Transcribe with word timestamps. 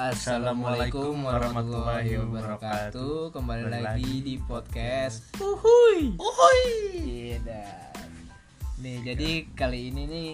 Assalamualaikum 0.00 1.28
warahmatullahi 1.28 2.16
wabarakatuh. 2.16 3.36
Kembali 3.36 3.68
lagi 3.68 4.24
di 4.24 4.40
podcast 4.40 5.28
Uhuy. 5.36 6.16
Uhuy. 6.16 6.64
Iya. 7.36 7.68
Nih, 8.80 8.96
jadi 9.04 9.44
kali 9.52 9.92
ini 9.92 10.02
nih 10.08 10.30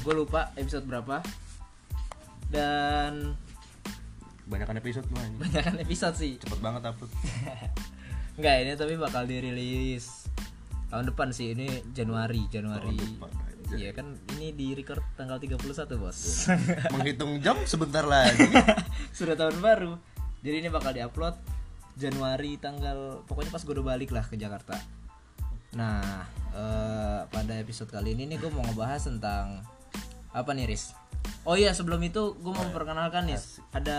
gue 0.00 0.14
lupa 0.16 0.56
episode 0.56 0.88
berapa. 0.88 1.20
Dan 2.48 3.36
Banyakan 4.48 4.80
episode 4.80 5.04
lu 5.12 5.20
anjing. 5.20 5.44
banyakan 5.44 5.76
episode 5.84 6.16
sih. 6.16 6.40
Cepet 6.40 6.64
banget 6.64 6.88
upload. 6.88 7.12
Enggak, 8.40 8.54
ini 8.64 8.72
tapi 8.72 8.96
bakal 8.96 9.28
dirilis 9.28 10.32
tahun 10.88 11.12
depan 11.12 11.28
sih. 11.28 11.52
Ini 11.52 11.92
Januari, 11.92 12.48
Januari. 12.48 12.88
Tahun 12.88 13.20
depan. 13.20 13.47
Iya 13.68 13.92
kan 13.92 14.16
ini 14.36 14.56
di 14.56 14.72
record 14.72 15.04
tanggal 15.18 15.36
31, 15.36 15.60
Bos. 16.00 16.48
Menghitung 16.94 17.42
jam 17.44 17.60
sebentar 17.68 18.04
lagi. 18.06 18.48
Sudah 19.18 19.36
tahun 19.36 19.60
baru. 19.60 19.92
Jadi 20.40 20.56
ini 20.64 20.68
bakal 20.72 20.96
diupload 20.96 21.36
Januari 21.98 22.56
tanggal 22.56 23.26
pokoknya 23.26 23.50
pas 23.50 23.62
gue 23.66 23.74
udah 23.74 23.86
balik 23.92 24.10
lah 24.14 24.24
ke 24.24 24.38
Jakarta. 24.38 24.78
Nah, 25.76 26.24
eh, 26.54 27.20
pada 27.28 27.54
episode 27.60 27.90
kali 27.92 28.16
ini 28.16 28.24
nih 28.30 28.38
gue 28.40 28.48
mau 28.54 28.64
ngebahas 28.64 29.04
tentang 29.04 29.60
apa 30.32 30.50
nih, 30.54 30.70
Riz? 30.70 30.96
Oh 31.44 31.58
iya, 31.58 31.74
sebelum 31.74 32.00
itu 32.00 32.38
gue 32.38 32.52
mau 32.54 32.64
memperkenalkan 32.64 33.28
nih 33.28 33.36
ada 33.74 33.98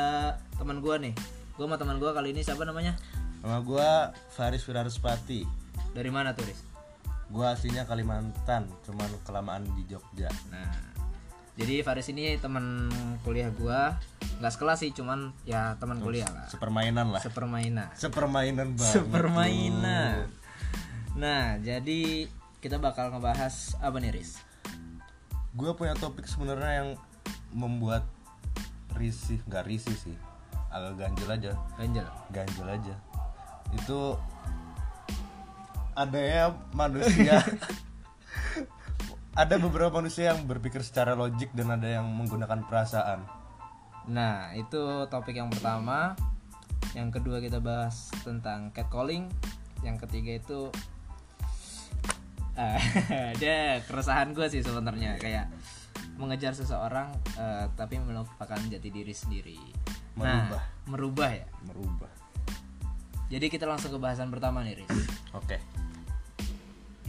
teman 0.58 0.81
gue 0.81 0.95
nih. 0.98 1.14
Gue 1.59 1.67
sama 1.67 1.78
teman 1.78 2.00
gue 2.00 2.09
kali 2.09 2.31
ini 2.31 2.42
siapa 2.42 2.64
namanya? 2.64 2.95
Nama 3.40 3.64
gua 3.64 4.12
Faris 4.36 4.67
Wiraruspati. 4.67 5.48
Dari 5.95 6.12
mana 6.12 6.36
tuh, 6.36 6.44
Riz? 6.44 6.59
Gua 7.29 7.53
aslinya 7.53 7.85
Kalimantan, 7.85 8.65
cuman 8.81 9.09
kelamaan 9.21 9.63
di 9.77 9.85
Jogja. 9.85 10.29
Nah, 10.49 10.73
jadi 11.53 11.86
Faris 11.86 12.09
ini 12.09 12.33
teman 12.41 12.89
kuliah 13.21 13.53
gue, 13.53 13.80
nggak 14.41 14.53
sekelas 14.53 14.81
sih, 14.81 14.91
cuman 14.95 15.30
ya 15.45 15.77
teman 15.77 16.02
kuliah 16.02 16.25
lah. 16.25 16.49
Sepermainan 16.49 17.13
lah. 17.13 17.21
Sepermainan. 17.21 17.88
Sepermainan 17.94 18.67
banget. 18.73 18.95
Sepermainan. 18.97 20.16
Nah, 21.19 21.61
jadi 21.61 22.25
kita 22.63 22.81
bakal 22.81 23.13
ngebahas 23.13 23.77
apa 23.77 24.02
nih, 24.02 24.09
Riz? 24.16 24.41
Gue 25.53 25.75
punya 25.77 25.93
topik 25.93 26.25
sebenarnya 26.25 26.81
yang 26.81 26.89
membuat 27.53 28.09
risih, 28.97 29.38
nggak 29.45 29.69
risih 29.69 29.93
sih. 29.93 30.17
Agak 30.73 30.97
ganjel 30.97 31.30
aja. 31.30 31.52
Ganjel. 31.77 32.08
ganjel 32.33 32.67
aja 32.69 32.95
itu 33.73 34.17
adanya 36.00 36.55
manusia 36.72 37.44
ada 39.42 39.55
beberapa 39.59 40.00
manusia 40.00 40.31
yang 40.31 40.47
berpikir 40.47 40.80
secara 40.80 41.11
logik 41.19 41.52
dan 41.52 41.75
ada 41.75 42.00
yang 42.00 42.08
menggunakan 42.08 42.64
perasaan 42.64 43.28
Nah, 44.09 44.55
itu 44.58 45.05
topik 45.05 45.38
yang 45.38 45.53
pertama. 45.53 46.17
Yang 46.97 47.22
kedua 47.22 47.38
kita 47.38 47.61
bahas 47.61 48.09
tentang 48.25 48.73
catcalling. 48.73 49.30
Yang 49.86 50.09
ketiga 50.09 50.31
itu 50.42 50.59
ah, 52.58 52.81
ada 53.38 53.83
keresahan 53.86 54.33
gue 54.33 54.47
sih 54.50 54.66
sebenarnya 54.66 55.22
kayak 55.22 55.47
mengejar 56.20 56.52
seseorang 56.52 57.16
eh, 57.38 57.66
tapi 57.77 58.02
melupakan 58.02 58.58
jati 58.58 58.89
diri 58.89 59.14
sendiri. 59.14 59.59
Merubah. 60.17 60.58
Nah, 60.58 60.66
merubah 60.89 61.30
ya. 61.31 61.47
merubah 61.64 62.11
Jadi 63.30 63.45
kita 63.45 63.70
langsung 63.70 63.94
ke 63.94 64.00
bahasan 64.02 64.33
pertama 64.33 64.66
nih, 64.66 64.81
Riz. 64.81 64.89
oke 65.38 65.61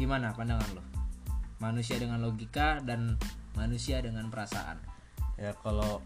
Gimana 0.00 0.32
pandangan 0.32 0.64
lo? 0.72 0.82
Manusia 1.60 2.00
dengan 2.00 2.24
logika 2.24 2.80
dan 2.80 3.20
manusia 3.52 4.00
dengan 4.00 4.32
perasaan. 4.32 4.80
ya 5.36 5.52
kalau 5.60 6.00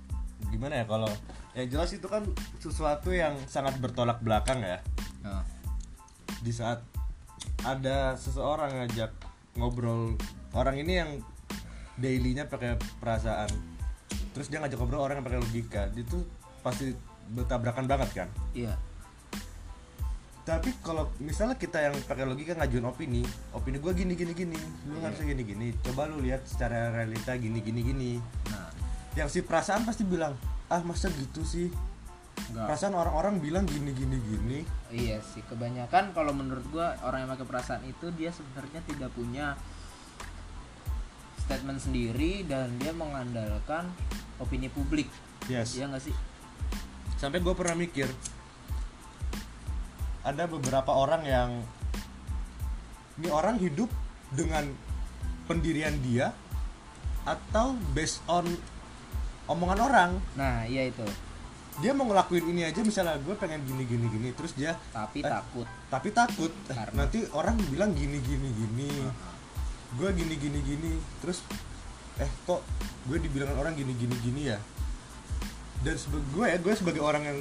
gimana 0.51 0.79
ya 0.79 0.87
kalau 0.87 1.11
yang 1.55 1.67
jelas 1.67 1.91
itu 1.91 2.07
kan 2.07 2.23
sesuatu 2.59 3.11
yang 3.11 3.35
sangat 3.51 3.79
bertolak 3.79 4.23
belakang 4.23 4.63
ya 4.63 4.79
Oh. 5.27 5.43
di 6.39 6.55
saat 6.55 6.79
ada 7.67 8.15
seseorang 8.15 8.71
ngajak 8.79 9.11
ngobrol 9.59 10.15
orang 10.55 10.79
ini 10.79 11.03
yang 11.03 11.11
dailynya 11.97 12.47
pakai 12.47 12.79
perasaan 13.03 13.51
terus 14.31 14.47
dia 14.47 14.63
ngajak 14.63 14.79
ngobrol 14.79 15.03
orang 15.03 15.19
yang 15.19 15.27
pakai 15.27 15.41
logika 15.43 15.83
itu 15.97 16.23
pasti 16.63 16.95
bertabrakan 17.35 17.91
banget 17.91 18.11
kan 18.15 18.29
Iya. 18.55 18.79
Tapi 20.45 20.77
kalau 20.85 21.09
misalnya 21.25 21.57
kita 21.57 21.81
yang 21.81 21.97
pakai 22.05 22.29
logika 22.29 22.53
ngajuin 22.53 22.85
opini 22.85 23.25
opini 23.57 23.81
gue 23.81 23.93
gini 23.97 24.13
gini 24.13 24.33
gini. 24.37 24.59
Lu 24.93 25.01
harusnya 25.01 25.33
gini 25.33 25.43
gini 25.45 25.67
coba 25.81 26.05
lu 26.05 26.21
lihat 26.21 26.45
secara 26.45 26.93
realita 26.93 27.33
gini 27.41 27.65
gini 27.65 27.81
gini. 27.81 28.13
Nah, 28.53 28.69
yang 29.17 29.33
si 29.33 29.41
perasaan 29.41 29.89
pasti 29.89 30.05
bilang 30.05 30.37
ah 30.69 30.85
masa 30.85 31.09
gitu 31.13 31.41
sih? 31.45 31.73
Enggak. 32.35 32.67
perasaan 32.67 32.99
orang-orang 32.99 33.41
bilang 33.41 33.65
gini 33.65 33.95
gini 33.97 34.21
gini. 34.21 34.59
Iya 34.91 35.23
sih, 35.23 35.41
kebanyakan 35.47 36.13
kalau 36.13 36.35
menurut 36.35 36.67
gua 36.75 36.99
orang 37.07 37.25
yang 37.25 37.31
pakai 37.39 37.47
perasaan 37.47 37.83
itu 37.87 38.11
dia 38.19 38.35
sebenarnya 38.35 38.83
tidak 38.85 39.11
punya 39.15 39.55
statement 41.47 41.79
sendiri 41.79 42.43
dan 42.45 42.75
dia 42.83 42.91
mengandalkan 42.91 43.87
opini 44.43 44.67
publik. 44.67 45.07
yes. 45.47 45.79
Iya 45.79 45.89
nggak 45.95 46.05
sih? 46.11 46.17
sampai 47.25 47.41
gue 47.41 47.55
pernah 47.57 47.73
mikir 47.79 48.05
ada 50.25 50.45
beberapa 50.45 50.91
orang 50.91 51.23
yang 51.23 51.51
ini 53.15 53.29
orang 53.29 53.61
hidup 53.61 53.87
dengan 54.33 54.67
pendirian 55.45 55.95
dia 56.01 56.33
atau 57.23 57.77
based 57.93 58.21
on 58.27 58.45
omongan 59.47 59.81
orang 59.81 60.11
Nah, 60.35 60.65
iya 60.65 60.89
itu. 60.89 61.05
dia 61.75 61.91
mau 61.91 62.07
ngelakuin 62.07 62.47
ini 62.49 62.63
aja 62.65 62.81
misalnya 62.81 63.19
gue 63.19 63.35
pengen 63.35 63.59
gini 63.67 63.83
gini 63.85 64.07
gini 64.09 64.29
terus 64.33 64.55
dia 64.55 64.79
Tapi 64.91 65.21
Eh. 65.21 65.27
takut. 65.27 65.67
tapi 65.91 66.09
takut 66.11 66.53
Eh, 66.67 66.75
Karena- 66.75 67.05
nanti 67.05 67.19
orang 67.31 67.59
bilang 67.67 67.91
gini 67.93 68.19
gini 68.19 68.49
gini 68.49 68.91
gue 69.95 70.09
gini 70.11 70.35
gini 70.35 70.59
gini 70.61 70.91
terus 71.19 71.43
eh 72.17 72.31
kok 72.47 72.63
gue 73.07 73.19
dibilang 73.19 73.55
orang 73.55 73.75
gini 73.75 73.91
gini 73.95 74.15
gini 74.19 74.43
ya 74.49 74.59
dan 75.83 75.95
sebagai 75.95 76.27
gue 76.31 76.47
ya 76.47 76.59
gue 76.59 76.75
sebagai 76.75 77.03
orang 77.03 77.23
yang 77.23 77.39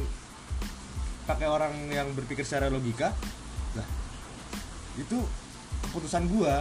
pakai 1.23 1.47
orang 1.47 1.71
yang 1.87 2.11
berpikir 2.11 2.43
secara 2.43 2.67
logika 2.67 3.15
lah 3.73 3.87
itu 4.95 5.17
keputusan 5.87 6.27
gue 6.27 6.53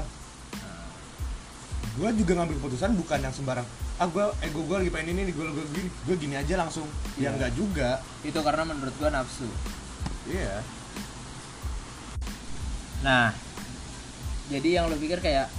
gue 1.92 2.08
juga 2.16 2.32
ngambil 2.40 2.56
keputusan 2.56 2.96
bukan 2.96 3.20
yang 3.20 3.34
sembarang 3.34 3.66
ah 4.00 4.08
gue 4.08 4.24
ego 4.42 4.64
gue 4.64 4.76
lagi 4.80 4.90
pengen 4.90 5.12
ini 5.12 5.28
nih 5.28 5.34
gue 5.36 5.44
gue 5.44 5.66
gini 5.70 5.88
gue 6.08 6.16
gini 6.16 6.34
aja 6.34 6.54
langsung 6.56 6.88
ya 7.14 7.28
Iya. 7.28 7.28
enggak 7.36 7.52
juga 7.52 7.90
Itu 8.24 8.38
karena 8.40 8.62
menurut 8.64 8.94
gua 8.96 9.10
nafsu. 9.12 9.44
iya 10.26 10.64
Nah, 13.02 13.34
jadi 14.46 14.78
yang 14.78 14.86
lo 14.86 14.94
pikir 14.94 15.18
kayak 15.18 15.50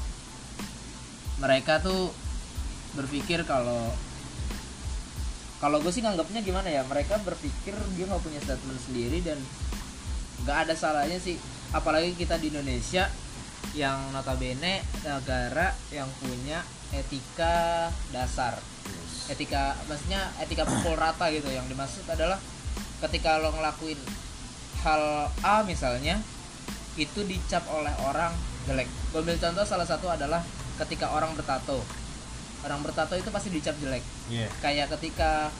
mereka 1.37 1.83
tuh 1.83 2.15
berpikir 2.95 3.43
kalau 3.43 3.91
kalau 5.63 5.79
gue 5.79 5.91
sih 5.95 6.03
nganggapnya 6.03 6.43
gimana 6.43 6.67
ya 6.67 6.83
mereka 6.83 7.15
berpikir 7.23 7.71
dia 7.95 8.03
nggak 8.03 8.19
punya 8.19 8.43
statement 8.43 8.79
sendiri 8.83 9.23
dan 9.23 9.39
nggak 10.43 10.67
ada 10.67 10.73
salahnya 10.75 11.15
sih 11.23 11.39
apalagi 11.71 12.11
kita 12.19 12.35
di 12.35 12.51
Indonesia 12.51 13.07
yang 13.71 14.11
notabene 14.11 14.83
negara 15.07 15.71
yang 15.95 16.11
punya 16.19 16.59
etika 16.91 17.87
dasar 18.11 18.59
etika 19.31 19.79
maksudnya 19.87 20.35
etika 20.43 20.67
pukul 20.67 20.99
rata 20.99 21.31
gitu 21.31 21.47
yang 21.47 21.63
dimaksud 21.71 22.03
adalah 22.11 22.35
ketika 22.99 23.39
lo 23.39 23.55
ngelakuin 23.55 23.97
hal 24.83 25.31
A 25.47 25.63
misalnya 25.63 26.19
itu 26.99 27.25
dicap 27.25 27.65
oleh 27.71 27.91
orang 28.05 28.35
jelek. 28.69 28.87
Gue 29.11 29.19
ambil 29.25 29.39
contoh 29.39 29.65
salah 29.65 29.87
satu 29.87 30.11
adalah 30.11 30.43
ketika 30.83 31.09
orang 31.09 31.33
bertato. 31.33 31.81
Orang 32.63 32.79
bertato 32.85 33.17
itu 33.17 33.27
pasti 33.33 33.49
dicap 33.51 33.75
jelek. 33.81 34.03
iya 34.31 34.47
Kayak 34.63 34.93
ketika 34.99 35.51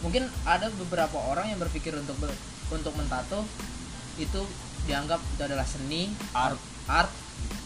mungkin 0.00 0.24
ada 0.42 0.72
beberapa 0.76 1.16
orang 1.20 1.48
yang 1.48 1.58
berpikir 1.58 1.92
untuk 1.92 2.16
ber- 2.18 2.36
untuk 2.70 2.92
mentato 2.94 3.44
itu 4.16 4.40
dianggap 4.84 5.20
itu 5.28 5.42
adalah 5.42 5.64
seni, 5.64 6.08
Art. 6.32 6.56
art 6.86 7.12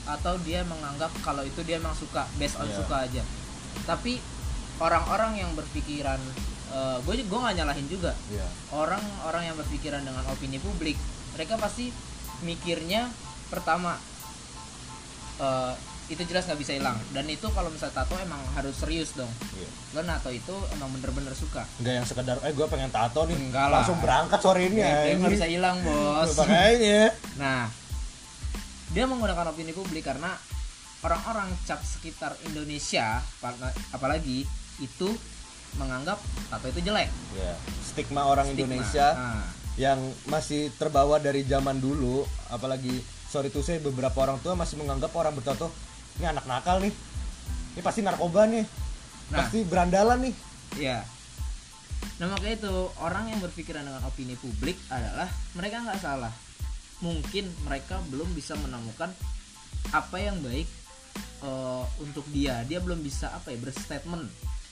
atau 0.04 0.36
dia 0.42 0.60
menganggap 0.62 1.08
kalau 1.20 1.40
itu 1.40 1.62
dia 1.62 1.80
memang 1.80 1.94
suka, 1.94 2.28
based 2.36 2.58
on 2.58 2.66
Iya. 2.66 2.76
suka 2.76 2.96
aja. 3.02 3.22
Tapi 3.86 4.20
orang-orang 4.76 5.38
yang 5.38 5.50
berpikiran 5.54 6.18
gue 7.06 7.14
gue 7.22 7.38
nggak 7.38 7.54
nyalahin 7.54 7.86
juga 7.86 8.10
iya 8.26 8.42
orang-orang 8.74 9.46
yang 9.46 9.54
berpikiran 9.54 10.02
dengan 10.02 10.26
opini 10.26 10.58
publik 10.58 10.98
mereka 11.30 11.54
pasti 11.54 11.94
mikirnya 12.42 13.06
pertama 13.46 13.94
eh, 15.38 15.72
itu 16.06 16.20
jelas 16.24 16.44
nggak 16.44 16.60
bisa 16.60 16.72
hilang. 16.72 16.96
Dan 17.10 17.24
itu 17.26 17.48
kalau 17.48 17.68
misalnya 17.68 18.04
tato 18.04 18.14
emang 18.16 18.36
harus 18.52 18.76
serius 18.76 19.12
dong. 19.12 19.30
Iya. 19.54 19.68
Lo 19.92 20.00
nato 20.02 20.28
itu 20.28 20.52
emang 20.70 20.92
bener-bener 20.92 21.32
suka. 21.32 21.64
Nggak 21.78 21.94
yang 21.94 22.06
sekedar 22.06 22.36
eh 22.40 22.52
gue 22.52 22.66
pengen 22.68 22.90
tato 22.90 23.24
nih. 23.24 23.34
Enggak 23.34 23.66
lah. 23.68 23.80
langsung 23.80 23.98
berangkat 23.98 24.40
sore 24.40 24.68
ini 24.68 24.78
ya 24.78 25.16
nggak 25.16 25.32
bisa 25.32 25.48
hilang 25.48 25.80
bos. 25.80 26.28
Makanya. 26.38 27.02
Nah 27.36 27.68
dia 28.90 29.04
menggunakan 29.04 29.50
opini 29.50 29.72
publik 29.72 30.04
karena 30.04 30.36
orang-orang 31.00 31.50
cap 31.64 31.80
sekitar 31.80 32.36
Indonesia 32.44 33.18
apal- 33.20 33.74
apalagi 33.90 34.46
itu 34.78 35.08
menganggap 35.74 36.20
tato 36.48 36.68
itu 36.68 36.80
jelek. 36.84 37.08
Ya 37.34 37.56
stigma 37.82 38.24
orang 38.24 38.46
Stigma. 38.46 38.60
Indonesia 38.70 39.06
Nah, 39.12 39.42
yang 39.74 39.98
masih 40.24 40.70
terbawa 40.76 41.18
dari 41.18 41.42
zaman 41.42 41.82
dulu 41.82 42.22
apalagi 42.46 42.94
sorry 43.26 43.50
to 43.50 43.58
say 43.58 43.82
beberapa 43.82 44.14
orang 44.20 44.38
tua 44.38 44.54
masih 44.54 44.78
menganggap 44.78 45.10
orang 45.12 45.34
bertato 45.34 45.66
ini 46.16 46.26
anak 46.26 46.44
nakal 46.44 46.78
nih 46.78 46.92
ini 47.74 47.80
pasti 47.80 48.00
narkoba 48.00 48.46
nih 48.46 48.64
Nah. 49.24 49.40
pasti 49.40 49.64
berandalan 49.64 50.20
nih 50.28 50.34
Iya. 50.74 51.00
Nah 52.20 52.26
makanya 52.28 52.60
itu 52.60 52.74
orang 53.00 53.30
yang 53.32 53.40
berpikiran 53.40 53.86
dengan 53.86 54.04
opini 54.04 54.36
publik 54.36 54.76
adalah 54.90 55.30
mereka 55.54 55.80
nggak 55.80 55.96
salah. 55.96 56.34
Mungkin 56.98 57.46
mereka 57.62 58.02
belum 58.10 58.34
bisa 58.34 58.52
menemukan 58.58 59.08
apa 59.90 60.16
yang 60.18 60.36
baik 60.42 60.66
eh, 61.40 61.84
untuk 62.02 62.26
dia. 62.28 62.66
Dia 62.66 62.82
belum 62.82 63.00
bisa 63.00 63.32
apa 63.32 63.48
ya 63.48 63.58
berstatement, 63.62 64.26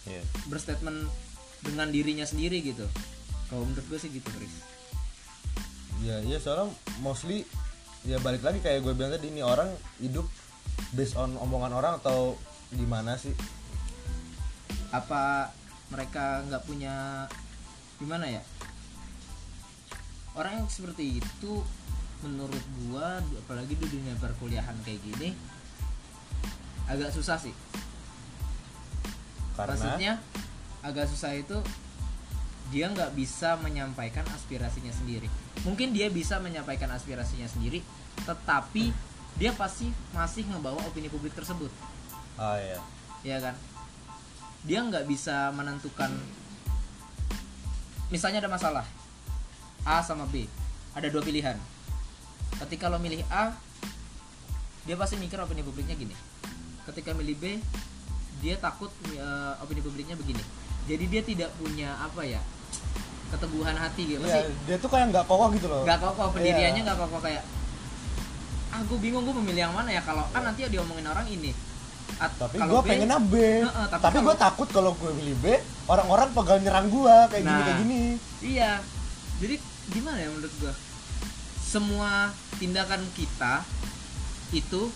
Iya. 0.04 0.20
berstatement 0.50 1.06
dengan 1.62 1.88
dirinya 1.88 2.26
sendiri 2.26 2.60
gitu. 2.60 2.84
Kalau 3.48 3.64
menurut 3.64 3.86
gue 3.88 3.98
sih 3.98 4.10
gitu, 4.10 4.28
Chris. 4.36 4.52
ya 6.02 6.18
ya 6.18 6.36
soalnya 6.36 6.74
mostly 6.98 7.46
ya 8.02 8.18
balik 8.18 8.42
lagi 8.42 8.58
kayak 8.58 8.82
gue 8.82 8.90
bilang 8.90 9.14
tadi 9.14 9.30
ini 9.30 9.38
orang 9.40 9.70
hidup 9.96 10.26
based 10.92 11.16
on 11.16 11.34
omongan 11.40 11.72
orang 11.72 11.94
atau 12.02 12.36
gimana 12.72 13.16
sih 13.16 13.32
Apa 14.92 15.52
mereka 15.92 16.44
nggak 16.48 16.64
punya 16.64 17.26
gimana 17.96 18.28
ya? 18.28 18.42
Orang 20.32 20.64
yang 20.64 20.68
seperti 20.68 21.20
itu 21.20 21.52
menurut 22.24 22.64
gua 22.86 23.20
apalagi 23.44 23.74
di 23.76 23.86
dunia 23.88 24.14
perkuliahan 24.16 24.78
kayak 24.86 25.00
gini 25.02 25.34
agak 26.86 27.10
susah 27.14 27.38
sih. 27.40 27.54
karena 29.52 29.76
Maksudnya 29.76 30.12
agak 30.80 31.06
susah 31.08 31.36
itu 31.36 31.60
dia 32.72 32.88
nggak 32.88 33.12
bisa 33.12 33.60
menyampaikan 33.60 34.24
aspirasinya 34.32 34.90
sendiri. 34.96 35.28
Mungkin 35.68 35.92
dia 35.92 36.08
bisa 36.08 36.40
menyampaikan 36.40 36.88
aspirasinya 36.88 37.44
sendiri, 37.44 37.84
tetapi 38.24 39.11
dia 39.40 39.50
pasti 39.56 39.88
masih 40.12 40.44
ngebawa 40.48 40.80
opini 40.84 41.08
publik 41.08 41.32
tersebut, 41.32 41.72
ah 42.36 42.56
ya 42.58 42.78
ya 43.22 43.36
kan? 43.40 43.54
Dia 44.62 44.82
nggak 44.84 45.08
bisa 45.08 45.50
menentukan. 45.56 46.10
Misalnya 48.12 48.44
ada 48.44 48.50
masalah 48.52 48.84
A 49.82 50.04
sama 50.04 50.28
B, 50.28 50.44
ada 50.92 51.08
dua 51.08 51.24
pilihan. 51.24 51.56
Ketika 52.60 52.92
lo 52.92 53.00
milih 53.00 53.24
A, 53.32 53.56
dia 54.84 54.94
pasti 55.00 55.16
mikir 55.16 55.40
opini 55.40 55.64
publiknya 55.64 55.96
gini. 55.96 56.14
Ketika 56.86 57.16
milih 57.16 57.34
B, 57.40 57.44
dia 58.44 58.60
takut 58.60 58.92
eh, 59.10 59.52
opini 59.64 59.80
publiknya 59.80 60.14
begini. 60.14 60.44
Jadi 60.86 61.04
dia 61.08 61.22
tidak 61.24 61.50
punya 61.56 61.96
apa 61.98 62.22
ya 62.26 62.42
keteguhan 63.32 63.74
hati 63.80 64.02
gitu. 64.12 64.20
Iya, 64.20 64.44
Masih 64.44 64.44
dia 64.68 64.76
tuh 64.76 64.90
kayak 64.92 65.08
nggak 65.08 65.24
kokoh 65.24 65.48
gitu 65.56 65.66
loh 65.72 65.88
nggak 65.88 65.98
kokoh 66.04 66.28
pendiriannya 66.36 66.84
Iya. 66.84 66.86
nggak 66.92 66.98
kokoh 67.00 67.20
kayak 67.24 67.42
ah 68.72 68.80
gue 68.80 68.98
bingung 68.98 69.22
gue 69.22 69.36
memilih 69.36 69.68
yang 69.68 69.74
mana 69.74 69.90
ya 69.90 70.00
kalau 70.00 70.24
A 70.26 70.38
nanti 70.40 70.64
diomongin 70.66 71.04
orang 71.04 71.24
ini. 71.26 71.52
At- 72.16 72.34
tapi 72.34 72.56
gue 72.56 72.80
B, 72.82 72.86
pengen 72.86 73.08
B 73.26 73.34
Heeh, 73.60 73.86
tapi 73.88 74.00
tapi, 74.00 74.14
kalau- 74.14 74.26
gue 74.26 74.36
takut 74.36 74.68
kalau 74.68 74.90
gue 74.94 75.10
pilih 75.12 75.36
B 75.38 75.46
orang-orang 75.86 76.28
pegal 76.30 76.58
nyerang 76.58 76.86
gue 76.86 77.16
kayak 77.30 77.40
gini 77.40 77.48
Nah. 77.50 77.64
kayak 77.64 77.80
gini 77.80 78.00
Iya. 78.42 78.72
Jadi 79.38 79.54
gimana 79.90 80.16
ya 80.16 80.28
menurut 80.28 80.54
gua? 80.56 80.72
Semua 81.58 82.30
tindakan 82.56 83.02
kita 83.12 83.64
itu 84.52 84.92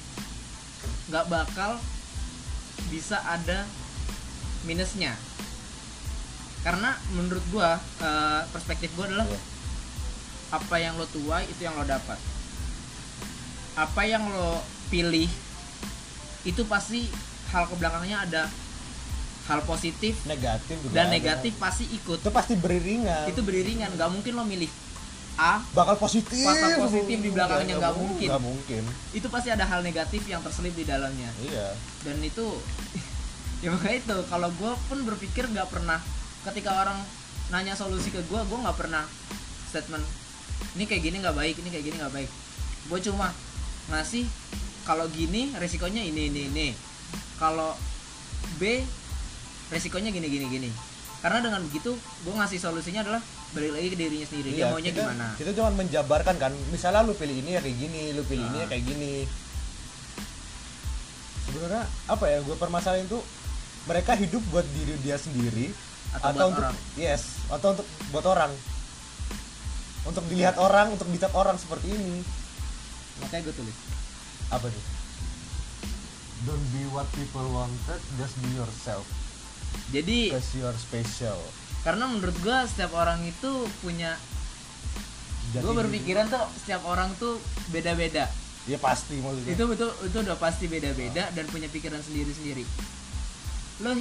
nggak 1.08 1.26
bakal 1.26 1.80
bisa 2.86 3.18
ada 3.24 3.64
minusnya. 4.62 5.16
Karena 6.60 6.94
menurut 7.10 7.42
gua 7.48 7.74
eh, 7.98 8.42
perspektif 8.50 8.92
gua 8.94 9.08
adalah 9.08 9.26
Iya. 9.26 9.40
apa 10.52 10.76
yang 10.76 10.94
lo 10.94 11.06
tuai 11.06 11.42
itu 11.44 11.60
yang 11.60 11.74
lo 11.74 11.82
dapat. 11.82 12.18
Apa 13.76 14.08
yang 14.08 14.24
lo 14.32 14.64
pilih 14.88 15.28
itu 16.48 16.62
pasti 16.64 17.04
hal 17.52 17.68
ke 17.68 17.74
belakangnya 17.76 18.24
ada 18.24 18.42
hal 19.46 19.62
positif 19.62 20.26
negatif 20.26 20.74
juga 20.82 20.94
dan 20.94 21.06
ada. 21.10 21.14
negatif 21.14 21.52
pasti 21.60 21.84
ikut. 21.92 22.24
Itu 22.24 22.32
pasti 22.34 22.54
beriringan. 22.58 23.30
Itu 23.30 23.44
beriringan 23.46 23.94
nggak 23.94 24.10
mungkin 24.10 24.32
lo 24.34 24.44
milih 24.48 24.70
A 25.36 25.60
bakal 25.76 26.00
positif. 26.00 26.48
Bakal 26.48 26.80
positif 26.80 27.16
di 27.20 27.28
belakangnya, 27.28 27.76
nggak 27.76 27.94
mungkin. 28.00 28.28
nggak 28.32 28.42
mungkin. 28.42 28.82
Itu 29.12 29.28
pasti 29.28 29.52
ada 29.52 29.68
hal 29.68 29.84
negatif 29.84 30.24
yang 30.24 30.40
terselip 30.40 30.72
di 30.72 30.88
dalamnya. 30.88 31.28
Iya. 31.44 31.76
Dan 32.08 32.24
itu 32.24 32.56
ya 33.64 33.68
makanya 33.68 33.96
itu 34.00 34.16
kalau 34.32 34.48
gue 34.48 34.72
pun 34.88 34.98
berpikir 35.04 35.44
nggak 35.52 35.68
pernah 35.68 36.00
ketika 36.48 36.72
orang 36.72 36.96
nanya 37.52 37.76
solusi 37.76 38.08
ke 38.08 38.24
gue 38.24 38.40
gue 38.40 38.58
nggak 38.58 38.76
pernah 38.80 39.04
statement 39.68 40.02
ini 40.74 40.84
kayak 40.88 41.02
gini 41.04 41.16
nggak 41.20 41.36
baik 41.36 41.54
ini 41.60 41.68
kayak 41.68 41.84
gini 41.84 41.96
nggak 42.00 42.14
baik. 42.16 42.30
Gue 42.88 42.98
cuma 43.04 43.28
ngasih 43.88 44.24
kalau 44.82 45.06
gini 45.08 45.50
resikonya 45.54 46.00
ini 46.00 46.28
ini 46.28 46.40
ini. 46.48 46.68
Kalau 47.36 47.74
B 48.56 48.82
resikonya 49.68 50.08
gini 50.08 50.26
gini 50.26 50.46
gini. 50.48 50.70
Karena 51.16 51.40
dengan 51.40 51.62
begitu 51.62 51.90
gue 51.94 52.32
ngasih 52.32 52.56
solusinya 52.56 53.02
adalah 53.02 53.22
balik 53.50 53.72
lagi 53.72 53.88
ke 53.88 53.96
dirinya 53.96 54.26
sendiri. 54.26 54.48
Dia 54.52 54.58
Iya, 54.58 54.66
maunya 54.68 54.90
kita, 54.90 55.02
gimana? 55.02 55.26
kita 55.34 55.50
cuma 55.52 55.70
menjabarkan 55.72 56.34
kan 56.36 56.52
misalnya 56.68 57.02
lu 57.02 57.14
pilih 57.14 57.36
ini 57.36 57.50
ya 57.52 57.60
kayak 57.60 57.76
gini 57.76 58.02
lu 58.12 58.22
pilih 58.22 58.44
ini 58.44 58.58
ya 58.58 58.62
Ah. 58.62 58.68
kayak 58.68 58.84
gini. 58.84 59.14
Sebenarnya 61.46 61.82
apa 62.06 62.24
ya 62.26 62.38
gue 62.42 62.56
permasalahan 62.56 63.06
itu 63.06 63.18
mereka 63.86 64.12
hidup 64.14 64.42
buat 64.50 64.66
diri 64.68 64.98
dia 65.00 65.14
sendiri 65.16 65.70
Atau 66.12 66.26
buat 66.32 66.46
untuk 66.48 66.64
orang. 66.64 66.74
yes 66.96 67.22
atau 67.48 67.68
untuk 67.72 67.86
buat 68.10 68.26
orang. 68.26 68.52
Untuk 70.04 70.22
dilihat 70.26 70.54
orang 70.56 70.90
untuk 70.92 71.06
dicap 71.08 71.32
orang 71.32 71.54
seperti 71.56 71.90
ini 71.90 72.22
makanya 73.22 73.42
gue 73.48 73.54
tulis. 73.56 73.76
Apa 74.52 74.66
tuh? 74.68 74.84
Don't 76.44 76.66
be 76.70 76.84
what 76.92 77.08
people 77.16 77.46
wanted 77.48 78.00
just 78.20 78.36
be 78.44 78.50
yourself. 78.52 79.06
Jadi 79.90 80.30
because 80.30 80.52
you're 80.54 80.76
special. 80.76 81.38
karena 81.86 82.10
menurut 82.10 82.34
gue 82.42 82.58
setiap 82.66 82.92
orang 82.98 83.22
itu 83.22 83.52
punya 83.80 84.18
gue 85.54 85.62
diri. 85.62 85.78
berpikiran 85.78 86.26
tuh 86.28 86.42
setiap 86.60 86.82
orang 86.84 87.08
tuh 87.16 87.38
beda-beda. 87.70 88.28
Ya 88.66 88.78
pasti 88.82 89.22
maksudnya. 89.22 89.54
Itu 89.54 89.64
betul 89.70 89.90
itu 90.02 90.16
udah 90.26 90.36
pasti 90.36 90.66
beda-beda 90.66 91.30
dan 91.32 91.44
punya 91.48 91.70
pikiran 91.70 92.02
sendiri-sendiri. 92.02 92.66
Lo 93.86 93.94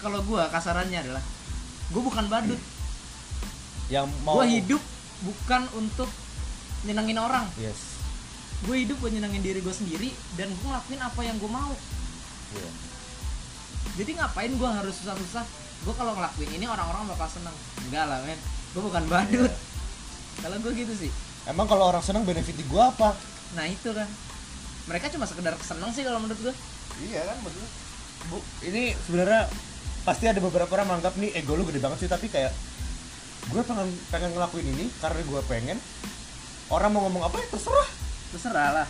kalau 0.00 0.24
gue 0.24 0.42
kasarannya 0.50 0.98
adalah 1.04 1.22
gue 1.92 2.02
bukan 2.02 2.26
badut. 2.26 2.60
Yang 3.92 4.08
mau 4.24 4.40
gue 4.40 4.46
hidup 4.60 4.82
bukan 5.24 5.62
untuk 5.76 6.08
nyenengin 6.88 7.20
orang. 7.20 7.46
Yes 7.60 7.97
gue 8.66 8.76
hidup 8.82 8.98
buat 8.98 9.14
nyenengin 9.14 9.42
diri 9.44 9.62
gue 9.62 9.70
sendiri 9.70 10.10
dan 10.34 10.50
gue 10.50 10.66
ngelakuin 10.66 10.98
apa 10.98 11.20
yang 11.22 11.36
gue 11.38 11.50
mau. 11.50 11.72
Iya. 12.48 12.70
jadi 14.00 14.10
ngapain 14.18 14.50
gue 14.50 14.68
harus 14.72 14.94
susah-susah? 14.98 15.44
Gue 15.86 15.94
kalau 15.94 16.16
ngelakuin 16.18 16.50
ini 16.58 16.66
orang-orang 16.66 17.06
bakal 17.06 17.28
seneng. 17.30 17.54
Enggak 17.86 18.04
lah 18.10 18.18
men. 18.26 18.40
Gue 18.74 18.82
bukan 18.82 19.04
badut. 19.06 19.52
Kalau 20.42 20.56
gue 20.58 20.72
gitu 20.74 20.94
sih. 21.06 21.10
Emang 21.46 21.70
kalau 21.70 21.90
orang 21.90 22.02
senang 22.02 22.26
benefit 22.26 22.54
di 22.58 22.64
gua 22.66 22.90
apa? 22.92 23.14
nah 23.56 23.64
itu 23.64 23.94
kan. 23.94 24.04
Mereka 24.90 25.08
cuma 25.16 25.24
sekedar 25.24 25.56
seneng 25.64 25.88
sih 25.94 26.04
kalau 26.04 26.20
menurut 26.20 26.40
gue 26.50 26.54
Iya 27.08 27.24
kan 27.24 27.36
maksudnya. 27.40 27.70
Bu, 28.28 28.38
ini 28.66 28.92
sebenarnya 29.06 29.46
pasti 30.02 30.24
ada 30.26 30.40
beberapa 30.42 30.68
orang 30.74 30.88
menganggap 30.90 31.14
nih 31.16 31.30
ego 31.38 31.54
lu 31.54 31.62
gede 31.68 31.78
banget 31.78 32.04
sih 32.04 32.10
tapi 32.10 32.26
kayak 32.26 32.50
gue 33.48 33.62
pengen 33.64 33.88
pengen 34.10 34.30
ngelakuin 34.34 34.66
ini 34.66 34.90
karena 34.98 35.20
gue 35.22 35.40
pengen. 35.46 35.78
Orang 36.68 36.92
mau 36.92 37.06
ngomong 37.06 37.24
apa 37.24 37.40
ya 37.40 37.46
terserah 37.48 37.97
terserah 38.34 38.82
lah. 38.82 38.86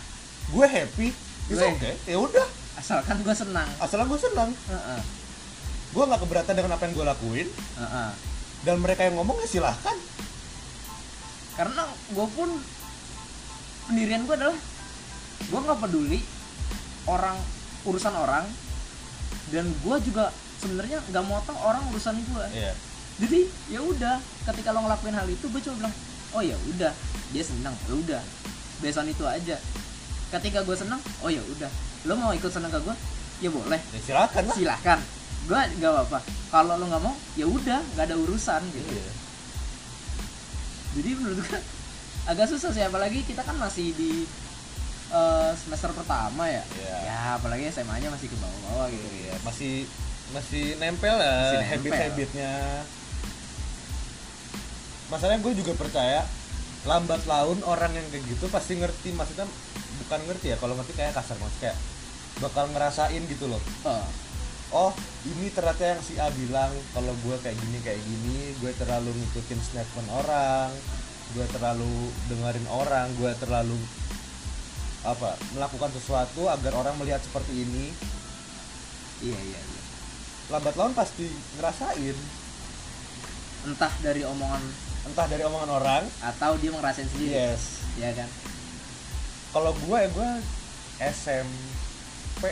Gue 0.49 0.65
happy. 0.65 1.09
Itu 1.49 1.61
oke 1.61 1.91
ya 2.05 2.17
udah. 2.17 2.47
Asalkan 2.79 3.19
gue 3.21 3.35
senang. 3.35 3.67
Asal 3.83 4.03
gue 4.07 4.19
senang. 4.19 4.49
Heeh, 4.55 5.01
gue 5.91 6.03
nggak 6.03 6.21
keberatan 6.23 6.53
dengan 6.55 6.71
apa 6.79 6.83
yang 6.87 6.93
gue 6.95 7.05
lakuin. 7.05 7.47
Heeh. 7.79 8.11
dan 8.59 8.75
mereka 8.83 9.07
yang 9.07 9.15
ngomong 9.15 9.39
ya 9.39 9.47
silahkan. 9.47 9.95
Karena 11.55 11.83
gue 11.87 12.27
pun 12.35 12.49
pendirian 13.87 14.23
gue 14.27 14.35
adalah 14.35 14.57
gue 15.47 15.59
nggak 15.59 15.79
peduli 15.79 16.19
orang 17.07 17.35
urusan 17.87 18.15
orang. 18.15 18.45
Dan 19.49 19.65
gue 19.81 19.97
juga 20.05 20.29
sebenarnya 20.61 20.99
nggak 21.09 21.23
mau 21.25 21.39
tahu 21.47 21.57
orang 21.57 21.83
urusan 21.89 22.19
gue 22.19 22.45
iya. 22.53 22.75
Jadi 23.19 23.39
ya 23.67 23.83
udah 23.83 24.19
ketika 24.47 24.71
lo 24.71 24.87
ngelakuin 24.87 25.15
hal 25.15 25.27
itu 25.27 25.47
gue 25.51 25.61
cuma 25.63 25.75
bilang 25.83 25.95
oh 26.35 26.41
ya 26.43 26.55
udah 26.69 26.91
dia 27.31 27.43
senang. 27.43 27.75
Ya 27.87 27.95
udah 27.95 28.21
besan 28.79 29.07
itu 29.11 29.23
aja. 29.27 29.55
Ketika 30.29 30.63
gue 30.63 30.75
senang 30.75 31.01
oh 31.23 31.29
ya 31.31 31.41
udah. 31.43 31.71
Lo 32.07 32.15
mau 32.15 32.31
ikut 32.31 32.51
senang 32.51 32.71
ke 32.71 32.79
gue 32.83 32.95
ya 33.43 33.49
boleh. 33.51 33.79
Ya 33.79 33.99
silahkan 34.03 34.43
lah. 34.47 34.55
Silahkan 34.55 34.99
gue 35.47 35.59
nggak 35.79 35.91
apa-apa. 35.91 36.19
Kalau 36.49 36.73
lo 36.75 36.85
nggak 36.87 37.03
mau 37.03 37.15
ya 37.35 37.45
udah 37.47 37.79
nggak 37.95 38.05
ada 38.09 38.17
urusan 38.17 38.61
gitu. 38.73 38.89
Iya. 38.89 39.13
jadi 40.89 41.09
menurut 41.21 41.37
gue 41.45 41.59
agak 42.29 42.47
susah 42.49 42.69
sih. 42.73 42.83
Apalagi 42.83 43.23
kita 43.23 43.45
kan 43.45 43.55
masih 43.59 43.93
di 43.93 44.25
eh, 45.11 45.51
semester 45.57 45.91
pertama 45.93 46.47
ya. 46.49 46.63
Iya. 46.79 46.95
ya 47.05 47.17
apalagi 47.37 47.69
SMA 47.71 47.99
nya 48.01 48.09
masih 48.09 48.27
ke 48.31 48.37
bawah-bawah 48.39 48.87
gitu. 48.89 49.07
Iya, 49.27 49.35
masih 49.45 49.73
masih 50.29 50.77
nempel 50.77 51.17
nempel. 51.17 51.57
habit-habitnya. 51.73 52.53
masalahnya 55.09 55.41
gue 55.41 55.53
juga 55.57 55.73
percaya 55.73 56.21
lambat 56.87 57.19
laun 57.27 57.59
orang 57.67 57.91
yang 57.91 58.07
kayak 58.07 58.23
gitu 58.29 58.47
pasti 58.47 58.79
ngerti 58.79 59.11
maksudnya 59.11 59.43
bukan 60.05 60.19
ngerti 60.31 60.55
ya 60.55 60.57
kalau 60.61 60.79
ngerti 60.79 60.95
kayak 60.95 61.11
kasar 61.11 61.35
mas 61.43 61.51
kayak 61.59 61.75
bakal 62.39 62.71
ngerasain 62.71 63.19
gitu 63.27 63.51
loh. 63.51 63.59
Oh, 63.83 64.05
oh 64.71 64.91
ini 65.27 65.51
ternyata 65.51 65.97
yang 65.97 65.99
si 65.99 66.15
A 66.15 66.31
bilang 66.31 66.71
kalau 66.95 67.11
gue 67.19 67.35
kayak 67.43 67.57
gini 67.59 67.77
kayak 67.83 67.99
gini 67.99 68.55
gue 68.63 68.71
terlalu 68.79 69.11
ngikutin 69.11 69.59
statement 69.59 70.09
orang 70.13 70.71
gue 71.35 71.45
terlalu 71.51 72.09
dengerin 72.31 72.67
orang 72.71 73.11
gue 73.19 73.31
terlalu 73.37 73.77
apa 75.03 75.35
melakukan 75.55 75.91
sesuatu 75.95 76.47
agar 76.47 76.75
orang 76.75 76.95
melihat 76.99 77.19
seperti 77.19 77.63
ini. 77.67 77.91
Iya 79.19 79.35
iya 79.35 79.59
iya. 79.59 79.83
Lambat 80.47 80.75
laun 80.79 80.95
pasti 80.95 81.27
ngerasain. 81.59 82.17
Entah 83.67 83.91
dari 83.99 84.23
omongan 84.23 84.63
entah 85.07 85.25
dari 85.29 85.43
omongan 85.47 85.71
orang. 85.71 86.03
Atau 86.19 86.59
dia 86.59 86.73
ngerasain 86.73 87.07
sendiri. 87.07 87.35
Yes. 87.35 87.83
Ya 87.95 88.11
kan? 88.11 88.27
Kalau 89.49 89.71
gue 89.73 89.97
ya 89.97 90.09
gue 90.11 90.29
SMP 90.99 92.43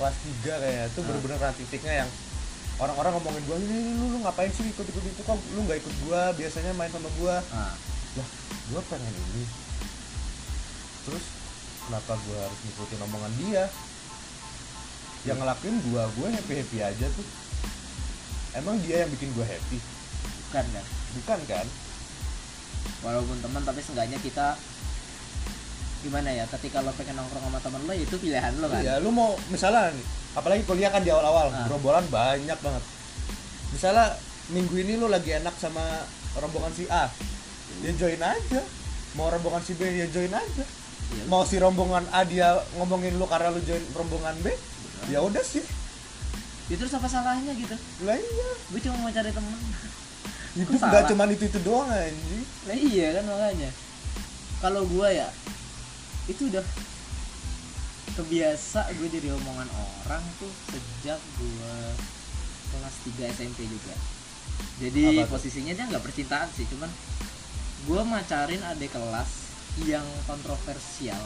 kelas 0.00 0.16
3 0.42 0.62
kayak 0.64 0.84
itu 0.90 0.98
Ah. 0.98 1.06
bener-bener 1.06 1.38
ranah 1.38 1.56
titiknya 1.56 1.94
yang 2.04 2.10
orang-orang 2.80 3.12
ngomongin 3.20 3.42
gue 3.44 3.56
ini 3.68 3.76
lu, 4.00 4.04
lu 4.16 4.18
ngapain 4.24 4.48
sih 4.50 4.66
ikut 4.66 4.82
ikut 4.82 5.04
itu? 5.04 5.20
Kok 5.22 5.36
lu 5.54 5.68
nggak 5.68 5.78
ikut 5.78 5.94
gue 6.08 6.20
biasanya 6.40 6.72
main 6.74 6.88
sama 6.90 7.06
gue 7.12 7.34
ah, 7.52 7.74
lah 8.18 8.28
gue 8.72 8.80
pengen 8.88 9.14
ini. 9.14 9.44
Terus 11.06 11.24
kenapa 11.86 12.12
gue 12.24 12.38
harus 12.40 12.58
ngikutin 12.66 13.00
omongan 13.04 13.32
dia? 13.44 13.64
Yang 15.28 15.38
ngelakuin 15.44 15.76
gue 15.86 16.02
gue 16.16 16.28
happy 16.34 16.54
happy 16.64 16.78
aja 16.80 17.06
tuh. 17.14 17.26
Emang 18.56 18.74
dia 18.82 19.04
yang 19.06 19.10
bikin 19.12 19.30
gue 19.36 19.44
happy? 19.46 19.78
Bukan 20.48 20.64
kan? 20.72 20.86
Bukan 21.20 21.40
kan 21.46 21.66
walaupun 23.00 23.36
teman 23.38 23.62
tapi 23.62 23.80
seenggaknya 23.80 24.18
kita 24.18 24.54
gimana 26.00 26.32
ya 26.32 26.48
ketika 26.48 26.80
lo 26.80 26.92
pengen 26.94 27.12
nongkrong 27.14 27.44
sama 27.44 27.60
temen 27.60 27.80
lo 27.82 27.92
ya 27.92 28.00
itu 28.00 28.16
pilihan 28.16 28.52
lo 28.56 28.66
kan 28.66 28.80
Iya, 28.80 28.94
lu 28.98 29.10
mau 29.10 29.36
misalnya 29.48 29.92
nih, 29.92 30.06
apalagi 30.32 30.64
kuliah 30.64 30.88
kan 30.88 31.00
di 31.00 31.08
awal-awal, 31.08 31.48
Ah. 31.50 31.68
gerombolan 31.68 32.08
banyak 32.08 32.56
banget. 32.56 32.84
Misalnya 33.70 34.16
minggu 34.48 34.74
ini 34.78 34.96
lu 34.96 35.06
lagi 35.06 35.30
enak 35.34 35.52
sama 35.54 35.84
rombongan 36.34 36.72
si 36.72 36.88
A, 36.88 37.04
ya 37.80 37.92
join 37.94 38.16
aja. 38.16 38.62
Mau 39.12 39.28
rombongan 39.28 39.60
si 39.60 39.74
B 39.74 39.84
ya 39.84 40.08
join 40.08 40.32
aja. 40.32 40.64
Iya, 41.10 41.22
Mau 41.26 41.44
si 41.44 41.58
rombongan 41.58 42.08
A 42.08 42.24
dia 42.24 42.48
ngomongin 42.74 43.14
lu 43.14 43.26
karena 43.26 43.50
lu 43.50 43.60
join 43.60 43.84
rombongan 43.92 44.40
B, 44.40 44.56
ya 45.06 45.20
udah 45.20 45.42
sih. 45.42 45.62
itu 46.70 46.78
terus 46.78 46.94
apa 46.94 47.10
salahnya 47.10 47.50
gitu 47.50 47.74
Lah 48.00 48.14
iya, 48.14 48.48
gue 48.70 48.78
cuma 48.80 48.94
mau 48.96 49.10
cari 49.10 49.26
temen 49.28 49.58
hidup 50.52 50.74
salah? 50.76 50.92
gak 50.92 51.02
cuman 51.08 51.28
itu 51.30 51.44
itu 51.44 51.58
doang 51.60 51.88
anjing. 51.88 52.44
nah 52.64 52.74
iya 52.74 53.06
kan 53.14 53.24
makanya 53.26 53.70
kalau 54.58 54.82
gue 54.84 55.08
ya 55.10 55.28
itu 56.26 56.42
udah 56.46 56.64
kebiasa 58.12 58.80
gue 58.92 59.08
jadi 59.08 59.28
omongan 59.32 59.68
orang 59.70 60.22
tuh 60.36 60.50
sejak 60.68 61.18
gue 61.36 61.76
kelas 62.70 62.96
3 63.08 63.32
SMP 63.32 63.64
juga 63.64 63.94
jadi 64.76 65.24
posisinya 65.24 65.72
dia 65.72 65.84
nggak 65.86 66.04
percintaan 66.04 66.48
sih 66.50 66.66
cuman 66.66 66.90
gue 67.80 68.00
macarin 68.02 68.60
adik 68.66 68.92
kelas 68.92 69.30
yang 69.80 70.04
kontroversial 70.26 71.22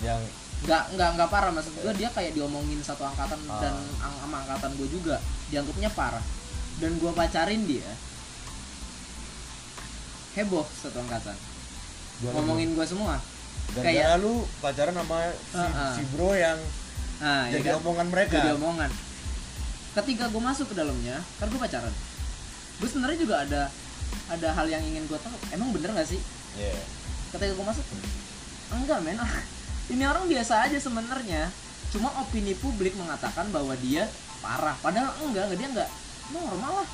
Yang 0.00 0.18
nggak 0.62 0.82
nggak 0.96 1.08
nggak 1.14 1.28
parah 1.30 1.52
maksud 1.52 1.74
gue 1.76 1.92
dia 1.94 2.08
kayak 2.08 2.32
diomongin 2.32 2.80
satu 2.80 3.04
angkatan 3.04 3.38
Ah. 3.46 3.60
dan 3.60 3.74
ang- 4.00 4.18
sama 4.18 4.42
angkatan 4.42 4.72
gue 4.74 4.88
juga 4.88 5.20
dianggapnya 5.52 5.90
parah 5.92 6.24
dan 6.78 6.96
gue 6.96 7.10
pacarin 7.12 7.62
dia 7.62 7.86
heboh 10.34 10.64
satu 10.72 10.98
angkatan. 10.98 11.36
Gua 12.20 12.30
ngomongin 12.34 12.72
gue 12.72 12.86
semua. 12.86 13.18
Gara-gara 13.72 13.88
kayak- 13.88 14.20
lu 14.20 14.34
pacaran 14.58 14.94
sama 14.94 15.18
si, 15.32 15.56
Ah, 15.56 15.70
ah. 15.70 15.92
si 15.94 16.02
bro 16.10 16.32
yang 16.32 16.58
ya 17.22 17.54
jadi 17.54 17.68
kan? 17.70 17.80
omongan 17.80 18.06
mereka. 18.08 18.36
jadi 18.36 18.54
omongan. 18.56 18.90
Ketika 19.92 20.24
gue 20.28 20.42
masuk 20.42 20.66
ke 20.68 20.74
dalamnya 20.74 21.20
kan 21.36 21.46
gue 21.46 21.60
pacaran. 21.60 21.94
Gue 22.80 22.88
sebenarnya 22.88 23.18
juga 23.20 23.36
ada 23.40 23.62
ada 24.28 24.48
hal 24.52 24.66
yang 24.66 24.82
ingin 24.82 25.04
gue 25.04 25.16
tahu. 25.16 25.36
Emang 25.50 25.72
bener 25.72 25.92
nggak 25.92 26.08
sih? 26.08 26.20
Iya. 26.54 26.76
ketika 27.32 27.56
gue 27.56 27.64
masuk 27.64 27.84
enggak 28.70 29.00
men. 29.00 29.16
Ini 29.88 30.04
orang 30.04 30.28
biasa 30.28 30.68
aja 30.68 30.76
sebenarnya. 30.76 31.48
Cuma 31.88 32.12
opini 32.20 32.52
publik 32.52 32.92
mengatakan 32.92 33.48
bahwa 33.48 33.72
dia 33.78 34.04
parah. 34.40 34.76
Padahal 34.80 35.16
enggak 35.22 35.48
enggak 35.48 35.58
dia 35.58 35.68
enggak. 35.68 35.90
Normal 36.28 36.84
lah 36.84 36.88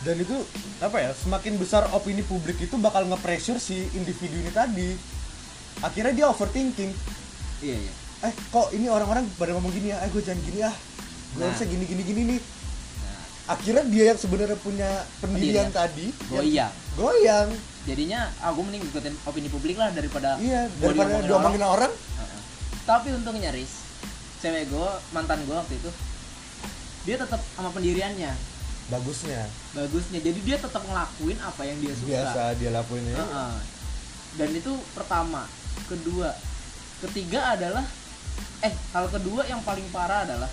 dan 0.00 0.16
itu 0.16 0.32
apa 0.80 0.96
ya 0.96 1.10
semakin 1.12 1.60
besar 1.60 1.84
opini 1.92 2.24
publik 2.24 2.56
itu 2.56 2.72
bakal 2.80 3.04
nge-pressure 3.04 3.60
si 3.60 3.84
individu 3.92 4.36
ini 4.36 4.48
tadi. 4.48 4.96
Akhirnya 5.80 6.12
dia 6.12 6.26
overthinking. 6.28 6.92
Iya 7.60 7.76
iya. 7.76 7.92
Eh 8.24 8.32
kok 8.48 8.72
ini 8.72 8.88
orang-orang 8.88 9.28
pada 9.36 9.52
ngomong 9.52 9.72
gini 9.72 9.92
ya? 9.92 10.00
Eh 10.04 10.08
gue 10.08 10.20
jangan 10.20 10.40
gini 10.40 10.60
ah. 10.60 10.72
Gue 11.30 11.40
Nah. 11.40 11.52
harusnya 11.52 11.68
gini 11.68 11.84
gini 11.84 12.02
gini 12.02 12.20
nih. 12.26 12.40
Nah. 12.40 13.54
Akhirnya 13.54 13.84
dia 13.86 14.04
yang 14.12 14.18
sebenarnya 14.18 14.58
punya 14.58 14.88
pendirian 15.20 15.68
Pendirian. 15.68 15.72
tadi 15.72 16.06
goyang 16.28 16.48
yang 16.48 16.72
goyang. 16.96 17.48
Jadinya 17.80 18.20
ah 18.40 18.50
gue 18.52 18.60
mending 18.60 18.84
ikutin 18.84 19.14
opini 19.24 19.48
publik 19.48 19.76
lah 19.76 19.88
daripada 19.88 20.36
iya 20.36 20.68
daripada 20.80 21.16
diomongin 21.16 21.28
diomongin 21.28 21.64
orang. 21.64 21.92
Heeh. 21.92 22.40
tapi 22.84 23.08
untungnya 23.12 23.52
Riz 23.52 23.72
cewek 24.40 24.68
gue 24.68 24.88
mantan 25.12 25.40
gue 25.44 25.52
waktu 25.52 25.76
itu 25.76 25.90
dia 27.02 27.16
tetap 27.16 27.40
sama 27.52 27.68
pendiriannya 27.70 28.32
bagusnya. 28.90 29.46
Bagusnya. 29.72 30.18
Jadi 30.20 30.38
dia 30.42 30.58
tetap 30.58 30.82
ngelakuin 30.82 31.38
apa 31.38 31.62
yang 31.64 31.78
dia 31.78 31.94
suka. 31.94 32.10
Biasa 32.10 32.42
dia 32.58 32.70
lakuin 32.74 33.04
ya. 33.06 33.16
Heeh. 33.16 33.54
dan 34.30 34.50
itu 34.54 34.72
pertama. 34.92 35.46
Kedua. 35.86 36.30
Ketiga 37.00 37.54
adalah 37.54 37.82
eh 38.60 38.74
hal 38.92 39.08
kedua 39.08 39.48
yang 39.48 39.58
paling 39.64 39.86
parah 39.88 40.28
adalah 40.28 40.50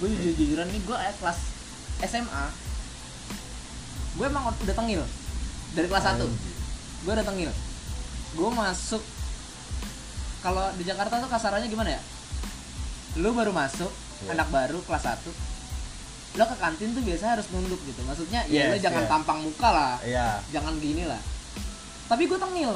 gue 0.00 0.08
jujur 0.16 0.32
jujuran 0.32 0.68
nih 0.68 0.80
gue 0.80 0.96
kelas 0.96 1.38
SMA 2.00 2.44
gue 4.16 4.26
emang 4.26 4.52
udah 4.52 4.76
tengil. 4.76 5.02
Dari 5.72 5.86
kelas 5.86 6.04
1 6.04 6.18
Anjing. 6.18 6.34
gue 7.06 7.12
udah 7.14 7.26
tengil. 7.26 7.50
Gue 8.36 8.50
masuk 8.52 9.02
kalau 10.40 10.66
di 10.76 10.84
Jakarta 10.84 11.20
tuh 11.20 11.28
kasarannya 11.28 11.68
gimana 11.68 11.96
ya? 11.96 12.02
Lu 13.18 13.32
baru 13.32 13.50
masuk 13.50 13.90
Iya. 14.20 14.36
anak 14.36 14.52
baru 14.52 14.78
kelas 14.84 15.04
1 15.08 15.32
lo 16.38 16.44
ke 16.46 16.56
kantin 16.62 16.94
tuh 16.94 17.02
biasa 17.02 17.24
harus 17.38 17.46
nunduk 17.50 17.80
gitu. 17.86 18.00
Maksudnya 18.06 18.46
ya 18.46 18.70
lo 18.70 18.76
Yes, 18.78 18.84
jangan 18.86 19.04
iya. 19.06 19.10
tampang 19.10 19.38
muka 19.42 19.68
lah. 19.70 19.94
Iya. 20.04 20.28
Jangan 20.54 20.78
gini 20.78 21.04
lah. 21.08 21.18
Tapi 22.06 22.26
gue 22.30 22.38
tengil. 22.38 22.72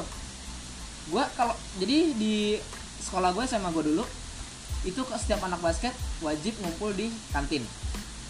Gue 1.11 1.23
kalau 1.39 1.55
jadi 1.79 1.97
di 2.17 2.59
sekolah 3.05 3.31
gue 3.31 3.45
sama 3.47 3.71
gue 3.71 3.83
dulu 3.85 4.03
itu 4.85 5.01
ke 5.01 5.15
setiap 5.17 5.41
anak 5.47 5.61
basket 5.63 5.93
wajib 6.19 6.53
ngumpul 6.59 6.91
di 6.91 7.07
kantin. 7.31 7.63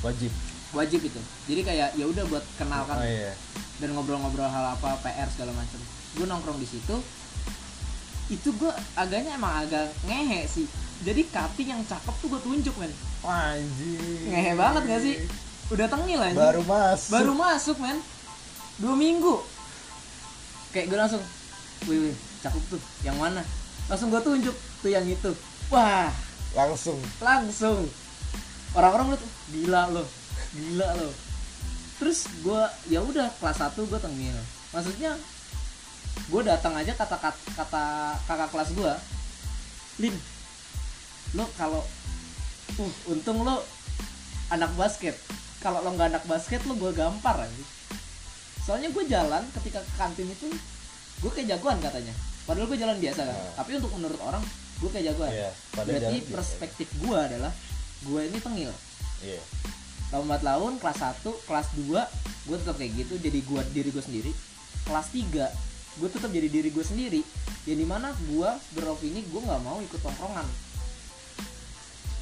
Wajib. 0.05 0.29
Wajib 0.77 1.01
itu. 1.01 1.21
Jadi 1.49 1.61
kayak 1.65 1.89
ya 1.97 2.05
udah 2.05 2.23
buat 2.29 2.43
kenal 2.61 2.85
kan. 2.85 3.01
Oh 3.01 3.07
iya. 3.07 3.33
Dan 3.81 3.91
ngobrol-ngobrol 3.97 4.47
hal 4.47 4.77
apa 4.77 5.01
PR 5.03 5.27
segala 5.33 5.51
macam 5.51 5.81
gue 6.15 6.25
nongkrong 6.25 6.59
di 6.59 6.67
situ 6.67 6.95
itu 8.25 8.49
gue 8.57 8.71
agaknya 8.97 9.37
emang 9.37 9.67
agak 9.67 9.91
ngehe 10.09 10.49
sih 10.49 10.65
jadi 11.03 11.21
cutting 11.27 11.69
yang 11.75 11.81
cakep 11.83 12.15
tuh 12.23 12.27
gue 12.31 12.41
tunjuk 12.45 12.75
men. 12.79 12.93
Anjing. 13.25 14.31
Ngehe 14.31 14.53
banget 14.55 14.81
gak 14.87 15.01
sih? 15.03 15.15
Udah 15.73 15.89
tengil 15.89 16.21
aja 16.21 16.37
baru 16.37 16.61
masuk. 16.63 17.11
Baru 17.11 17.33
masuk 17.35 17.77
men. 17.81 17.97
Dua 18.79 18.95
minggu. 18.95 19.35
Kayak 20.71 20.85
gue 20.93 20.97
langsung 21.01 21.23
wih, 21.91 21.99
wih 22.09 22.15
cakep 22.45 22.63
tuh. 22.71 22.81
Yang 23.03 23.17
mana? 23.19 23.41
Langsung 23.91 24.07
gue 24.13 24.21
tunjuk 24.23 24.55
tuh 24.55 24.89
yang 24.93 25.03
itu. 25.03 25.31
Wah. 25.73 26.13
Langsung. 26.55 27.01
Langsung. 27.19 27.89
Orang-orang 28.71 29.15
liat 29.15 29.23
gila 29.51 29.81
lo 29.91 30.03
gila 30.55 30.89
lo. 30.95 31.09
Terus 31.95 32.27
gue 32.43 32.61
ya 32.91 32.99
udah 32.99 33.31
kelas 33.39 33.57
1 33.59 33.79
gue 33.79 33.99
tengil 34.03 34.35
maksudnya 34.75 35.15
gue 36.27 36.41
datang 36.43 36.75
aja 36.75 36.91
kata 36.91 37.15
kata, 37.15 37.39
kata 37.55 37.83
kakak 38.27 38.49
kelas 38.51 38.69
gue 38.75 38.93
lin 40.03 40.15
lo 41.33 41.49
kalau 41.57 41.81
uh 42.77 42.93
untung 43.09 43.41
lo 43.41 43.65
anak 44.53 44.69
basket. 44.77 45.17
Kalau 45.63 45.81
lo 45.81 45.97
nggak 45.97 46.13
anak 46.13 46.25
basket 46.29 46.61
lo 46.69 46.77
gue 46.77 46.93
gampar 46.93 47.41
aja 47.41 47.65
soalnya 48.65 48.89
gue 48.89 49.05
jalan 49.05 49.45
ketika 49.61 49.77
ke 49.85 49.93
kantin 49.93 50.25
itu 50.25 50.49
gue 51.21 51.31
kayak 51.31 51.55
jagoan 51.55 51.77
katanya. 51.77 52.11
Padahal 52.49 52.65
gue 52.65 52.77
jalan 52.81 52.97
biasa 52.97 53.21
kan. 53.29 53.37
Nah. 53.37 53.53
tapi 53.61 53.71
untuk 53.77 53.93
menurut 53.93 54.19
orang 54.25 54.41
gue 54.81 54.89
kayak 54.89 55.05
jagoan. 55.13 55.31
Iya, 55.31 55.49
pada 55.71 55.87
berarti 55.93 56.17
perspektif 56.33 56.87
gue 56.97 57.17
adalah 57.17 57.53
gue 58.03 58.21
ini 58.25 58.37
tengil. 58.41 58.73
Iya. 59.21 59.41
Lambat 60.09 60.41
laun 60.41 60.81
kelas 60.81 60.97
1, 60.97 61.45
kelas 61.45 61.67
2 61.77 62.49
gue 62.49 62.55
tetap 62.57 62.75
kayak 62.81 62.91
gitu. 63.05 63.13
Jadi 63.21 63.39
gue 63.45 63.61
diri 63.69 63.89
gue 63.93 64.03
sendiri. 64.03 64.31
Kelas 64.89 65.07
3 65.13 66.01
gue 66.01 66.09
tetap 66.09 66.29
jadi 66.33 66.47
diri 66.49 66.69
gue 66.73 66.85
sendiri. 66.85 67.21
Yang 67.69 67.77
di 67.85 67.87
mana 67.87 68.17
gue 68.17 68.49
beropini 68.73 69.21
gue 69.29 69.41
nggak 69.45 69.61
mau 69.61 69.77
ikut 69.77 70.01
tongkrongan 70.01 70.45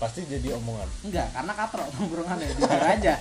pasti 0.04 0.20
jadi 0.28 0.48
omongan. 0.60 0.90
Enggak 1.08 1.28
karena 1.32 1.54
katro 1.56 1.84
tongkrongannya 1.96 2.48
jujur 2.60 2.84
aja. 2.84 3.14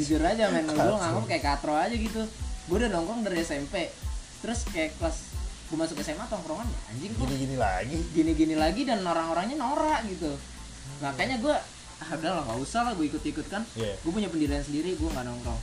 Jujur 0.00 0.22
aja 0.24 0.44
men. 0.48 0.64
Gue 0.64 0.96
nganggep 0.96 1.24
kayak 1.28 1.44
katro 1.44 1.74
aja 1.76 1.92
gitu. 1.92 2.22
Gue 2.66 2.76
udah 2.80 2.90
nongkrong 2.90 3.20
dari 3.28 3.44
SMP 3.44 3.92
terus 4.40 4.64
kayak 4.72 4.96
kelas 4.96 5.36
gue 5.68 5.76
masuk 5.76 6.00
SMA 6.00 6.24
tongkrongan 6.26 6.64
ya 6.66 6.78
anjing 6.90 7.12
kok 7.12 7.28
gini-gini 7.28 7.56
lagi. 7.60 7.98
gini-gini 8.16 8.54
lagi 8.56 8.82
dan 8.88 9.04
orang-orangnya 9.04 9.60
norak 9.60 10.00
gitu. 10.08 10.32
Makanya 11.04 11.36
gue 11.38 11.54
ah 12.00 12.10
udah 12.16 12.30
lah 12.40 12.42
nggak 12.48 12.58
usah 12.64 12.80
lah 12.88 12.92
gue 12.96 13.06
ikut-ikut 13.06 13.46
kan. 13.52 13.62
Iya. 13.76 13.92
gue 14.00 14.10
punya 14.10 14.32
pendirian 14.32 14.64
sendiri 14.64 14.96
gue 14.96 15.08
nggak 15.12 15.26
nongkrong. 15.28 15.60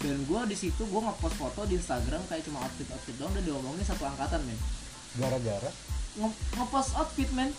Dan 0.00 0.16
gue 0.24 0.40
di 0.48 0.56
situ 0.56 0.82
gue 0.82 1.00
ngepost 1.04 1.36
foto 1.36 1.68
di 1.68 1.76
Instagram 1.76 2.24
kayak 2.24 2.42
cuma 2.48 2.64
outfit 2.64 2.88
outfit 2.88 3.12
doang 3.20 3.36
udah 3.36 3.44
diomongin 3.44 3.84
satu 3.84 4.08
angkatan 4.08 4.40
men. 4.48 4.56
Gara-gara? 5.20 5.70
Nge- 6.16 6.40
ngepost 6.56 6.90
outfit 6.96 7.28
men 7.36 7.52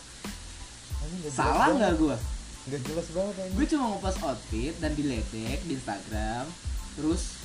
salah 1.31 1.73
nggak 1.75 1.93
gue 1.97 2.17
nggak 2.61 2.81
jelas 2.85 3.07
banget 3.09 3.35
anjing. 3.41 3.55
Gue 3.57 3.65
cuma 3.73 3.85
ngepost 3.97 4.19
outfit 4.21 4.73
dan 4.77 4.91
diledek 4.93 5.59
di 5.65 5.73
Instagram 5.73 6.45
terus 6.93 7.41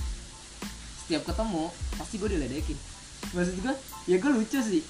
setiap 1.04 1.22
ketemu 1.25 1.72
pasti 1.96 2.14
gue 2.20 2.30
diledekin. 2.36 2.78
Maksud 3.32 3.56
gue 3.64 3.75
ya 4.12 4.16
gue 4.20 4.30
lucu 4.30 4.58
sih. 4.60 4.84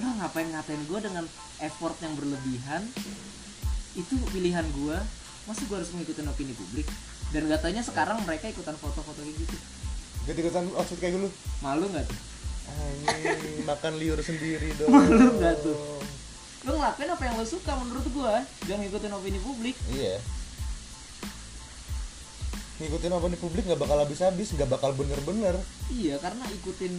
Lo 0.00 0.08
ngapain 0.16 0.48
ngatain 0.48 0.82
gue 0.88 0.98
dengan 1.04 1.24
effort 1.60 1.96
yang 2.00 2.16
berlebihan? 2.16 2.82
Itu 3.92 4.14
pilihan 4.32 4.64
gue 4.72 4.96
masa 5.44 5.62
gue 5.68 5.76
harus 5.76 5.92
mengikuti 5.92 6.24
opini 6.24 6.54
publik? 6.56 6.88
Dan 7.28 7.44
katanya 7.52 7.84
sekarang 7.84 8.24
mereka 8.24 8.48
ikutan 8.48 8.72
foto-foto 8.80 9.20
kayak 9.20 9.36
gitu. 9.36 9.56
Ikut-ikutan 10.24 10.64
outfit 10.80 10.96
kayak 10.96 11.20
dulu 11.20 11.28
malu 11.60 11.92
nggak 11.92 12.08
tuh? 12.08 12.18
Anjing 12.68 13.64
makan 13.68 13.92
liur 14.00 14.20
sendiri 14.20 14.76
dong 14.76 14.92
Malu 14.96 15.40
nggak 15.40 15.56
tuh? 15.60 15.76
Lo 16.66 16.74
ngelakuin 16.74 17.10
apa 17.14 17.22
yang 17.22 17.36
lo 17.38 17.46
suka 17.46 17.72
menurut 17.78 18.06
gue 18.10 18.34
jangan 18.66 18.80
ngikutin 18.82 19.12
opini 19.14 19.38
publik. 19.38 19.76
Iya. 19.94 20.18
Ngikutin 22.78 23.10
di 23.10 23.38
publik 23.38 23.64
nggak 23.66 23.82
bakal 23.82 23.98
habis-habis 24.02 24.54
nggak 24.54 24.70
bakal 24.70 24.90
bener-bener. 24.94 25.54
Iya 25.90 26.18
karena 26.18 26.42
ikutin 26.50 26.94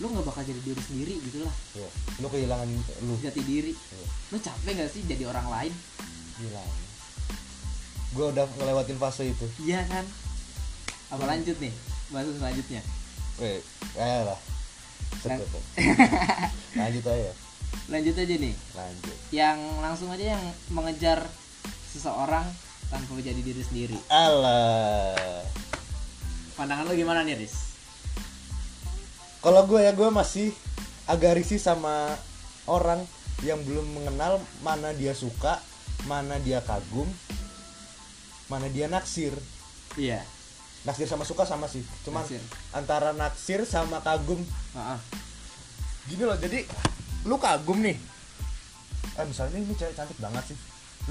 lo 0.00 0.06
nggak 0.10 0.26
bakal 0.26 0.42
jadi 0.46 0.60
diri 0.62 0.82
sendiri 0.82 1.14
gitu 1.26 1.42
lah. 1.42 1.54
Ya. 1.74 1.88
lu 2.22 2.26
kehilangan 2.30 2.68
lu. 3.06 3.14
Jati 3.18 3.42
diri. 3.42 3.72
Iya. 3.74 4.06
lo 4.30 4.36
capek 4.38 4.72
gak 4.78 4.90
sih 4.94 5.02
jadi 5.06 5.24
orang 5.26 5.46
lain? 5.50 5.72
Gila. 6.38 6.62
Gue 8.10 8.26
udah 8.34 8.46
ngelewatin 8.58 8.98
fase 8.98 9.30
itu. 9.30 9.46
Iya 9.62 9.86
kan? 9.86 10.02
Apa 11.14 11.24
lanjut 11.26 11.58
nih? 11.58 11.74
Bahas 12.10 12.26
selanjutnya. 12.26 12.82
Weh, 13.38 13.62
kayak 13.94 14.34
lah 14.34 14.40
Lang- 15.24 15.40
Cepet, 15.40 15.48
Pak. 15.48 15.62
lanjut 16.76 17.04
aja 17.08 17.32
lanjut 17.90 18.14
aja 18.14 18.34
nih. 18.38 18.54
Lanjut. 18.74 19.16
Yang 19.34 19.58
langsung 19.82 20.08
aja 20.14 20.24
yang 20.36 20.42
mengejar 20.70 21.26
seseorang 21.90 22.46
tanpa 22.90 23.10
menjadi 23.14 23.40
diri 23.42 23.62
sendiri. 23.62 23.96
Alah. 24.10 25.42
Pandangan 26.58 26.86
lo 26.86 26.92
gimana 26.94 27.22
nih 27.22 27.38
Riz? 27.40 27.72
Kalau 29.40 29.64
gue 29.64 29.80
ya 29.80 29.96
gue 29.96 30.10
masih 30.12 30.52
agak 31.08 31.40
risih 31.40 31.56
sama 31.56 32.12
orang 32.68 33.00
yang 33.40 33.56
belum 33.64 33.88
mengenal 33.96 34.36
mana 34.60 34.92
dia 34.92 35.16
suka 35.16 35.56
mana 36.04 36.36
dia 36.44 36.60
kagum 36.60 37.08
mana 38.50 38.66
dia 38.68 38.90
naksir. 38.90 39.32
Iya. 39.96 40.26
Naksir 40.82 41.06
sama 41.06 41.22
suka 41.22 41.46
sama 41.46 41.70
sih. 41.70 41.86
Cuman 42.02 42.26
Naksir. 42.26 42.42
antara 42.74 43.14
naksir 43.14 43.62
sama 43.64 44.02
kagum. 44.02 44.42
Heeh. 44.74 44.98
gini 46.10 46.26
loh 46.26 46.34
jadi 46.34 46.66
lu 47.28 47.36
kagum 47.36 47.80
nih? 47.84 47.96
Eh 49.18 49.24
misalnya 49.28 49.60
ini 49.60 49.74
cewek 49.76 49.92
cantik 49.92 50.16
banget 50.16 50.54
sih. 50.54 50.58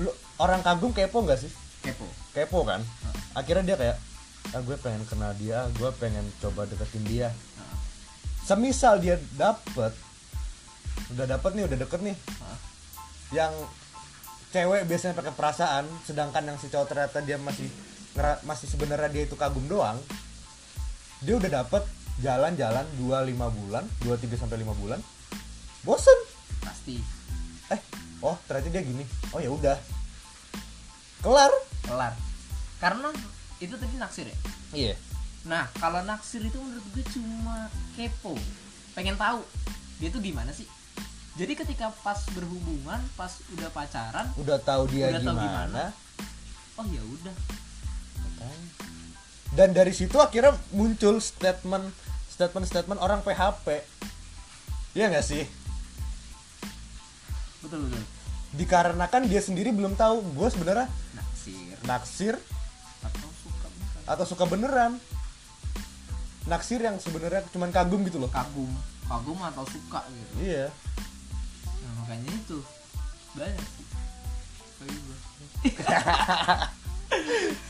Lu 0.01 0.09
orang 0.41 0.61
kagum 0.65 0.93
kepo 0.93 1.21
nggak 1.21 1.39
sih? 1.41 1.51
Kepo. 1.85 2.05
Kepo 2.33 2.65
kan? 2.65 2.81
Akhirnya 3.37 3.73
dia 3.73 3.77
kayak 3.77 3.97
ah 4.49 4.61
gue 4.65 4.77
pengen 4.81 5.05
kenal 5.05 5.29
dia 5.37 5.69
gue 5.77 5.89
pengen 6.01 6.25
coba 6.41 6.65
deketin 6.65 7.05
dia. 7.05 7.29
Heeh. 7.29 7.77
semisal 8.49 8.97
dia 8.97 9.21
dapet 9.37 9.93
udah 11.13 11.25
dapet 11.29 11.51
nih 11.53 11.63
udah 11.69 11.77
deket 11.77 11.99
nih. 12.01 12.15
Heeh. 12.17 12.57
yang 13.29 13.53
cewek 14.49 14.89
biasanya 14.89 15.13
pakai 15.13 15.33
perasaan 15.37 15.85
sedangkan 16.01 16.49
yang 16.49 16.57
si 16.57 16.73
cowok 16.73 16.87
ternyata 16.89 17.21
dia 17.21 17.37
masih 17.37 17.69
masih 18.41 18.65
sebenarnya 18.65 19.09
dia 19.13 19.23
itu 19.29 19.37
kagum 19.37 19.69
doang 19.69 20.01
dia 21.21 21.37
udah 21.37 21.61
dapet 21.61 21.85
jalan-jalan 22.25 22.85
2 22.97 23.05
5 23.05 23.37
bulan 23.37 23.85
2 24.01 24.17
3 24.17 24.41
sampai 24.41 24.65
5 24.65 24.81
bulan 24.81 24.99
bosen. 25.83 26.17
Pasti. 26.59 26.99
Eh 27.69 27.79
oh 28.19 28.35
ternyata 28.45 28.69
dia 28.69 28.83
gini. 28.83 29.03
Oh 29.31 29.39
ya 29.39 29.49
udah. 29.51 29.77
Kelar. 31.19 31.51
Kelar. 31.85 32.13
Karena 32.79 33.09
itu 33.59 33.75
tadi 33.75 33.95
naksir 33.99 34.25
ya? 34.27 34.37
Iya. 34.71 34.95
Nah 35.47 35.67
kalau 35.75 36.03
naksir 36.03 36.43
itu 36.43 36.55
menurut 36.59 36.85
gue 36.95 37.05
cuma 37.11 37.67
kepo. 37.95 38.35
Pengen 38.95 39.15
tahu 39.15 39.43
dia 39.99 40.09
tuh 40.11 40.23
gimana 40.23 40.51
sih? 40.55 40.67
Jadi 41.39 41.55
ketika 41.55 41.91
pas 42.03 42.19
berhubungan 42.35 42.99
pas 43.15 43.31
udah 43.55 43.71
pacaran 43.71 44.27
udah 44.35 44.59
tahu 44.59 44.91
dia 44.91 45.07
Udah 45.07 45.23
tahu 45.23 45.37
gimana, 45.39 45.47
gimana. 45.71 45.83
oh 46.75 46.85
ya 46.91 47.03
udah. 47.03 47.35
Dan 49.55 49.73
dari 49.73 49.91
situ 49.95 50.15
akhirnya 50.19 50.55
muncul 50.75 51.17
statement 51.19 51.91
statement 52.29 52.65
statement 52.67 52.99
orang 53.01 53.19
PHP 53.25 53.81
Iya 54.95 55.09
nggak 55.11 55.25
sih 55.25 55.43
betul 57.65 57.79
betul. 57.87 58.03
Dikarenakan 58.49 59.21
dia 59.29 59.41
sendiri 59.43 59.69
belum 59.69 59.93
tahu 59.93 60.25
gue 60.33 60.47
sebenarnya 60.49 60.87
naksir. 61.13 61.77
Naksir. 61.85 62.35
Atau 63.05 63.29
suka 63.29 63.67
bukan 63.69 64.01
atau 64.09 64.25
suka 64.25 64.43
beneran. 64.49 64.93
Naksir 66.49 66.81
yang 66.81 66.97
sebenarnya 66.97 67.45
cuman 67.53 67.69
kagum 67.69 68.01
gitu 68.09 68.17
loh. 68.17 68.31
Kagum. 68.33 68.69
Kagum 69.05 69.37
atau 69.43 69.65
suka 69.69 70.01
gitu. 70.09 70.33
Iya. 70.41 70.73
Nah 71.85 71.91
makanya 72.03 72.31
itu. 72.33 72.59
Banyak. 73.37 73.67
Sih 74.79 74.97
gue. 74.97 75.17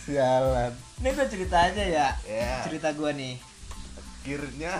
sialan. 0.06 0.71
Ini 1.04 1.10
gue 1.12 1.28
cerita 1.28 1.58
aja 1.67 1.84
ya. 1.84 2.08
Ya. 2.23 2.63
cerita 2.63 2.95
gue 2.95 3.12
nih. 3.12 3.36
Akhirnya. 3.99 4.73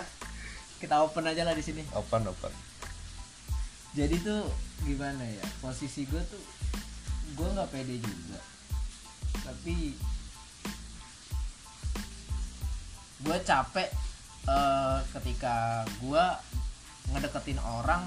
Kita 0.80 1.04
open 1.04 1.28
aja 1.28 1.44
lah 1.44 1.52
di 1.52 1.64
sini. 1.64 1.84
Open 1.92 2.24
open. 2.24 2.54
Jadi 3.98 4.16
tuh 4.24 4.48
gimana 4.84 5.24
ya 5.24 5.46
posisi 5.60 6.08
gue 6.08 6.22
tuh 6.28 6.44
gue 7.40 7.48
nggak 7.56 7.70
pede 7.72 7.96
juga. 8.02 8.40
Tapi 9.46 9.96
gue 13.20 13.38
capek 13.44 13.90
eh, 14.48 15.00
ketika 15.18 15.88
gue 16.00 16.24
ngedeketin 17.16 17.60
orang 17.60 18.06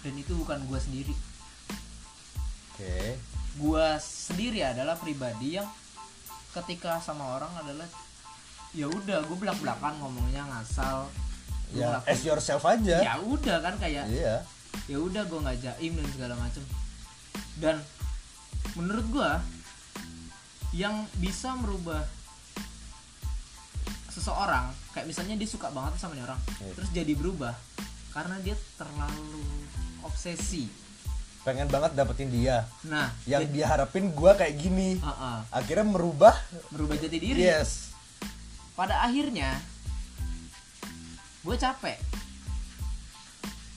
dan 0.00 0.14
itu 0.16 0.32
bukan 0.36 0.60
gue 0.64 0.80
sendiri. 0.80 1.14
Oke. 2.72 3.20
Gue 3.60 3.86
sendiri 4.00 4.64
adalah 4.64 4.96
pribadi 4.96 5.60
yang 5.60 5.68
ketika 6.56 6.98
sama 6.98 7.38
orang 7.38 7.52
adalah 7.60 7.86
ya 8.72 8.86
udah 8.86 9.22
gue 9.26 9.36
belak 9.38 9.58
belakan 9.60 9.98
ngomongnya 10.00 10.46
ngasal. 10.46 11.10
Ya 11.70 12.02
as 12.02 12.24
yourself 12.26 12.66
aja. 12.66 12.98
Ya 13.02 13.14
udah 13.22 13.62
kan 13.62 13.78
kayak 13.78 14.10
iya 14.10 14.42
ya 14.90 14.98
udah 14.98 15.22
gue 15.26 15.38
nggak 15.40 15.58
jaim 15.60 15.92
dan 15.96 16.06
segala 16.12 16.34
macem. 16.38 16.62
Dan 17.60 17.76
menurut 18.74 19.06
gue 19.10 19.30
yang 20.74 21.02
bisa 21.18 21.54
merubah 21.58 22.06
seseorang 24.10 24.70
kayak 24.94 25.06
misalnya 25.06 25.38
dia 25.38 25.46
suka 25.46 25.70
banget 25.70 25.98
sama 25.98 26.18
nih 26.18 26.26
orang 26.26 26.38
Iya. 26.58 26.72
terus 26.74 26.90
jadi 26.90 27.12
berubah 27.14 27.54
karena 28.10 28.36
dia 28.42 28.58
terlalu 28.74 29.42
obsesi. 30.02 30.66
Pengen 31.46 31.70
banget 31.70 31.94
dapetin 31.96 32.28
dia. 32.28 32.66
Nah 32.84 33.14
yang 33.24 33.46
dia 33.48 33.70
harapin 33.70 34.10
gue 34.10 34.32
kayak 34.34 34.54
gini. 34.58 34.98
Uh-uh. 34.98 35.46
akhirnya 35.54 35.86
merubah. 35.86 36.34
Merubah 36.74 36.98
jati 36.98 37.18
diri. 37.22 37.38
Yes. 37.40 37.94
Pada 38.74 39.06
akhirnya 39.06 39.56
gue 41.40 41.56
capek 41.56 41.96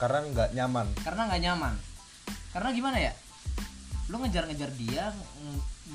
karena 0.03 0.19
nggak 0.35 0.49
nyaman. 0.51 0.87
Karena 0.99 1.21
nggak 1.31 1.41
nyaman. 1.47 1.73
Karena 2.51 2.69
gimana 2.75 2.97
ya? 2.99 3.15
Lu 4.11 4.19
ngejar-ngejar 4.19 4.67
dia 4.75 5.15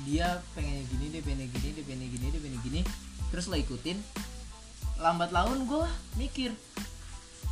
dia 0.01 0.41
pengen 0.57 0.81
gini 0.89 1.13
dia 1.13 1.21
pengen 1.21 1.45
gini 1.53 1.69
dia 1.77 1.85
pengen 1.85 2.07
gini 2.09 2.25
dia 2.33 2.41
pengen 2.41 2.61
gini 2.65 2.81
terus 3.29 3.45
lo 3.45 3.53
ikutin. 3.53 4.01
Lambat 4.97 5.29
laun 5.29 5.69
gue 5.69 5.85
mikir 6.17 6.57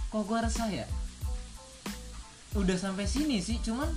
kok 0.10 0.24
gue 0.26 0.40
resah 0.42 0.66
ya? 0.74 0.90
Udah 2.58 2.74
sampai 2.74 3.06
sini 3.06 3.38
sih 3.38 3.62
cuman 3.62 3.94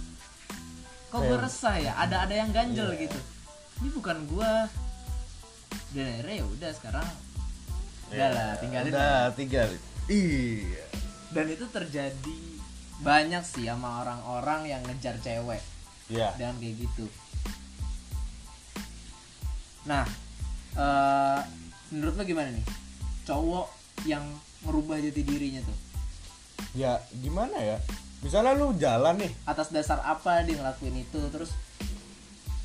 kok 1.09 1.25
gue 1.25 1.39
resah 1.41 1.81
ya? 1.81 1.97
Ada 1.97 2.29
ada 2.29 2.35
yang 2.45 2.53
ganjel 2.53 2.93
Iya. 2.93 3.09
gitu. 3.09 3.21
Ini 3.81 3.89
bukan 3.97 4.29
gue 4.29 4.53
dan 5.97 6.07
akhirnya 6.07 6.37
ya 6.39 6.47
udah 6.47 6.71
sekarang 6.77 7.09
udah 8.13 8.29
lah 8.31 8.51
tinggalin 8.63 8.93
udah 8.93 9.19
tinggal 9.35 9.69
iya. 10.07 10.87
Dan 11.31 11.47
itu 11.47 11.67
terjadi 11.71 12.50
banyak 13.01 13.45
sih 13.45 13.65
sama 13.69 14.05
orang-orang 14.05 14.69
yang 14.69 14.83
ngejar 14.85 15.17
cewek. 15.21 15.61
Iya. 16.11 16.35
dengan 16.35 16.59
kayak 16.59 16.75
gitu. 16.75 17.07
Nah 19.87 20.05
eh 20.75 21.41
menurut 21.95 22.15
lo 22.19 22.25
gimana 22.27 22.51
nih? 22.51 22.67
Cowok 23.27 23.67
yang 24.11 24.27
merubah 24.67 24.99
jati 24.99 25.23
dirinya 25.23 25.63
tuh? 25.63 25.79
Ya 26.75 26.99
gimana 27.15 27.57
ya? 27.63 27.79
Misalnya 28.27 28.59
lu 28.59 28.75
jalan 28.75 29.23
nih. 29.23 29.33
Atas 29.47 29.71
dasar 29.71 30.03
apa 30.03 30.43
dia 30.43 30.59
ngelakuin 30.59 30.99
itu? 30.99 31.21
Terus 31.31 31.55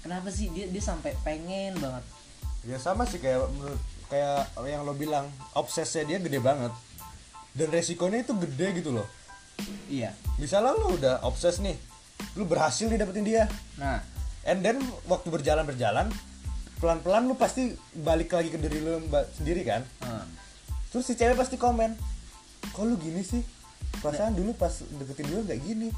kenapa 0.01 0.33
sih? 0.33 0.49
Dia 0.49 0.65
dia 0.67 0.81
sampai 0.81 1.13
pengen 1.21 1.77
banget. 1.77 2.03
Ya 2.65 2.81
sama 2.81 3.05
sih 3.05 3.21
kayak 3.21 3.45
menurut 3.53 3.77
kayak 4.09 4.49
yang 4.65 4.81
lo 4.81 4.97
bilang 4.97 5.29
obsesnya 5.53 6.01
dia 6.05 6.17
gede 6.17 6.41
banget. 6.41 6.73
Dan 7.55 7.69
resikonya 7.71 8.25
itu 8.25 8.33
gede 8.35 8.81
gitu 8.81 8.89
loh 8.89 9.05
iya. 9.87 10.11
Misalnya 10.37 10.75
lu 10.75 10.95
udah 10.99 11.23
obses 11.23 11.59
nih 11.63 11.75
lu 12.35 12.47
berhasil 12.47 12.87
nih 12.87 12.99
dapetin 12.99 13.25
dia. 13.27 13.43
Nah. 13.79 13.99
And 14.45 14.61
then 14.61 14.77
waktu 15.09 15.33
berjalan 15.33 15.65
berjalan 15.65 16.13
pelan 16.77 16.99
pelan 17.01 17.25
lu 17.25 17.33
pasti 17.39 17.71
balik 17.97 18.35
lagi 18.35 18.51
ke 18.51 18.59
diri 18.59 18.83
lu 18.83 19.01
sendiri 19.33 19.65
kan? 19.65 19.81
Eh, 20.05 20.25
terus 20.91 21.07
si 21.07 21.17
cewek 21.17 21.39
pasti 21.39 21.55
komen 21.55 21.95
kok 22.75 22.83
lu 22.85 22.99
gini 22.99 23.23
sih? 23.25 23.41
Perasaan 24.03 24.35
dulu 24.35 24.53
pas 24.53 24.71
deketin 24.71 25.31
dulu 25.31 25.41
nggak 25.49 25.59
gini. 25.63 25.89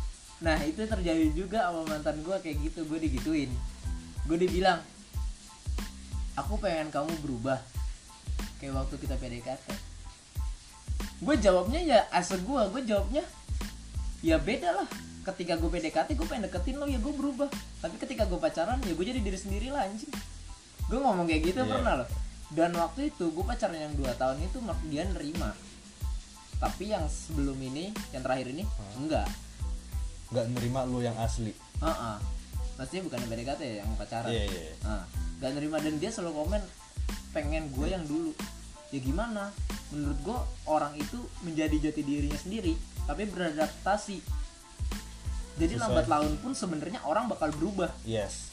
Nah 0.46 0.58
itu 0.64 0.86
terjadi 0.86 1.34
juga 1.34 1.68
sama 1.68 1.82
mantan 1.86 2.22
gue 2.22 2.38
kayak 2.40 2.58
gitu. 2.72 2.86
Gue 2.86 3.02
digituin. 3.02 3.52
Gue 4.30 4.38
dibilang 4.38 4.80
aku 6.38 6.56
pengen 6.62 6.94
kamu 6.94 7.12
berubah. 7.26 7.60
Kayak 8.62 8.86
waktu 8.86 8.96
kita 9.02 9.18
PDKT 9.18 9.66
gue 11.18 11.36
jawabnya 11.42 11.82
ya 11.82 12.00
asa 12.14 12.38
gue 12.38 12.62
gue 12.70 12.82
jawabnya 12.86 13.26
ya 14.22 14.38
beda 14.42 14.70
lah 14.74 14.88
ketika 15.28 15.60
gue 15.60 15.70
PDKT 15.70 16.16
gue 16.16 16.28
pengen 16.28 16.48
deketin 16.48 16.80
lo 16.80 16.88
ya 16.88 16.98
gue 16.98 17.14
berubah 17.14 17.50
tapi 17.84 17.96
ketika 18.00 18.24
gue 18.26 18.40
pacaran 18.40 18.80
ya 18.82 18.94
gue 18.96 19.06
jadi 19.06 19.20
diri 19.20 19.38
sendiri 19.38 19.68
lah 19.70 19.86
anjing 19.86 20.10
gue 20.88 21.00
ngomong 21.00 21.28
kayak 21.28 21.52
gitu 21.52 21.60
Iya. 21.62 21.70
pernah 21.70 21.94
loh 22.04 22.10
dan 22.56 22.72
waktu 22.80 23.12
itu 23.12 23.26
gue 23.36 23.44
pacaran 23.44 23.76
yang 23.76 23.94
dua 24.00 24.16
tahun 24.16 24.40
itu 24.40 24.58
dia 24.88 25.04
nerima 25.04 25.52
tapi 26.58 26.90
yang 26.90 27.06
sebelum 27.06 27.60
ini 27.60 27.92
yang 28.16 28.24
terakhir 28.24 28.50
ini 28.50 28.64
enggak 28.98 29.28
nggak 30.32 30.46
nerima 30.56 30.88
lu 30.88 31.04
yang 31.04 31.16
asli 31.20 31.52
Heeh. 31.78 32.18
Pastinya 32.74 33.10
bukan 33.10 33.18
yang 33.26 33.30
PDKT 33.34 33.62
ya, 33.62 33.76
yang 33.82 33.90
pacaran. 33.98 34.30
Iya, 34.30 34.44
iya, 34.50 34.62
iya. 34.70 34.76
Nah, 34.86 35.06
gak 35.42 35.52
nerima 35.58 35.78
dan 35.82 35.98
dia 35.98 36.14
selalu 36.14 36.46
komen 36.46 36.62
pengen 37.34 37.70
gue 37.74 37.88
yang 37.90 38.06
dulu. 38.06 38.34
Ya 38.94 39.00
gimana? 39.02 39.50
Menurut 39.90 40.18
gue 40.22 40.38
orang 40.70 40.94
itu 40.94 41.18
menjadi 41.42 41.90
jati 41.90 42.02
dirinya 42.06 42.38
sendiri, 42.38 42.78
tapi 43.08 43.24
beradaptasi. 43.32 44.20
Jadi 45.58 45.74
Sesuai. 45.74 45.90
lambat 45.90 46.06
laun 46.06 46.38
pun 46.38 46.54
sebenarnya 46.54 47.02
orang 47.08 47.26
bakal 47.26 47.50
berubah, 47.56 47.90
yes 48.06 48.48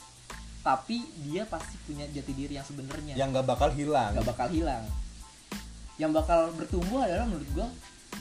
tapi 0.64 1.05
dia 1.21 1.45
pasti 1.45 1.77
punya 1.85 2.09
jati 2.09 2.33
diri 2.33 2.57
yang 2.57 2.64
sebenarnya. 2.64 3.12
yang 3.12 3.29
nggak 3.37 3.45
bakal 3.45 3.69
hilang 3.69 4.17
Gak 4.17 4.25
bakal 4.33 4.49
hilang. 4.49 4.88
Yang 6.01 6.25
bakal 6.25 6.40
bertumbuh 6.57 7.05
adalah 7.05 7.29
menurut 7.29 7.47
gue 7.53 7.69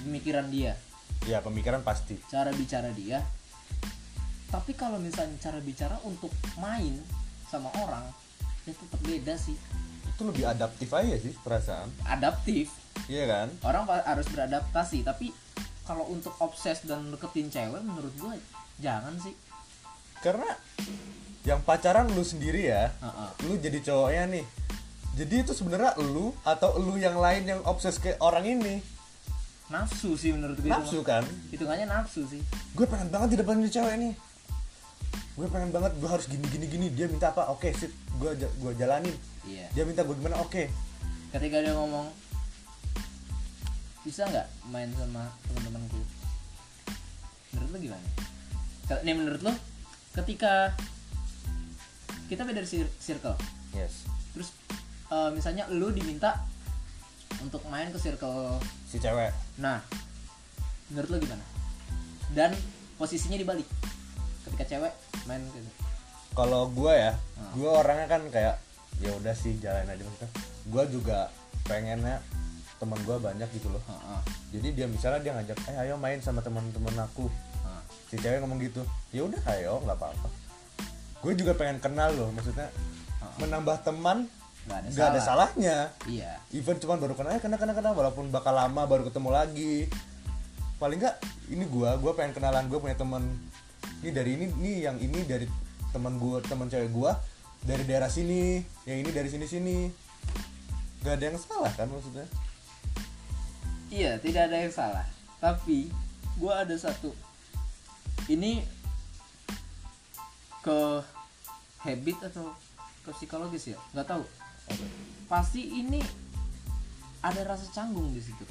pemikiran 0.04 0.46
dia, 0.52 0.76
ya 1.26 1.40
pemikiran 1.40 1.82
pasti 1.82 2.20
cara 2.28 2.52
bicara 2.54 2.92
dia. 2.94 3.24
Tapi 4.52 4.78
kalau 4.78 5.02
misalnya 5.02 5.40
cara 5.42 5.58
bicara 5.58 5.98
untuk 6.06 6.30
main 6.62 7.02
sama 7.50 7.74
orang, 7.82 8.06
ya 8.70 8.76
tetap 8.76 9.02
beda 9.02 9.34
sih. 9.40 9.58
itu 10.14 10.22
lebih 10.30 10.46
adaptif 10.46 10.94
aja 10.94 11.18
sih 11.18 11.34
perasaan 11.42 11.90
Adaptif, 12.06 12.70
iya 13.10 13.26
kan 13.26 13.50
orang 13.66 13.90
harus 13.90 14.30
beradaptasi. 14.30 15.02
Tapi 15.02 15.34
kalau 15.84 16.08
untuk 16.08 16.32
obses 16.38 16.80
dan 16.84 17.10
deketin 17.10 17.48
cewek, 17.48 17.80
menurut 17.80 18.14
gue 18.14 18.34
jangan 18.78 19.14
sih. 19.18 19.36
karena 20.20 20.48
yang 21.44 21.60
pacaran 21.60 22.08
lu 22.08 22.24
sendiri 22.24 22.66
ya 22.66 22.88
Heeh. 22.96 23.30
lu 23.44 23.54
jadi 23.58 23.80
cowoknya 23.82 24.24
nih 24.32 24.46
jadi 25.14 25.36
itu 25.42 25.52
sebenarnya 25.52 25.92
lu 26.02 26.32
atau 26.42 26.76
lu 26.78 26.96
yang 26.96 27.16
lain 27.16 27.44
yang 27.46 27.60
obses 27.64 27.98
ke 27.98 28.16
orang 28.18 28.48
ini 28.50 28.80
Nafsu 29.66 30.16
sih 30.16 30.32
menurut 30.32 30.56
gue. 30.56 30.68
nafsu 30.68 31.02
kan 31.02 31.28
Hitungannya 31.50 31.84
nafsu 31.86 32.24
sih. 32.26 32.40
gue 32.72 32.86
pengen 32.86 33.10
banget 33.10 33.30
di 33.30 33.38
depan 33.38 33.56
ini 33.58 33.68
cewek 33.68 33.96
nih 33.98 34.14
gue 35.34 35.48
pengen 35.50 35.70
banget 35.70 35.92
gue 35.94 36.08
harus 36.08 36.26
gini 36.26 36.46
gini 36.48 36.66
gini 36.68 36.88
dia 36.90 37.06
minta 37.06 37.30
apa 37.30 37.50
oke 37.50 37.68
sip 37.74 37.92
gue 38.16 38.32
gue 38.38 38.72
jalanin 38.74 39.12
Iya. 39.44 39.68
dia 39.72 39.84
minta 39.84 40.02
gue 40.02 40.16
gimana 40.16 40.40
oke 40.40 40.72
Ketika 41.30 41.60
dia 41.60 41.74
ngomong, 41.74 42.06
bisa 44.04 44.28
nggak 44.28 44.48
main 44.68 44.92
sama 44.96 45.32
teman-temanku? 45.48 46.00
Menurut 47.52 47.70
lo 47.72 47.78
gimana? 47.80 48.06
Nih 49.02 49.16
menurut 49.16 49.42
lo, 49.42 49.54
ketika 50.14 50.76
kita 52.28 52.44
beda 52.44 52.64
cir- 52.64 52.92
circle, 53.00 53.36
yes 53.74 54.04
terus 54.34 54.50
eh, 55.14 55.30
misalnya 55.32 55.70
lu 55.70 55.94
diminta 55.94 56.42
untuk 57.40 57.62
main 57.70 57.90
ke 57.94 58.00
circle 58.02 58.58
si 58.90 58.98
cewek 58.98 59.30
nah 59.58 59.82
menurut 60.90 61.10
lu 61.14 61.18
gimana 61.22 61.46
dan 62.34 62.54
posisinya 62.98 63.38
dibalik 63.38 63.66
ketika 64.50 64.78
cewek 64.78 64.94
main 65.30 65.42
ke 65.54 65.62
kalau 66.34 66.66
gue 66.74 66.94
ya 66.94 67.14
Ah. 67.38 67.54
gue 67.54 67.70
orangnya 67.70 68.08
kan 68.10 68.22
kayak 68.34 68.58
ya 69.02 69.14
udah 69.14 69.34
sih 69.38 69.58
jalan 69.62 69.86
aja 69.86 70.02
maksudnya 70.02 70.32
gue 70.70 70.84
juga 70.90 71.20
pengennya 71.70 72.18
teman 72.84 73.00
gue 73.08 73.16
banyak 73.16 73.48
gitu 73.56 73.72
loh. 73.72 73.80
Heeh, 73.88 74.22
jadi 74.60 74.68
dia 74.76 74.88
misalnya 74.92 75.20
dia 75.24 75.32
ngajak 75.40 75.58
eh 75.72 75.76
ayo 75.88 75.96
main 75.96 76.20
sama 76.20 76.44
teman-teman 76.44 76.92
aku. 77.00 77.32
Heeh. 77.32 77.82
si 78.12 78.16
cewek 78.20 78.44
ngomong 78.44 78.60
gitu 78.60 78.84
ya 79.16 79.24
udah 79.24 79.42
ayo 79.56 79.80
nggak 79.88 79.96
apa-apa. 79.96 80.28
Gue 81.24 81.34
juga 81.40 81.56
pengen 81.56 81.80
kenal 81.80 82.12
loh 82.12 82.30
maksudnya 82.36 82.68
Ah. 83.24 83.32
menambah 83.40 83.88
teman 83.88 84.28
nggak 84.68 84.78
ada, 84.84 84.88
nggak 84.92 85.08
ada 85.16 85.20
salah. 85.24 85.48
salahnya. 85.56 85.78
Iya. 86.12 86.32
Even 86.52 86.76
cuman 86.76 87.00
baru 87.00 87.16
kenal 87.16 87.40
kenal 87.40 87.56
kenal 87.56 87.76
kenal 87.76 87.94
walaupun 87.96 88.28
bakal 88.36 88.52
lama 88.52 88.84
baru 88.84 89.08
ketemu 89.08 89.30
lagi. 89.32 89.76
Paling 90.76 91.00
nggak 91.00 91.16
ini 91.56 91.64
gua 91.72 91.96
gua 91.96 92.12
pengen 92.20 92.36
kenalan 92.36 92.68
gua 92.68 92.84
punya 92.84 93.00
teman 93.00 93.24
ini 94.04 94.12
dari 94.12 94.36
ini 94.36 94.46
nih 94.52 94.78
yang 94.92 94.98
ini 95.00 95.24
dari 95.24 95.48
teman 95.96 96.20
gua 96.20 96.44
teman 96.44 96.68
cewek 96.68 96.92
gua 96.92 97.16
dari 97.64 97.88
daerah 97.88 98.12
sini 98.12 98.60
yang 98.84 99.00
ini 99.00 99.10
dari 99.16 99.32
sini 99.32 99.46
sini 99.48 99.78
nggak 101.04 101.16
ada 101.16 101.24
yang 101.32 101.40
salah 101.40 101.72
kan 101.76 101.88
maksudnya 101.88 102.28
iya 103.94 104.18
tidak 104.18 104.50
ada 104.50 104.58
yang 104.66 104.74
salah. 104.74 105.06
Tapi 105.38 105.94
gua 106.42 106.66
ada 106.66 106.74
satu. 106.74 107.14
Ini 108.26 108.66
ke 110.66 110.80
habit 111.86 112.18
atau 112.34 112.56
ke 113.06 113.12
psikologis 113.14 113.70
ya? 113.70 113.78
Nggak 113.94 114.08
tahu. 114.10 114.24
Pasti 115.30 115.62
ini 115.84 116.02
ada 117.22 117.46
rasa 117.46 117.70
canggung 117.70 118.10
di 118.16 118.24
situ. 118.24 118.42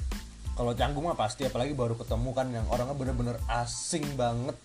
Kalau 0.53 0.71
canggung 0.77 1.09
mah 1.09 1.17
pasti 1.17 1.43
apalagi 1.43 1.73
baru 1.73 1.97
ketemu 1.97 2.29
kan 2.31 2.47
yang 2.53 2.65
orangnya 2.69 2.95
bener-bener 2.95 3.37
asing 3.51 4.05
banget. 4.15 4.55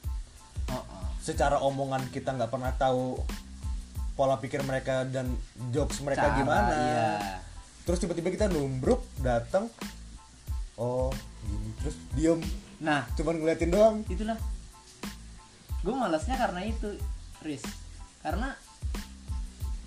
Heeh. 0.68 1.04
secara 1.18 1.60
omongan 1.60 2.04
kita 2.12 2.36
nggak 2.36 2.52
pernah 2.52 2.72
tahu 2.76 3.16
pola 4.16 4.36
pikir 4.36 4.60
mereka 4.64 5.04
dan 5.08 5.32
jokes 5.72 6.00
mereka 6.04 6.28
Cara, 6.28 6.36
gimana. 6.40 6.72
iya. 6.76 7.08
terus 7.88 8.02
tiba-tiba 8.04 8.28
kita 8.28 8.46
numbruk 8.52 9.00
datang 9.20 9.70
oh 10.78 11.10
gini. 11.44 11.68
Terus 11.82 11.96
diem. 12.14 12.40
Nah. 12.78 13.04
Cuman 13.18 13.42
ngeliatin 13.42 13.70
doang. 13.74 13.96
Itulah. 14.06 14.38
Gue 15.82 15.94
malasnya 15.94 16.38
karena 16.38 16.64
itu 16.64 16.94
Riz. 17.42 17.62
Karena 18.22 18.54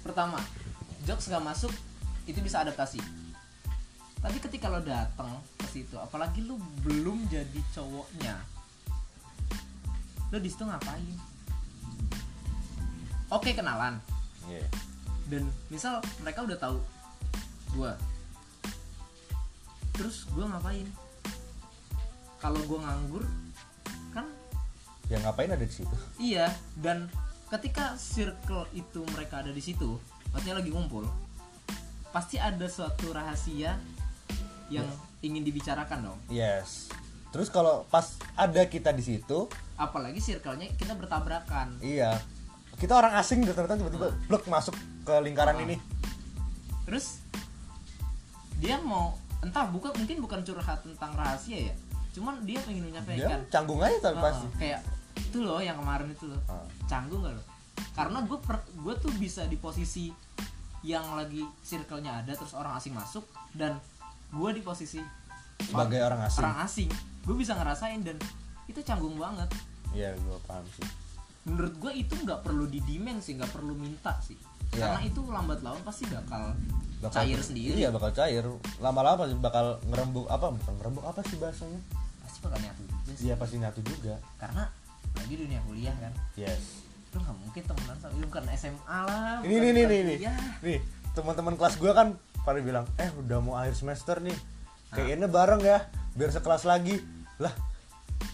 pertama 0.03 0.39
jokes 1.07 1.31
gak 1.31 1.43
masuk 1.43 1.71
itu 2.29 2.37
bisa 2.43 2.61
adaptasi. 2.61 3.01
Tapi 4.21 4.37
ketika 4.37 4.69
lo 4.69 4.85
datang 4.85 5.41
ke 5.57 5.65
situ 5.71 5.97
apalagi 5.97 6.45
lu 6.45 6.61
belum 6.85 7.25
jadi 7.25 7.59
cowoknya 7.73 8.37
lo 10.31 10.37
di 10.39 10.47
situ 10.47 10.63
ngapain? 10.63 11.17
Oke 13.31 13.51
kenalan. 13.51 13.99
Iya. 14.47 14.65
dan 15.29 15.47
misal 15.71 16.03
mereka 16.19 16.43
udah 16.43 16.57
tahu 16.59 16.77
gue 17.77 17.91
terus 19.91 20.25
gue 20.27 20.43
ngapain? 20.43 20.87
Kalau 22.37 22.57
gue 22.59 22.79
nganggur 22.79 23.23
kan? 24.09 24.25
Ya 25.07 25.19
ngapain 25.19 25.51
ada 25.51 25.61
di 25.61 25.71
situ? 25.71 25.95
Iya, 26.17 26.49
dan 26.75 27.11
ketika 27.47 27.93
circle 27.95 28.65
itu 28.71 29.03
mereka 29.11 29.43
ada 29.43 29.51
di 29.51 29.59
situ, 29.59 29.99
maksudnya 30.31 30.57
lagi 30.57 30.71
ngumpul, 30.71 31.03
pasti 32.09 32.35
ada 32.35 32.65
suatu 32.65 33.11
rahasia 33.11 33.75
yang 34.67 34.87
ingin 35.19 35.43
dibicarakan 35.43 36.11
dong. 36.11 36.19
yes. 36.27 36.89
Terus 37.31 37.47
kalau 37.47 37.87
pas 37.87 38.03
ada 38.35 38.59
kita 38.67 38.91
di 38.91 38.99
situ 38.99 39.47
Apalagi 39.79 40.19
circle-nya 40.19 40.67
kita 40.75 40.99
bertabrakan. 40.99 41.79
iya 41.79 42.19
kita 42.75 42.91
orang 42.91 43.15
asing 43.15 43.39
gitu 43.39 43.55
ternyata 43.55 43.79
tiba-tiba 43.79 44.11
blok 44.27 44.43
masuk 44.51 44.75
ke 45.07 45.13
lingkaran 45.23 45.55
Ah. 45.55 45.63
ini. 45.63 45.79
Terus 46.83 47.23
dia 48.57 48.81
mau 48.81 49.15
entah 49.41 49.65
bukan 49.69 49.91
mungkin 49.97 50.17
bukan 50.21 50.39
curhat 50.41 50.79
tentang 50.85 51.11
rahasia 51.17 51.73
ya. 51.73 51.75
Cuman 52.13 52.43
dia 52.45 52.59
pengen 52.61 52.85
dia 52.85 52.89
menyampaikan 52.93 53.39
canggung 53.49 53.81
aja 53.81 53.97
tapi 54.01 54.17
Ah, 54.19 54.23
pasti 54.29 54.45
kayak 54.59 54.81
itu 55.17 55.37
loh 55.41 55.59
yang 55.59 55.77
kemarin 55.79 56.09
itu 56.11 56.25
loh. 56.29 56.41
Ah. 56.45 56.61
Canggung 56.85 57.23
gak 57.25 57.33
lo? 57.35 57.43
karena 57.91 58.23
gue 58.23 58.39
gue 58.87 58.93
tuh 59.03 59.11
bisa 59.19 59.43
di 59.51 59.59
posisi 59.59 60.07
yang 60.81 61.13
lagi 61.13 61.43
circle-nya 61.61 62.23
ada 62.23 62.33
terus 62.33 62.55
orang 62.55 62.79
asing 62.79 62.95
masuk 62.95 63.27
dan 63.51 63.75
gue 64.31 64.49
di 64.55 64.61
posisi 64.63 64.97
sebagai 65.59 65.99
orang 65.99 66.23
asing 66.23 66.39
orang 66.41 66.57
asing 66.63 66.89
gue 67.27 67.35
bisa 67.35 67.53
ngerasain 67.53 67.99
dan 68.01 68.17
itu 68.65 68.79
canggung 68.81 69.19
banget 69.19 69.49
iya 69.91 70.15
gue 70.15 70.37
paham 70.47 70.63
sih 70.79 70.87
menurut 71.43 71.75
gue 71.77 71.91
itu 71.99 72.15
nggak 72.15 72.47
perlu 72.47 72.65
di 72.71 72.79
demand 72.81 73.19
sih 73.19 73.35
nggak 73.35 73.51
perlu 73.51 73.75
minta 73.75 74.15
sih 74.23 74.39
Iya. 74.71 74.87
karena 74.87 74.99
itu 75.03 75.19
lambat 75.27 75.59
laun 75.67 75.83
pasti 75.83 76.07
bakal, 76.07 76.55
bakal 77.01 77.25
cair 77.25 77.39
sendiri. 77.41 77.75
Iya 77.81 77.89
bakal 77.89 78.11
cair. 78.13 78.45
Lama-lama 78.77 79.25
pasti 79.25 79.35
bakal 79.35 79.65
ngerembuk 79.89 80.29
apa? 80.29 80.53
Bukan 80.53 80.73
ngerembuk 80.77 81.03
apa 81.03 81.19
sih 81.25 81.35
bahasanya? 81.35 81.79
Pasti 82.21 82.37
bakal 82.39 82.57
nyatu 82.61 82.81
juga 82.85 83.11
sih. 83.11 83.23
Iya 83.25 83.33
pasti 83.35 83.55
nyatu 83.57 83.79
juga. 83.81 84.15
Karena 84.37 84.63
lagi 85.17 85.33
dunia 85.35 85.59
kuliah 85.65 85.95
kan. 85.97 86.13
Yes. 86.37 86.85
Lu 87.11 87.19
nggak 87.19 87.37
mungkin 87.41 87.61
temenan 87.65 87.97
sama 87.99 88.13
lu 88.15 88.25
bukan 88.29 88.43
SMA 88.55 88.99
lah 89.03 89.43
ini 89.43 89.51
bukan- 89.51 89.59
nih 89.59 89.71
nih 89.73 89.83
bukan 89.83 90.07
nih 90.07 90.17
nih 90.63 90.79
teman-teman 91.11 91.53
kelas 91.59 91.75
gue 91.75 91.91
kan 91.91 92.07
pada 92.41 92.59
bilang 92.63 92.85
eh 92.95 93.11
udah 93.11 93.37
mau 93.43 93.59
akhir 93.59 93.75
semester 93.75 94.23
nih. 94.23 94.37
Kayaknya 94.91 95.27
bareng 95.27 95.59
ya 95.59 95.91
biar 96.15 96.31
sekelas 96.31 96.63
lagi. 96.63 97.01
Lah 97.41 97.51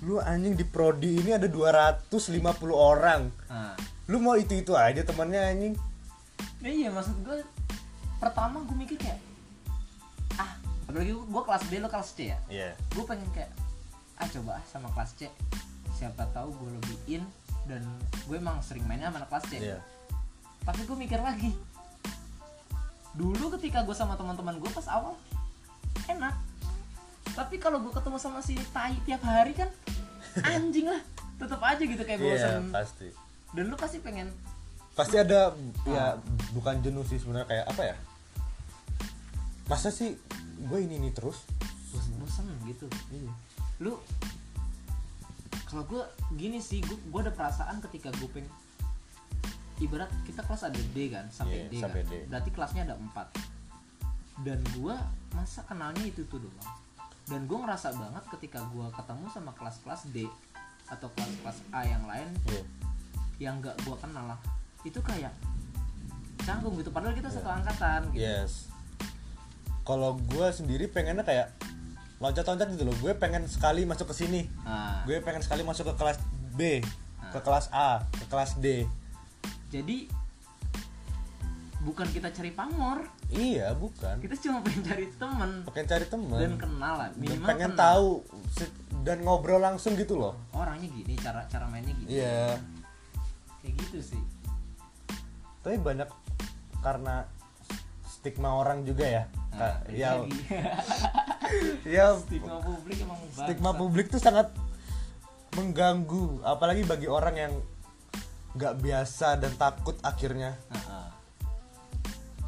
lu 0.04 0.20
anjing 0.20 0.54
di 0.54 0.62
prodi 0.62 1.18
ini 1.18 1.34
ada 1.34 1.48
250 1.50 2.38
orang. 2.70 3.32
Nah, 3.50 3.74
lu 4.06 4.20
mau 4.20 4.38
itu 4.38 4.54
itu 4.54 4.78
aja 4.78 5.02
temannya 5.02 5.42
anjing. 5.42 5.74
Ya 6.62 6.70
iya 6.70 6.90
maksud 6.94 7.18
gue 7.24 7.42
pertama 8.18 8.66
gue 8.66 8.78
mikir 8.78 8.98
kayak 8.98 9.20
ah 10.38 10.58
apalagi 10.90 11.14
gue 11.14 11.42
kelas 11.44 11.64
B 11.70 11.72
lo 11.84 11.90
kelas 11.92 12.10
C 12.16 12.20
ya? 12.34 12.40
Iya. 12.50 12.70
Gue 12.94 13.04
pengen 13.06 13.30
kayak 13.34 13.52
ah 14.18 14.28
coba 14.30 14.58
ah 14.58 14.64
sama 14.66 14.90
kelas 14.94 15.12
C. 15.18 15.30
Siapa 15.98 16.26
tahu 16.34 16.54
gue 16.58 16.70
lebih 16.82 16.98
in 17.20 17.24
dan 17.68 17.84
gue 18.26 18.38
emang 18.38 18.62
sering 18.64 18.86
mainnya 18.88 19.12
sama 19.12 19.26
anak 19.26 19.30
kelas 19.30 19.46
C. 19.50 19.54
Iya. 19.62 19.80
Tapi 20.66 20.82
gue 20.88 20.98
mikir 20.98 21.20
lagi 21.22 21.52
dulu 23.18 23.50
ketika 23.58 23.82
gue 23.82 23.98
sama 23.98 24.14
teman-teman 24.14 24.58
gue 24.62 24.72
pas 24.74 24.88
awal 24.90 25.18
enak. 26.10 26.34
Tapi 27.34 27.56
kalau 27.62 27.82
gue 27.82 27.94
ketemu 27.94 28.18
sama 28.18 28.40
si 28.42 28.58
tai 28.74 28.98
tiap 29.06 29.22
hari 29.22 29.54
kan 29.54 29.70
anjing 30.54 30.90
lah 30.90 31.02
tetap 31.38 31.62
aja 31.62 31.84
gitu 31.86 32.02
kayak 32.02 32.18
iya 32.18 32.30
bosan 32.34 32.64
pasti. 32.74 33.10
Dan 33.54 33.70
lu 33.70 33.78
pasti 33.78 34.02
pengen 34.02 34.34
pasti 34.98 35.14
ada 35.22 35.54
ya 35.86 36.18
bukan 36.58 36.82
jenuh 36.82 37.06
sih 37.06 37.22
sebenarnya 37.22 37.46
kayak 37.46 37.66
apa 37.70 37.82
ya 37.94 37.96
masa 39.68 39.92
sih 39.92 40.16
gue 40.58 40.80
ini 40.80 40.96
ini 40.98 41.12
terus? 41.12 41.44
Bosan 42.18 42.48
gitu. 42.68 42.88
Iya. 43.12 43.32
Lu 43.84 44.00
kalau 45.68 45.84
gue 45.84 46.04
gini 46.40 46.64
sih 46.64 46.80
gue 46.80 46.96
gue 46.96 47.22
ada 47.22 47.32
perasaan 47.36 47.84
ketika 47.84 48.08
gue 48.16 48.30
pengen 48.32 48.48
ibarat 49.78 50.10
kita 50.26 50.42
kelas 50.42 50.64
ada 50.66 50.80
D 50.96 51.12
kan 51.12 51.28
sampai 51.30 51.68
Iya, 51.68 51.70
D 51.70 51.74
sampai 51.84 52.02
kan. 52.02 52.12
D. 52.12 52.14
berarti 52.32 52.50
kelasnya 52.56 52.82
ada 52.88 52.96
empat. 52.98 53.28
Dan 54.42 54.60
gue 54.78 54.96
masa 55.36 55.62
kenalnya 55.68 56.06
itu 56.08 56.24
tuh 56.26 56.40
doang. 56.42 56.72
Dan 57.28 57.44
gue 57.46 57.58
ngerasa 57.60 57.92
banget 57.94 58.24
ketika 58.40 58.64
gue 58.72 58.88
ketemu 58.96 59.26
sama 59.30 59.52
kelas-kelas 59.54 60.02
D 60.16 60.26
atau 60.88 61.12
kelas-kelas 61.12 61.60
A 61.76 61.84
yang 61.84 62.08
lain 62.08 62.32
iya. 62.48 62.64
yang 63.52 63.60
gak 63.60 63.76
gue 63.84 63.92
kenal 64.00 64.24
lah 64.32 64.40
itu 64.88 64.96
kayak 65.04 65.36
canggung 66.48 66.80
gitu. 66.80 66.88
Padahal 66.96 67.12
kita 67.12 67.28
satu 67.28 67.52
Iya. 67.52 67.56
angkatan 67.60 68.02
gitu. 68.16 68.24
yes 68.24 68.72
kalau 69.88 70.20
gue 70.20 70.48
sendiri 70.52 70.92
pengennya 70.92 71.24
kayak 71.24 71.56
loncat-loncat 72.20 72.68
gitu 72.76 72.84
loh. 72.84 72.96
Gue 73.00 73.16
pengen 73.16 73.48
sekali 73.48 73.88
masuk 73.88 74.12
ke 74.12 74.16
sini. 74.20 74.44
Nah, 74.68 75.08
gue 75.08 75.24
pengen 75.24 75.40
sekali 75.40 75.64
masuk 75.64 75.88
ke 75.88 75.96
kelas 75.96 76.20
B 76.60 76.84
ke 77.32 77.40
Ah. 77.40 77.44
kelas 77.44 77.66
A 77.72 77.90
ke 78.12 78.26
kelas 78.28 78.60
D. 78.60 78.84
Jadi 79.72 80.12
bukan 81.88 82.08
kita 82.12 82.28
cari 82.36 82.52
pamor. 82.52 83.08
Iya 83.32 83.72
bukan. 83.80 84.20
Kita 84.20 84.36
cuma 84.44 84.60
pengen 84.60 84.84
cari 84.84 85.08
temen. 85.16 85.50
Pengen 85.72 85.88
cari 85.88 86.06
teman 86.12 86.40
dan 86.40 86.54
kenal 86.60 86.94
lah 87.00 87.10
dan 87.16 87.40
pengen 87.48 87.72
kenal. 87.72 87.80
tahu 87.80 88.10
dan 89.08 89.18
ngobrol 89.24 89.64
langsung 89.64 89.96
gitu 89.96 90.20
loh. 90.20 90.36
Oh, 90.52 90.68
orangnya 90.68 90.92
gini 90.92 91.16
cara 91.16 91.48
cara 91.48 91.64
mainnya 91.72 91.96
gini. 91.96 92.20
Iya. 92.20 92.60
Kayak 93.64 93.74
gitu 93.88 94.16
sih. 94.16 94.22
Tapi 95.64 95.80
banyak 95.80 96.12
karena 96.84 97.28
stigma 98.18 98.58
orang 98.58 98.82
juga 98.82 99.06
ya. 99.06 99.24
Nah, 99.54 99.78
ya. 99.94 100.26
ya 101.96 102.06
stigma 102.18 102.58
publik 102.66 102.98
emang 103.06 103.20
stigma 103.30 103.72
publik 103.78 104.10
tuh 104.10 104.18
sangat 104.18 104.50
mengganggu 105.54 106.42
apalagi 106.42 106.82
bagi 106.86 107.06
orang 107.06 107.36
yang 107.38 107.54
nggak 108.58 108.74
biasa 108.82 109.38
dan 109.38 109.54
takut 109.54 109.94
akhirnya. 110.02 110.58
Nah, 110.74 110.84
ah. 110.90 111.10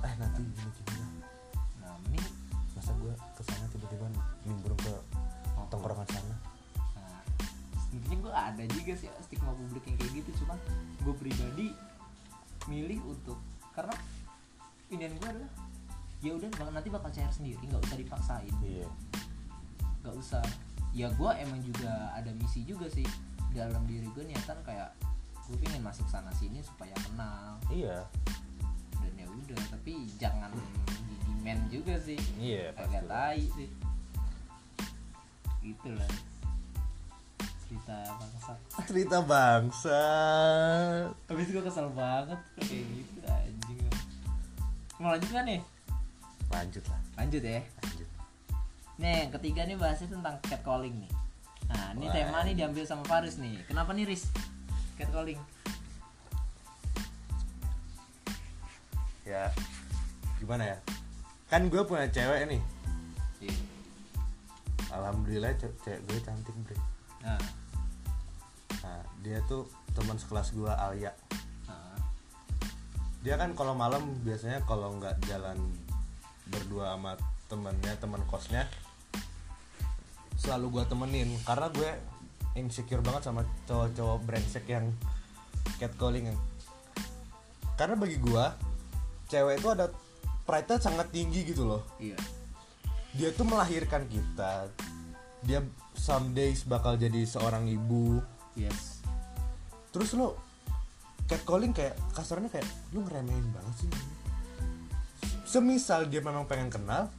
eh 0.10 0.14
nanti 0.18 0.42
gini 0.42 0.70
gini. 0.74 1.22
Nah 1.86 1.94
ini 2.10 2.20
masa 2.74 2.92
gue 2.98 3.14
ke 3.38 3.42
sana 3.46 3.66
tiba-tiba 3.70 4.10
nimbrung 4.50 4.80
ke 4.82 4.94
tongkrongan 5.70 6.08
sana? 6.10 6.36
Nah, 6.98 7.22
sebenarnya 7.78 8.18
gue 8.26 8.34
ada 8.34 8.64
juga 8.74 8.94
sih 8.98 9.10
stigma 9.30 9.54
publik 9.54 9.86
yang 9.86 9.98
kayak 10.02 10.14
gitu. 10.26 10.30
Cuma 10.42 10.58
gue 11.06 11.14
pribadi 11.14 11.68
milih 12.66 13.02
untuk 13.06 13.38
karena 13.78 13.94
pilihan 14.90 15.14
gue 15.22 15.30
adalah 15.30 15.52
ya 16.20 16.36
udah 16.36 16.50
nanti 16.74 16.90
bakal 16.92 17.10
cair 17.14 17.32
sendiri 17.32 17.62
nggak 17.64 17.84
usah 17.86 17.98
dipaksain. 18.02 18.56
Iya. 18.66 18.90
Nggak 20.04 20.16
usah. 20.18 20.44
Ya 20.92 21.08
gue 21.14 21.32
emang 21.38 21.62
juga 21.62 22.12
ada 22.18 22.34
misi 22.34 22.66
juga 22.66 22.90
sih 22.90 23.06
dalam 23.54 23.86
diri 23.86 24.10
gue 24.12 24.26
niatan 24.26 24.58
kayak 24.66 24.90
gue 25.48 25.58
pengen 25.62 25.86
masuk 25.86 26.10
sana 26.10 26.34
sini 26.36 26.60
supaya 26.66 26.94
kenal. 27.06 27.62
Iya. 27.70 28.04
Dan 29.00 29.14
ya 29.16 29.28
udah 29.30 29.62
tapi 29.70 30.10
jangan 30.18 30.50
di 31.06 31.16
demand 31.24 31.64
juga 31.70 31.96
sih. 32.02 32.18
Iya 32.42 32.74
agak 32.76 33.06
tai 33.06 33.46
sih. 33.54 33.70
Gitu 35.62 35.90
lah. 35.94 36.12
Cerita 37.70 38.02
bangsa 38.18 38.54
cerita 38.90 39.18
bangsa 39.22 40.02
habis 41.30 41.54
gue 41.54 41.62
kesel 41.62 41.86
banget 41.94 42.42
kayak 42.58 42.82
gitu 42.82 43.20
anjing 43.30 43.79
mau 45.00 45.16
lanjut 45.16 45.32
kan 45.32 45.48
nih? 45.48 45.64
Lanjut 46.52 46.84
lah. 46.92 47.00
Lanjut 47.16 47.42
ya. 47.42 47.64
Lanjut. 47.64 48.10
Nih 49.00 49.16
yang 49.26 49.32
ketiga 49.32 49.62
nih 49.64 49.78
bahasnya 49.80 50.12
tentang 50.12 50.36
catcalling 50.44 50.96
nih. 51.00 51.12
Nah 51.72 51.96
ini 51.96 52.06
Wah. 52.12 52.14
tema 52.14 52.38
nih 52.44 52.56
diambil 52.60 52.84
sama 52.84 53.08
Faris 53.08 53.40
nih. 53.40 53.64
Kenapa 53.64 53.96
nih 53.96 54.04
Riz? 54.04 54.28
Catcalling. 55.00 55.40
Ya 59.24 59.48
gimana 60.42 60.76
ya? 60.76 60.78
Kan 61.48 61.72
gue 61.72 61.82
punya 61.88 62.12
cewek 62.12 62.52
nih. 62.52 62.62
Iya. 63.40 63.56
alhamdulillah 64.90 65.54
ce- 65.56 65.80
cewek 65.86 66.02
gue 66.12 66.20
cantik 66.28 66.56
bre. 66.66 66.76
Nah, 67.24 67.40
nah 68.84 69.00
dia 69.24 69.40
tuh 69.48 69.70
teman 69.96 70.20
sekelas 70.20 70.52
gue 70.52 70.68
Alia 70.68 71.14
dia 73.20 73.36
kan 73.36 73.52
kalau 73.52 73.76
malam 73.76 74.16
biasanya 74.24 74.64
kalau 74.64 74.96
nggak 74.96 75.20
jalan 75.28 75.60
berdua 76.48 76.96
sama 76.96 77.14
temennya 77.52 77.94
teman 78.00 78.24
kosnya 78.30 78.66
selalu 80.40 80.80
gue 80.80 80.84
temenin. 80.88 81.30
Karena 81.44 81.68
gue 81.70 81.92
insecure 82.56 83.04
banget 83.04 83.28
sama 83.28 83.44
cowok-cowok 83.68 84.20
brengsek 84.24 84.66
yang 84.72 84.90
catcalling 85.78 86.32
karena 87.80 87.96
bagi 87.96 88.20
gue 88.20 88.46
cewek 89.32 89.64
itu 89.64 89.70
ada 89.72 89.88
pride-nya 90.44 90.84
sangat 90.84 91.08
tinggi 91.16 91.48
gitu 91.48 91.64
loh. 91.64 91.88
Iya. 91.96 92.20
Dia 93.16 93.32
tuh 93.32 93.48
melahirkan 93.48 94.04
kita. 94.12 94.68
Dia 95.48 95.64
someday 95.96 96.52
bakal 96.68 97.00
jadi 97.00 97.24
seorang 97.24 97.72
ibu. 97.72 98.20
Yes. 98.60 99.00
Terus 99.96 100.12
lo 100.20 100.36
catcalling 101.30 101.72
kayak 101.72 101.94
kasarnya 102.12 102.50
kayak 102.50 102.66
lu 102.92 103.06
ngeremehin 103.06 103.46
banget 103.54 103.86
sih 103.86 103.92
semisal 105.46 106.10
dia 106.10 106.22
memang 106.22 106.46
pengen 106.46 106.70
kenal 106.70 107.10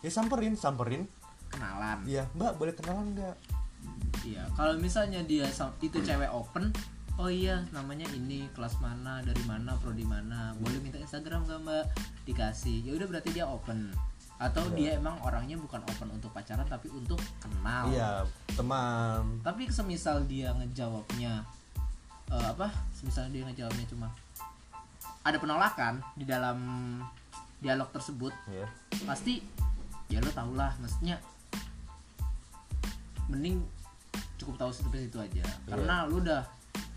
ya 0.00 0.10
samperin 0.12 0.56
samperin 0.56 1.04
kenalan 1.48 2.00
iya 2.04 2.24
mbak 2.36 2.56
boleh 2.56 2.72
kenalan 2.72 3.12
nggak 3.12 3.36
Iya, 4.26 4.44
kalau 4.58 4.76
misalnya 4.76 5.22
dia 5.24 5.46
itu 5.80 5.98
cewek 6.02 6.28
open, 6.28 6.68
oh 7.16 7.30
iya 7.32 7.64
namanya 7.72 8.04
ini 8.12 8.44
kelas 8.52 8.76
mana, 8.82 9.24
dari 9.24 9.40
mana, 9.48 9.72
prodi 9.80 10.04
mana, 10.04 10.52
boleh 10.60 10.82
minta 10.84 11.00
Instagram 11.00 11.48
gak 11.48 11.62
mbak? 11.64 11.84
Dikasih, 12.28 12.84
ya 12.84 12.92
udah 12.98 13.06
berarti 13.08 13.30
dia 13.32 13.48
open. 13.48 13.88
Atau 14.36 14.68
Iya. 14.74 14.76
dia 14.76 14.90
emang 15.00 15.16
orangnya 15.24 15.56
bukan 15.56 15.80
open 15.80 16.12
untuk 16.12 16.34
pacaran 16.34 16.66
tapi 16.68 16.92
untuk 16.92 17.16
kenal. 17.40 17.88
iya 17.88 18.22
teman 18.52 19.40
Tapi 19.40 19.70
semisal 19.70 20.26
dia 20.28 20.52
ngejawabnya 20.54 21.42
eh, 22.32 22.46
apa? 22.52 22.68
Semisal 22.92 23.30
dia 23.32 23.44
ngejawabnya 23.46 23.86
cuma 23.88 24.08
ada 25.24 25.36
penolakan 25.36 26.00
di 26.16 26.24
dalam 26.24 26.58
dialog 27.58 27.90
tersebut, 27.90 28.30
ya 28.48 28.64
pasti 29.04 29.42
ya 30.08 30.22
lo 30.22 30.30
tau 30.32 30.54
lah 30.54 30.72
maksudnya 30.80 31.20
mending 33.28 33.60
cukup 34.40 34.56
tahu 34.56 34.70
sampai 34.72 35.04
situ 35.04 35.18
aja. 35.20 35.44
Karena 35.68 36.08
lu 36.08 36.22
udah 36.22 36.46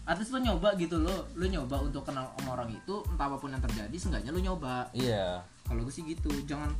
at 0.08 0.15
least 0.15 0.32
lo 0.32 0.39
nyoba 0.39 0.78
gitu 0.80 1.02
lo 1.02 1.28
lo 1.36 1.46
nyoba 1.46 1.82
untuk 1.82 2.08
kenal 2.08 2.30
sama 2.39 2.56
orang 2.56 2.72
itu 2.72 2.96
entah 3.10 3.26
apa 3.28 3.36
pun 3.41 3.52
yang 3.52 3.60
terjadi 3.60 3.96
seenggaknya 3.98 4.32
lo 4.32 4.39
nyoba. 4.39 4.88
Iya. 4.96 5.44
Kalau 5.67 5.82
gue 5.84 5.94
sih 5.94 6.06
gitu 6.08 6.32
jangan 6.48 6.72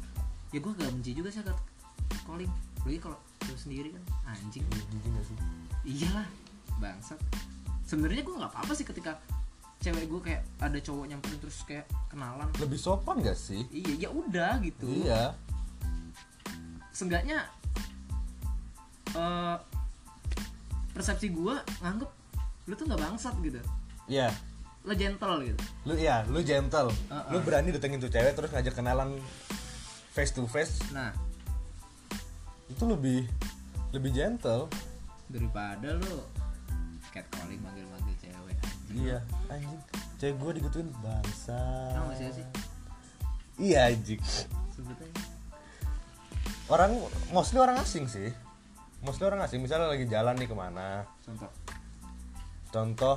ya 0.56 0.60
gue 0.62 0.72
gak 0.72 0.92
benci 0.94 1.12
juga 1.18 1.30
sih 1.34 1.44
calling. 2.24 2.52
Lagi 2.88 3.00
kalau 3.02 3.18
lo 3.20 3.56
sendiri 3.58 3.92
kan 3.92 4.04
anjing. 4.32 4.64
Jijik 4.72 5.12
gak 5.12 5.26
sih? 5.26 5.38
Iyalah 5.84 6.28
bangsat 6.80 7.20
sebenarnya 7.91 8.23
gue 8.23 8.36
nggak 8.39 8.51
apa-apa 8.56 8.71
sih 8.71 8.88
ketika 8.88 9.19
cewek 9.84 10.08
gue 10.08 10.21
kayak 10.23 10.41
ada 10.63 10.80
cowok 10.80 11.06
nyamperin 11.12 11.39
terus 11.43 11.60
kayak 11.67 11.84
kenalan. 12.08 12.47
Lebih 12.56 12.80
sopan 12.80 13.19
gak 13.19 13.36
sih? 13.36 13.67
Iya 13.67 14.08
ya 14.08 14.10
udah 14.15 14.63
gitu. 14.63 14.88
Iya. 14.88 15.36
Seenggaknya 16.95 17.51
eh 19.12 19.58
persepsi 20.95 21.36
gue 21.36 21.56
nganggep 21.84 22.08
lu 22.71 22.73
tuh 22.80 22.86
nggak 22.88 23.01
bangsat 23.01 23.36
gitu. 23.43 23.60
Iya. 24.08 24.32
Lo 24.88 24.95
gentle 24.95 25.36
gitu. 25.43 25.60
Lu 25.84 25.93
iya 25.99 26.23
lu 26.32 26.39
gentle. 26.47 26.95
Uh-uh. 27.12 27.27
lu 27.36 27.43
berani 27.43 27.75
datengin 27.75 27.99
tuh 27.99 28.08
cewek 28.08 28.32
terus 28.39 28.56
ngajak 28.56 28.71
kenalan 28.71 29.19
face 30.15 30.32
to 30.32 30.47
face. 30.47 30.80
Nah. 30.95 31.12
Itu 32.71 32.88
lebih 32.88 33.27
lebih 33.91 34.15
gentle. 34.15 34.71
Daripada 35.27 35.99
lu 35.99 36.40
catcalling 37.12 37.62
manggil-manggil 37.62 38.15
cewek 38.19 38.56
anjing. 38.58 38.95
Iya 38.95 39.17
anjing. 39.52 39.82
Cewek 40.17 40.36
gue 40.39 40.52
digituin 40.60 40.89
bangsa. 41.04 41.60
Tau 41.95 42.10
gak 42.12 42.17
sih 42.17 42.41
sih 42.41 42.47
iya 43.62 43.93
anjing. 43.93 44.21
Sebetulnya. 44.74 45.21
Orang 46.71 46.97
mostly 47.30 47.62
orang 47.62 47.78
asing 47.78 48.10
sih. 48.10 48.34
Mostly 49.06 49.30
orang 49.30 49.45
asing. 49.45 49.62
Misalnya 49.62 49.91
lagi 49.91 50.10
jalan 50.10 50.34
nih 50.39 50.50
ke 50.50 50.56
mana. 50.58 51.06
Contoh. 51.21 51.52
Contoh 52.71 53.15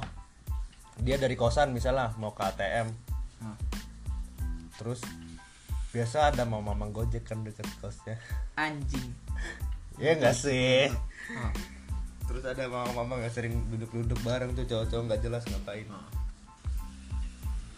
dia 1.01 1.19
dari 1.19 1.35
kosan 1.35 1.75
misalnya 1.75 2.15
mau 2.23 2.31
ke 2.31 2.43
ATM 2.47 2.87
Nah, 3.43 3.59
terus 4.79 5.03
biasa 5.93 6.33
ada 6.33 6.49
mama 6.49 6.73
mama 6.73 6.89
gojek 6.89 7.29
kan 7.29 7.45
deket 7.45 7.69
kosnya. 7.83 8.17
Anjing. 8.57 9.13
Ya 10.01 10.17
enggak 10.17 10.33
sih? 10.33 10.89
Ah, 11.35 11.53
terus 12.35 12.51
ada 12.51 12.67
mama 12.67 12.91
mama 12.91 13.23
nggak 13.23 13.31
sering 13.31 13.55
duduk 13.71 13.95
duduk 13.95 14.19
bareng 14.27 14.51
tuh 14.59 14.67
cowok 14.67 14.91
cowok 14.91 15.05
nggak 15.07 15.23
jelas 15.23 15.47
ngapain 15.47 15.87
ah. 15.95 16.03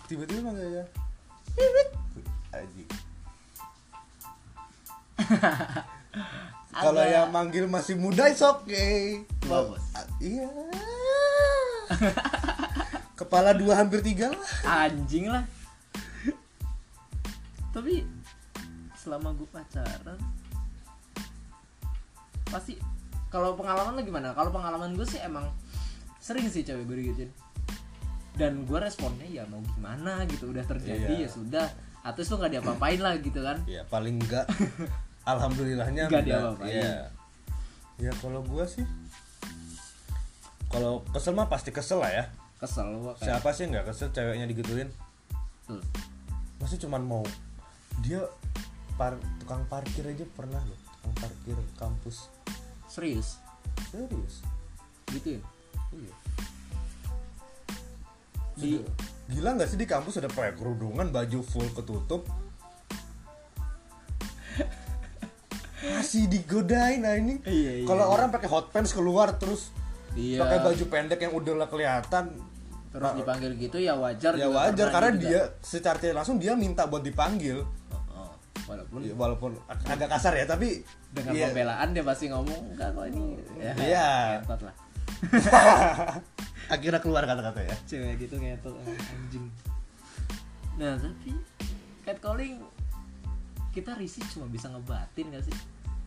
tiba-tiba 0.09 0.41
manggilnya 0.49 0.89
Bibit. 1.57 1.89
Anjing. 2.53 2.91
Kalau 6.85 7.01
yang 7.01 7.33
manggil 7.33 7.65
masih 7.65 7.97
muda 7.97 8.29
is 8.29 8.45
okay. 8.45 9.25
Tua, 9.41 9.65
bos. 9.65 9.81
Ah, 9.97 10.05
Iya. 10.21 10.45
Kepala 13.17 13.57
dua 13.57 13.81
hampir 13.81 14.05
tiga 14.05 14.29
lah. 14.29 14.85
anjing 14.85 15.33
lah 15.33 15.49
tapi 17.77 18.09
selama 18.97 19.37
gue 19.37 19.45
pacaran 19.53 20.17
pasti 22.49 22.81
kalau 23.29 23.55
pengalaman 23.55 23.93
lo 23.93 24.03
gimana 24.03 24.33
kalau 24.33 24.51
pengalaman 24.51 24.93
gue 24.93 25.05
sih 25.05 25.19
emang 25.19 25.47
sering 26.17 26.47
sih 26.47 26.63
cewek 26.63 26.85
gue 26.85 26.97
digituin 26.99 27.31
dan 28.35 28.63
gue 28.63 28.79
responnya 28.79 29.25
ya 29.25 29.43
mau 29.45 29.61
gimana 29.71 30.23
gitu 30.27 30.49
udah 30.49 30.63
terjadi 30.63 31.09
Iya. 31.15 31.25
ya 31.25 31.29
sudah 31.29 31.67
atau 32.03 32.21
itu 32.21 32.33
nggak 32.33 32.53
diapa-apain 32.53 32.99
lah 32.99 33.17
gitu 33.17 33.41
kan 33.41 33.59
Ya 33.65 33.83
paling 33.85 34.15
enggak. 34.17 34.47
Alhamdulillahnya 35.27 36.07
Nggak 36.07 36.23
enggak. 36.23 36.23
diapa-apain. 36.23 36.71
Iya. 36.73 36.95
Ya 37.99 38.13
kalau 38.17 38.41
gua 38.43 38.63
sih 38.65 38.85
kalau 40.69 41.01
kesel 41.09 41.33
mah 41.33 41.47
pasti 41.47 41.71
kesel 41.71 41.99
lah 41.99 42.13
ya. 42.13 42.25
kesel 42.57 42.89
gue 42.95 43.13
kayak 43.15 43.27
Siapa 43.27 43.49
sih 43.51 43.65
nggak 43.67 43.85
kesel 43.87 44.09
ceweknya 44.11 44.47
digituin? 44.47 44.89
tuh 45.65 45.83
Masih 46.57 46.79
cuman 46.79 47.03
mau 47.03 47.25
dia 47.99 48.21
par 48.95 49.13
tukang 49.37 49.65
parkir 49.67 50.05
aja 50.05 50.25
pernah 50.31 50.61
loh 50.63 50.79
tukang 50.95 51.15
parkir 51.19 51.57
kampus 51.75 52.29
serius? 52.97 53.37
Serius? 53.93 54.41
Gitu 55.13 55.37
ya? 55.37 55.41
Iya. 55.93 56.13
Di 58.57 58.71
gila 59.29 59.53
nggak 59.53 59.69
sih 59.69 59.77
di 59.77 59.85
kampus 59.85 60.17
ada 60.17 60.33
pakai 60.33 60.57
kerudungan 60.57 61.13
baju 61.13 61.45
full 61.45 61.69
ketutup? 61.77 62.25
Masih 65.85 66.25
digodain 66.27 67.05
nah 67.05 67.15
ini 67.15 67.37
Iya, 67.45 67.85
iya, 67.85 67.87
kalau 67.87 68.09
iya. 68.09 68.15
orang 68.17 68.29
pakai 68.33 68.49
hot 68.49 68.73
pants 68.73 68.97
keluar 68.97 69.37
terus 69.37 69.69
iya. 70.17 70.41
pakai 70.41 70.65
baju 70.65 70.85
pendek 70.89 71.21
yang 71.21 71.37
udah 71.37 71.55
lah 71.55 71.69
kelihatan. 71.69 72.33
Terus 72.97 73.13
dipanggil 73.13 73.53
gitu 73.61 73.77
ya 73.77 73.93
wajar 73.93 74.33
ya 74.41 74.49
wajar 74.49 74.89
karena 74.89 75.11
juga- 75.13 75.21
dia 75.29 75.43
secara 75.61 76.01
tidak 76.01 76.25
langsung 76.25 76.41
dia 76.41 76.57
minta 76.57 76.89
buat 76.89 77.05
dipanggil. 77.05 77.61
Walaupun 78.67 78.99
Ya, 79.01 79.15
walaupun 79.15 79.51
ag- 79.67 79.87
agak 79.89 80.09
kasar 80.11 80.35
ya 80.35 80.45
tapi 80.45 80.83
dengan 81.11 81.33
iya. 81.33 81.47
pembelaan 81.49 81.89
dia 81.91 82.03
pasti 82.03 82.27
ngomong 82.27 82.75
enggak 82.75 82.91
kok 82.93 83.07
ini. 83.07 83.39
Ya 83.57 83.73
Iya. 83.75 84.07
ngetot 84.39 84.61
lah. 84.63 84.75
Akhirnya 86.75 86.99
keluar 86.99 87.23
kata-kata 87.23 87.63
ya. 87.63 87.75
Cewek 87.87 88.19
gitu 88.21 88.35
ngetot 88.37 88.75
anjing. 88.83 89.47
Nah 90.77 90.99
tapi 90.99 91.31
catcalling 92.03 92.59
kita 93.71 93.93
risih 93.95 94.25
cuma 94.29 94.49
bisa 94.49 94.67
ngebatin 94.67 95.31
gak 95.31 95.45
sih? 95.45 95.55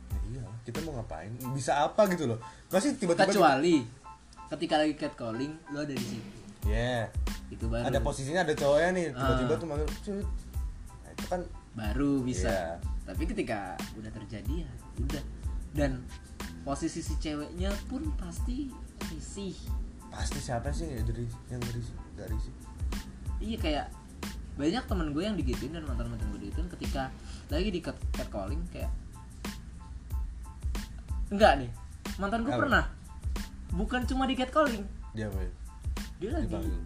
Ya 0.10 0.20
iya 0.36 0.44
kita 0.64 0.84
mau 0.84 1.00
ngapain? 1.00 1.32
Bisa 1.56 1.80
apa 1.82 2.06
gitu 2.12 2.28
loh. 2.28 2.40
Masih 2.68 2.94
tiba-tiba 2.96 3.30
kecuali 3.30 3.88
ketika 4.50 4.76
lagi 4.78 4.94
catcalling 4.94 5.54
lo 5.72 5.80
ada 5.80 5.94
di 5.94 6.04
situ. 6.04 6.30
Ya 6.68 7.08
itu 7.50 7.66
baru. 7.66 7.88
Ada 7.88 8.00
posisinya 8.02 8.42
ada 8.44 8.54
cowoknya 8.54 8.90
nih 8.92 9.06
tiba-tiba 9.10 9.54
Ah. 9.54 9.58
tuh 9.58 9.68
manggil 9.68 9.88
nah, 9.88 11.10
itu 11.10 11.26
kan 11.26 11.42
baru 11.80 12.22
bisa 12.22 12.52
Iya. 12.76 12.84
tapi 13.06 13.24
ketika 13.26 13.74
udah 13.96 14.12
terjadi 14.12 14.68
ya 14.68 14.72
udah 15.00 15.24
dan 15.72 16.04
posisi 16.62 17.00
si 17.00 17.16
ceweknya 17.16 17.72
pun 17.88 18.04
pasti 18.16 18.68
risih 19.08 19.56
pasti 20.10 20.38
siapa 20.38 20.70
sih 20.70 20.90
yang 20.90 21.06
dari 21.06 21.24
yang 21.48 21.62
dari 21.62 21.82
dari 22.14 22.38
sih 22.38 22.54
iya 23.40 23.58
kayak 23.58 23.86
banyak 24.56 24.84
temen 24.84 25.08
gue 25.10 25.24
yang 25.24 25.34
digituin 25.34 25.72
dan 25.72 25.86
mantan 25.86 26.12
mantan 26.12 26.28
gue 26.30 26.42
digituin 26.44 26.68
ketika 26.70 27.08
lagi 27.48 27.70
di 27.70 27.80
cat- 27.80 28.06
catcalling 28.12 28.60
kayak 28.70 28.92
enggak 31.30 31.64
nih 31.64 31.72
mantan 32.18 32.44
gue 32.44 32.52
Apa? 32.52 32.60
pernah 32.60 32.84
bukan 33.72 34.02
cuma 34.04 34.26
di 34.26 34.36
catcalling 34.36 34.84
dia 35.14 35.30
apa 35.30 35.40
ya? 35.40 35.52
dia 36.20 36.30
lagi 36.34 36.46
Dipanggil. 36.50 36.82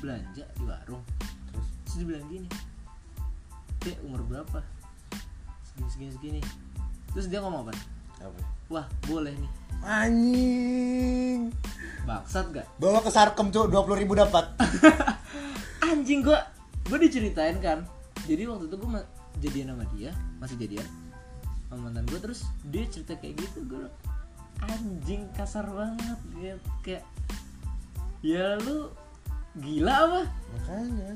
belanja 0.00 0.44
di 0.50 0.64
warung 0.64 1.04
terus 1.46 1.66
terus 1.84 1.94
dia 1.94 2.06
bilang 2.08 2.26
gini 2.26 2.48
dek 3.82 3.98
umur 4.06 4.22
berapa? 4.22 4.62
Segini 5.74 5.90
segini 5.90 6.10
segini. 6.14 6.40
Terus 7.12 7.26
dia 7.26 7.42
ngomong 7.42 7.66
apa? 7.66 7.72
Apa? 8.22 8.40
Wah 8.70 8.86
boleh 9.10 9.34
nih. 9.34 9.50
Anjing. 9.82 11.50
Bangsat 12.06 12.54
gak? 12.54 12.66
Bawa 12.78 13.02
ke 13.02 13.10
sarkem 13.10 13.50
cok 13.50 13.66
dua 13.66 13.82
puluh 13.82 13.98
ribu 13.98 14.14
dapat. 14.14 14.54
Anjing 15.90 16.22
gua 16.22 16.46
gue 16.86 16.98
diceritain 17.02 17.58
kan. 17.58 17.82
Jadi 18.22 18.46
waktu 18.46 18.70
itu 18.70 18.76
gue 18.78 19.02
jadian 19.42 19.74
sama 19.74 19.84
dia 19.98 20.10
masih 20.38 20.54
jadian 20.60 20.86
sama 21.66 21.88
mantan 21.88 22.04
gue 22.06 22.20
terus 22.20 22.46
dia 22.68 22.84
cerita 22.86 23.16
kayak 23.16 23.40
gitu 23.40 23.64
gue 23.64 23.80
bilang, 23.80 23.94
anjing 24.60 25.24
kasar 25.32 25.64
banget 25.66 26.20
dia 26.36 26.54
kayak 26.84 27.04
ya 28.22 28.60
lu 28.62 28.92
gila 29.58 29.94
apa? 30.06 30.22
Makanya. 30.54 31.10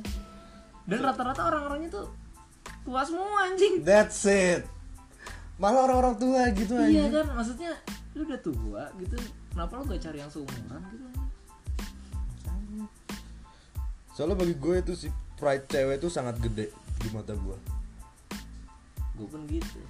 Dan 0.87 0.99
rata-rata 1.03 1.41
orang-orangnya 1.47 1.91
tuh 1.93 2.07
tua 2.87 3.03
semua 3.03 3.51
anjing. 3.51 3.83
That's 3.83 4.23
it. 4.31 4.63
Malah 5.59 5.91
orang-orang 5.91 6.15
tua 6.23 6.47
gitu 6.55 6.79
iya 6.79 7.11
anjing. 7.11 7.11
kan 7.11 7.27
maksudnya 7.35 7.73
lu 8.15 8.23
udah 8.23 8.41
tua 8.41 8.83
gitu 9.03 9.17
kenapa 9.51 9.73
lu 9.83 9.85
gak 9.91 10.03
cari 10.07 10.19
yang 10.23 10.31
seumuran 10.31 10.81
gitu? 10.95 11.07
Anjing? 12.47 12.87
soalnya 14.15 14.37
bagi 14.39 14.55
gue 14.57 14.75
itu 14.81 14.93
si 14.95 15.09
pride 15.37 15.67
cewek 15.69 16.01
itu 16.01 16.09
sangat 16.09 16.39
gede 16.39 16.71
di 17.03 17.09
mata 17.11 17.35
gue. 17.35 17.59
Gue 19.19 19.27
pun 19.27 19.43
gitu. 19.51 19.83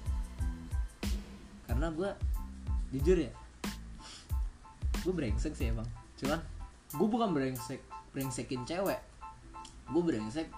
Karena 1.69 1.93
gue 1.93 2.09
jujur 2.97 3.21
ya 3.21 3.31
gue 5.05 5.13
brengsek 5.13 5.53
sih 5.53 5.69
emang. 5.69 5.85
Cuman 6.17 6.41
gue 6.97 7.07
bukan 7.07 7.29
brengsek 7.29 7.79
brengsekin 8.11 8.65
cewek. 8.65 8.97
Gue 9.93 10.01
brengsek 10.01 10.49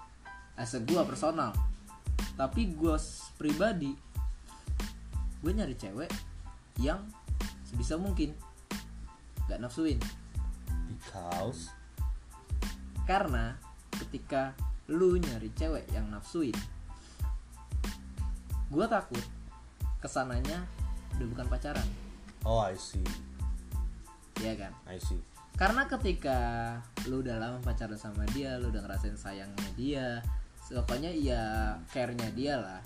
as 0.56 0.72
a 0.74 0.80
gue 0.80 1.02
personal 1.04 1.52
tapi 2.40 2.72
gue 2.72 2.96
pribadi 3.36 3.92
gue 5.44 5.52
nyari 5.52 5.76
cewek 5.76 6.08
yang 6.80 7.04
sebisa 7.68 8.00
mungkin 8.00 8.32
gak 9.52 9.60
nafsuin. 9.60 10.00
Because? 10.88 11.68
Karena 13.04 13.60
ketika 13.92 14.56
lu 14.88 15.20
nyari 15.20 15.52
cewek 15.52 15.84
yang 15.92 16.08
nafsuin 16.08 16.56
gue 18.70 18.86
takut 18.88 19.26
ke 20.00 20.08
sananya 20.08 20.64
udah 21.20 21.28
bukan 21.36 21.48
pacaran. 21.52 21.88
Oh 22.48 22.64
I 22.64 22.80
see. 22.80 23.04
Ya 24.40 24.56
kan? 24.56 24.72
I 24.88 24.96
see. 25.04 25.20
Karena 25.60 25.84
ketika 25.92 26.38
lu 27.12 27.20
udah 27.20 27.36
lama 27.36 27.60
pacaran 27.60 28.00
sama 28.00 28.24
dia 28.32 28.56
lu 28.56 28.72
udah 28.72 28.80
ngerasain 28.88 29.20
sayangnya 29.20 29.70
dia 29.76 30.24
pokoknya 30.70 31.12
ya 31.12 31.42
care-nya 31.90 32.30
dia 32.34 32.62
lah. 32.62 32.82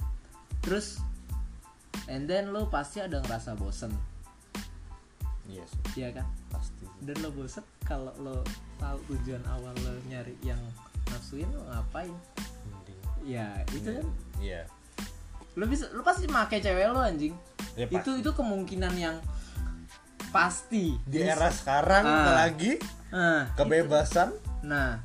Terus 0.64 1.04
and 2.08 2.26
then 2.28 2.52
lu 2.56 2.68
pasti 2.72 3.04
ada 3.04 3.20
ngerasa 3.20 3.56
bosen. 3.60 3.92
Yes 5.48 5.70
iya 6.00 6.16
kan? 6.16 6.26
Pasti. 6.48 6.88
Dan 7.04 7.20
lo 7.20 7.30
bosen 7.36 7.64
kalau 7.84 8.16
lo 8.20 8.42
tahu 8.80 8.98
tujuan 9.12 9.44
awal 9.52 9.76
lo 9.84 9.94
nyari 10.08 10.36
yang 10.40 10.60
nafsuin 11.12 11.48
lo 11.52 11.68
ngapain? 11.68 12.16
Mending. 12.72 13.00
ya 13.28 13.48
itu 13.76 13.90
kan. 14.00 14.08
Iya. 14.40 14.62
Lo 15.60 15.68
bisa 15.68 15.92
lo 15.92 16.02
pasti 16.02 16.26
make 16.32 16.64
cewek 16.64 16.88
lo 16.92 17.04
anjing. 17.04 17.36
Ya, 17.76 17.90
itu 17.92 18.24
itu 18.24 18.32
kemungkinan 18.32 18.94
yang 18.96 19.18
pasti. 20.32 20.96
Di 21.04 21.20
era 21.28 21.52
sekarang 21.52 22.04
Ah. 22.08 22.16
apalagi 22.24 22.80
nah 23.14 23.52
kebebasan. 23.60 24.32
Nah 24.64 25.04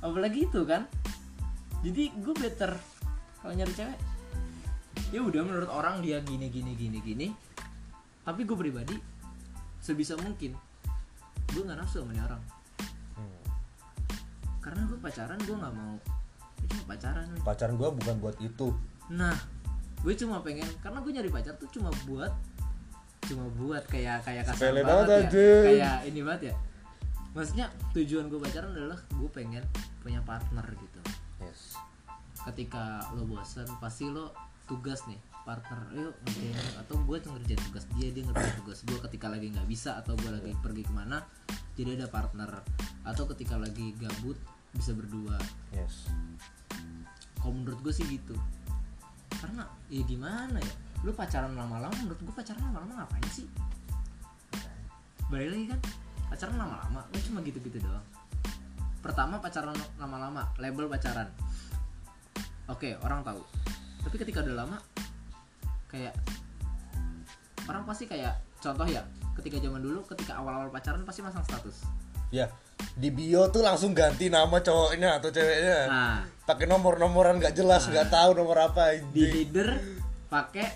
apalagi 0.00 0.48
itu 0.48 0.64
kan 0.64 0.88
jadi 1.84 2.02
gue 2.16 2.34
better 2.36 2.72
kalau 3.40 3.52
nyari 3.52 3.72
cewek. 3.76 3.98
Ya 5.14 5.20
udah 5.22 5.42
menurut 5.44 5.70
orang 5.70 6.00
dia 6.02 6.18
gini 6.24 6.48
gini 6.48 6.72
gini 6.74 6.98
gini. 6.98 7.28
Tapi 8.26 8.42
gue 8.42 8.56
pribadi 8.58 8.96
sebisa 9.78 10.18
mungkin 10.18 10.56
gue 11.54 11.62
nggak 11.62 11.78
nafsu 11.78 12.02
sama 12.02 12.16
orang. 12.18 12.42
Hmm. 13.16 13.40
karena 14.60 14.82
gue 14.90 14.98
pacaran 14.98 15.38
gue 15.38 15.56
nggak 15.56 15.74
mau. 15.78 15.96
Gue 16.58 16.66
cuma 16.74 16.84
pacaran 16.90 17.26
weh. 17.30 17.42
pacaran 17.44 17.74
gua 17.78 17.88
bukan 17.94 18.14
buat 18.18 18.36
itu. 18.42 18.74
Nah 19.14 19.36
gue 20.02 20.14
cuma 20.18 20.42
pengen 20.42 20.66
karena 20.82 20.98
gue 21.00 21.12
nyari 21.14 21.30
pacar 21.30 21.54
tuh 21.54 21.70
cuma 21.70 21.94
buat 22.08 22.34
cuma 23.26 23.46
buat 23.58 23.82
kayak 23.86 24.22
kayak 24.22 24.42
kasar 24.46 24.70
Sepele 24.70 24.82
banget, 24.86 25.06
banget, 25.06 25.26
ya. 25.34 25.62
kayak 25.70 25.96
ini 26.10 26.20
banget 26.26 26.42
ya. 26.50 26.54
Maksudnya 27.36 27.66
tujuan 27.94 28.26
gue 28.26 28.40
pacaran 28.42 28.74
adalah 28.74 28.98
gue 29.14 29.30
pengen 29.30 29.62
punya 30.02 30.18
partner 30.26 30.66
gitu 30.74 31.00
ketika 32.46 33.02
lo 33.18 33.26
bosen 33.26 33.66
pasti 33.82 34.06
lo 34.06 34.30
tugas 34.66 35.02
nih 35.06 35.18
partner 35.46 35.78
yuk 35.94 36.14
ngerjain 36.26 36.58
atau 36.82 36.98
gue 37.06 37.16
tuh 37.22 37.30
ngerjain 37.38 37.62
tugas 37.70 37.86
dia 37.94 38.10
dia 38.10 38.22
ngerjain 38.26 38.54
tugas 38.58 38.82
gue. 38.82 38.98
Ketika 38.98 39.26
lagi 39.30 39.54
nggak 39.54 39.68
bisa 39.70 39.98
atau 40.02 40.18
gue 40.18 40.30
lagi 40.30 40.50
pergi 40.58 40.82
ke 40.82 40.92
mana 40.94 41.22
jadi 41.78 41.94
ada 42.02 42.10
partner. 42.10 42.50
Atau 43.06 43.30
ketika 43.30 43.54
lagi 43.54 43.94
gabut 43.94 44.34
bisa 44.74 44.90
berdua. 44.90 45.38
Yes. 45.70 46.10
Kalau 47.38 47.54
menurut 47.54 47.78
gue 47.78 47.94
sih 47.94 48.02
gitu. 48.10 48.34
Karena 49.38 49.70
ya 49.86 50.02
gimana 50.02 50.58
ya 50.58 50.74
lu 51.06 51.14
pacaran 51.14 51.54
lama-lama 51.54 51.94
menurut 52.02 52.18
gue 52.18 52.34
pacaran 52.34 52.62
lama-lama 52.66 53.06
ngapain 53.06 53.28
sih? 53.30 53.46
Balik 55.30 55.48
lagi 55.54 55.64
kan 55.70 55.80
pacaran 56.26 56.56
lama-lama 56.58 57.00
lu 57.14 57.18
cuma 57.22 57.38
gitu-gitu 57.46 57.78
doang. 57.78 58.02
Pertama 58.98 59.38
pacaran 59.38 59.78
lama-lama 60.02 60.50
label 60.58 60.90
pacaran 60.90 61.30
oke 62.70 62.88
orang 63.02 63.22
tahu. 63.22 63.40
Tapi 64.06 64.16
ketika 64.22 64.42
udah 64.46 64.66
lama 64.66 64.78
kayak 65.90 66.14
orang 67.66 67.82
pasti 67.86 68.06
kayak 68.06 68.38
contoh 68.62 68.86
ya 68.86 69.02
ketika 69.38 69.60
zaman 69.60 69.82
dulu 69.82 70.02
ketika 70.08 70.38
awal-awal 70.38 70.70
pacaran 70.70 71.02
pasti 71.02 71.22
masang 71.22 71.42
status. 71.46 71.86
Ya 72.34 72.50
di 72.96 73.08
bio 73.12 73.48
tuh 73.52 73.64
langsung 73.64 73.92
ganti 73.92 74.28
nama 74.28 74.60
cowoknya 74.60 75.20
atau 75.20 75.30
ceweknya. 75.30 75.78
Nah. 75.88 76.18
Pakai 76.46 76.66
nomor-nomoran 76.70 77.38
nggak 77.42 77.54
jelas 77.54 77.86
nggak 77.90 78.10
tahu 78.10 78.38
nomor 78.38 78.70
apa 78.70 78.98
di 79.10 79.22
leader 79.26 79.78
pakai 80.30 80.66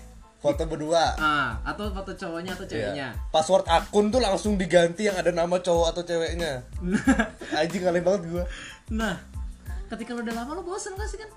foto 0.41 0.65
berdua. 0.65 1.15
Ah 1.21 1.61
atau 1.63 1.91
foto 1.93 2.15
cowoknya 2.17 2.57
atau 2.57 2.65
Iya. 2.65 2.71
ceweknya. 2.71 3.07
Password 3.29 3.65
akun 3.69 4.09
tuh 4.09 4.21
langsung 4.23 4.57
diganti 4.57 5.07
yang 5.07 5.17
ada 5.19 5.29
nama 5.29 5.59
cowok 5.61 5.87
atau 5.95 6.01
ceweknya. 6.03 6.65
Anjing 7.59 7.83
aneh 7.87 8.01
banget 8.01 8.21
gua. 8.31 8.43
Nah 8.91 9.15
ketika 9.91 10.15
lo 10.15 10.23
udah 10.23 10.35
lama 10.35 10.51
lo 10.55 10.63
bosen 10.63 10.95
gak 10.95 11.03
sih 11.03 11.19
kan 11.19 11.27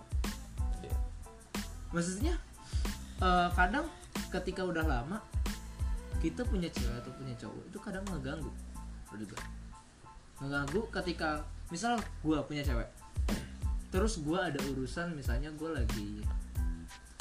maksudnya 1.95 2.35
eh, 3.23 3.49
kadang 3.55 3.87
ketika 4.35 4.67
udah 4.67 4.83
lama 4.83 5.23
kita 6.19 6.43
punya 6.43 6.67
cewek 6.73 6.99
atau 6.99 7.13
punya 7.15 7.35
cowok 7.39 7.63
itu 7.71 7.79
kadang 7.79 8.05
ngeganggu. 8.11 8.51
Juga 9.15 9.39
ngeganggu 10.43 10.91
ketika 10.91 11.47
misal 11.71 11.95
gua 12.27 12.43
punya 12.43 12.67
cewek 12.67 12.91
terus 13.95 14.19
gua 14.27 14.51
ada 14.51 14.59
urusan 14.75 15.15
misalnya 15.15 15.55
gua 15.55 15.79
lagi 15.79 16.19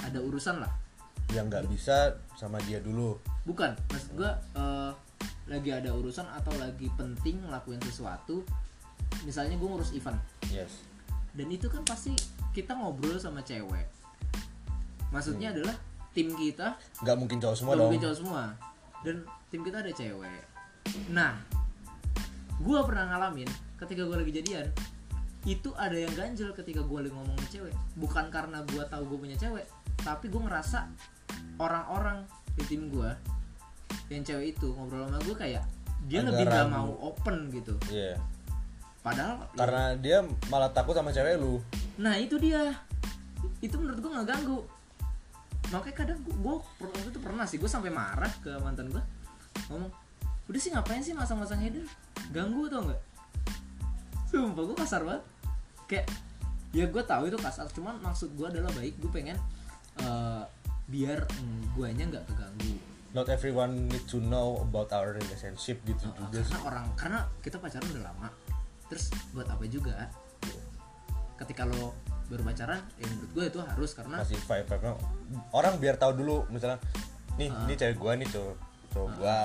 ada 0.02 0.18
urusan 0.18 0.58
lah. 0.58 0.74
Yang 1.30 1.46
nggak 1.54 1.66
bisa 1.70 2.18
sama 2.34 2.58
dia 2.66 2.82
dulu. 2.82 3.22
Bukan 3.46 3.78
maksud 3.94 4.18
gua 4.18 4.42
eh, 4.58 4.92
lagi 5.46 5.70
ada 5.70 5.94
urusan 5.94 6.26
atau 6.34 6.56
lagi 6.58 6.90
penting 6.98 7.46
ngelakuin 7.46 7.84
sesuatu 7.86 8.42
misalnya 9.28 9.60
gue 9.60 9.70
ngurus 9.70 9.94
event. 9.94 10.18
Yes. 10.50 10.82
Dan 11.36 11.52
itu 11.52 11.68
kan 11.70 11.86
pasti 11.86 12.16
kita 12.56 12.74
ngobrol 12.74 13.20
sama 13.20 13.44
cewek 13.44 14.03
maksudnya 15.14 15.54
adalah 15.54 15.78
tim 16.12 16.34
kita 16.34 16.74
nggak 17.06 17.18
mungkin 17.18 17.38
cowok 17.38 17.56
semua 17.56 17.74
dong 17.78 17.90
mungkin 17.90 18.02
cowok 18.04 18.18
semua. 18.18 18.44
Dan 19.04 19.16
tim 19.52 19.62
kita 19.62 19.84
ada 19.84 19.92
cewek. 19.92 20.42
Nah 21.14 21.38
gue 22.58 22.80
pernah 22.88 23.06
ngalamin 23.12 23.50
ketika 23.78 24.02
gue 24.08 24.18
lagi 24.18 24.32
jadian 24.34 24.68
itu 25.44 25.76
ada 25.76 25.92
yang 26.00 26.14
ganjel 26.16 26.56
ketika 26.56 26.80
gue 26.82 26.98
lagi 27.04 27.12
ngomong 27.12 27.36
sama 27.36 27.48
cewek. 27.52 27.76
Bukan 28.00 28.26
karena 28.32 28.64
gue 28.64 28.84
tahu 28.90 29.04
gue 29.14 29.20
punya 29.30 29.38
cewek 29.38 29.66
tapi 30.02 30.28
gue 30.28 30.42
ngerasa 30.42 30.90
orang-orang 31.60 32.24
di 32.58 32.64
tim 32.66 32.90
gue 32.90 33.10
yang 34.10 34.24
cewek 34.24 34.58
itu 34.58 34.68
ngobrol 34.74 35.06
sama 35.06 35.20
gue 35.22 35.36
kayak 35.38 35.64
dia 36.08 36.20
Agak 36.20 36.30
lebih 36.36 36.46
ragu. 36.52 36.72
mau 36.72 36.90
open 37.12 37.38
gitu. 37.52 37.74
Iya. 37.88 38.18
padahal 39.04 39.36
karena 39.60 39.84
dia 40.00 40.24
malah 40.48 40.72
takut 40.72 40.96
sama 40.96 41.12
cewek 41.12 41.36
lu. 41.36 41.60
Nah 42.00 42.16
itu 42.16 42.40
dia. 42.40 42.72
Itu 43.60 43.76
menurut 43.76 44.00
gue 44.00 44.12
nggak 44.16 44.28
ganggu 44.32 44.64
Makanya 45.74 45.98
kadang 45.98 46.20
gue, 46.22 46.56
waktu 46.78 47.10
itu 47.10 47.20
pernah 47.20 47.46
sih 47.50 47.58
Gue 47.58 47.66
sampai 47.66 47.90
marah 47.90 48.30
ke 48.46 48.54
mantan 48.62 48.94
gue 48.94 49.02
Ngomong 49.74 49.90
Udah 50.46 50.60
sih 50.62 50.70
ngapain 50.70 51.02
sih 51.02 51.18
masang-masang 51.18 51.58
header 51.58 51.82
Ganggu 52.30 52.70
tau 52.70 52.86
nggak? 52.86 53.02
Sumpah 54.30 54.64
gue 54.66 54.78
kasar 54.78 55.02
banget. 55.02 55.24
Kayak 55.90 56.06
Ya 56.74 56.86
gue 56.86 57.04
tahu 57.06 57.34
itu 57.34 57.38
kasar 57.42 57.66
Cuman 57.74 57.98
maksud 58.06 58.38
gue 58.38 58.46
adalah 58.46 58.70
baik 58.78 59.02
Gue 59.02 59.10
pengen 59.10 59.38
eh, 59.98 60.46
Biar 60.88 61.24
mm, 61.26 61.74
guanya 61.74 62.04
nggak 62.12 62.26
keganggu. 62.28 62.76
Not 63.14 63.30
everyone 63.30 63.88
need 63.88 64.04
to 64.10 64.18
know 64.20 64.60
about 64.66 64.90
our 64.92 65.16
relationship 65.16 65.80
gitu 65.86 66.10
Uh, 66.10 66.28
juga 66.28 66.42
karena 66.44 66.60
orang 66.66 66.86
karena 66.98 67.20
kita 67.46 67.58
pacaran 67.62 67.88
udah 67.94 68.04
lama. 68.10 68.28
Terus 68.90 69.14
buat 69.32 69.48
apa 69.48 69.64
juga? 69.70 70.10
Ketika 71.40 71.64
lo 71.66 71.94
baru 72.34 72.44
pacaran 72.50 72.82
ya 72.98 73.06
menurut 73.06 73.32
gue 73.32 73.44
itu 73.54 73.60
harus 73.62 73.92
karena 73.94 74.18
masih 74.26 74.38
vibe 74.42 74.66
vibe 74.66 74.90
orang 75.54 75.74
biar 75.78 75.96
tahu 76.02 76.12
dulu 76.18 76.50
misalnya 76.50 76.82
nih 77.38 77.50
Ah. 77.50 77.66
ini 77.66 77.74
cewek 77.78 77.98
gua 77.98 78.14
nih 78.14 78.30
cowok 78.30 78.56
cowok 78.94 79.10
gua. 79.18 79.40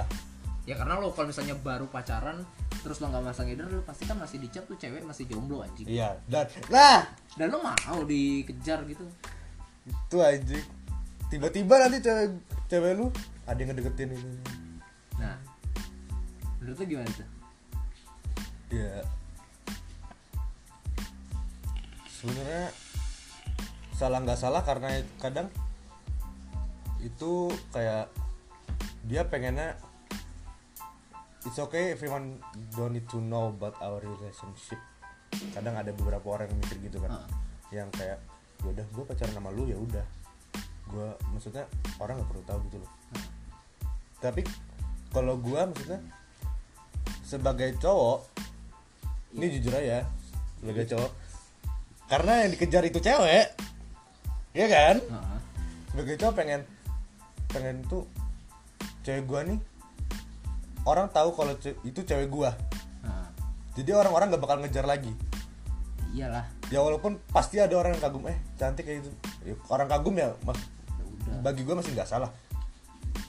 Ya 0.69 0.77
karena 0.77 1.01
lo 1.01 1.09
kalau 1.17 1.33
misalnya 1.33 1.57
baru 1.57 1.89
pacaran 1.89 2.45
terus 2.85 3.01
lo 3.01 3.09
nggak 3.09 3.25
masang 3.25 3.49
header 3.49 3.65
lo 3.65 3.81
pasti 3.81 4.05
kan 4.05 4.21
masih 4.21 4.37
dicap 4.37 4.69
tuh 4.69 4.77
cewek 4.77 5.01
masih 5.09 5.25
jomblo 5.25 5.65
anjing. 5.65 5.89
Iya 5.89 6.21
dan 6.29 6.45
nah 6.69 7.09
dan 7.41 7.49
lo 7.49 7.65
mau 7.65 8.01
dikejar 8.05 8.85
gitu. 8.85 9.09
Itu 9.89 10.17
anjing. 10.21 10.65
Tiba-tiba 11.33 11.75
nanti 11.81 12.05
cewek 12.05 12.37
cewek 12.69 12.93
lu 13.01 13.09
ada 13.49 13.57
yang 13.57 13.73
ngedeketin 13.73 14.13
ini. 14.13 14.33
Nah 15.17 15.41
menurut 16.61 16.77
lo 16.77 16.85
gimana 16.85 17.09
tuh? 17.17 17.29
Ya 18.69 19.01
sebenarnya 22.19 22.75
salah 23.95 24.19
nggak 24.19 24.39
salah 24.39 24.63
karena 24.67 24.91
kadang 25.23 25.47
itu 26.99 27.47
kayak 27.71 28.11
dia 29.07 29.23
pengennya 29.23 29.79
it's 31.47 31.63
okay 31.63 31.95
everyone 31.95 32.43
don't 32.75 32.91
need 32.91 33.07
to 33.07 33.23
know 33.23 33.55
about 33.55 33.79
our 33.79 34.03
relationship. 34.03 34.83
Kadang 35.55 35.79
ada 35.79 35.95
beberapa 35.95 36.27
orang 36.35 36.51
yang 36.51 36.59
mikir 36.59 36.77
gitu 36.91 36.99
kan. 36.99 37.23
Ah. 37.23 37.27
yang 37.69 37.93
kayak 37.93 38.17
ya 38.65 38.73
udah 38.73 38.87
gue 38.97 39.05
pacaran 39.07 39.35
sama 39.39 39.55
lu 39.55 39.71
ya 39.71 39.79
udah. 39.79 40.03
Gue 40.91 41.09
maksudnya 41.31 41.71
orang 42.03 42.19
nggak 42.19 42.31
perlu 42.35 42.45
tahu 42.49 42.59
gitu 42.67 42.77
loh. 42.83 42.91
Tapi 44.19 44.43
kalau 45.15 45.39
gue 45.39 45.61
maksudnya 45.63 46.01
sebagai 47.23 47.77
cowok 47.79 48.27
ini 49.37 49.47
jujur 49.61 49.77
aja 49.77 50.09
sebagai 50.59 50.89
cowok 50.89 51.28
karena 52.09 52.33
yang 52.45 52.51
dikejar 52.57 52.83
itu 52.89 52.99
cewek. 52.99 53.47
Ya 54.57 54.67
kan? 54.67 54.97
Heeh. 55.05 55.37
sebagai 55.89 56.21
cowok 56.21 56.35
pengen 56.39 56.61
pengen 57.51 57.77
tuh 57.91 58.07
cewek 59.03 59.27
gua 59.27 59.43
nih 59.43 59.59
orang 60.87 61.11
tahu 61.11 61.35
kalau 61.35 61.53
ce- 61.61 61.77
itu 61.85 62.01
cewek 62.03 62.33
gua. 62.33 62.57
Heeh. 63.05 63.29
jadi 63.77 63.99
orang-orang 64.01 64.33
gak 64.35 64.43
bakal 64.43 64.59
ngejar 64.65 64.89
lagi. 64.89 65.13
Iyalah. 66.17 66.49
Ya 66.73 66.81
walaupun 66.81 67.21
pasti 67.29 67.61
ada 67.61 67.77
orang 67.77 67.93
yang 67.97 68.03
kagum 68.03 68.25
eh 68.33 68.39
cantik 68.57 68.89
kayak 68.89 69.05
gitu. 69.05 69.11
Ya, 69.45 69.55
orang 69.69 69.89
kagum 69.93 70.17
ya 70.17 70.33
mas 70.49 70.57
ya 71.29 71.37
bagi 71.45 71.63
gua 71.63 71.77
masih 71.85 71.93
nggak 71.93 72.09
salah. 72.09 72.33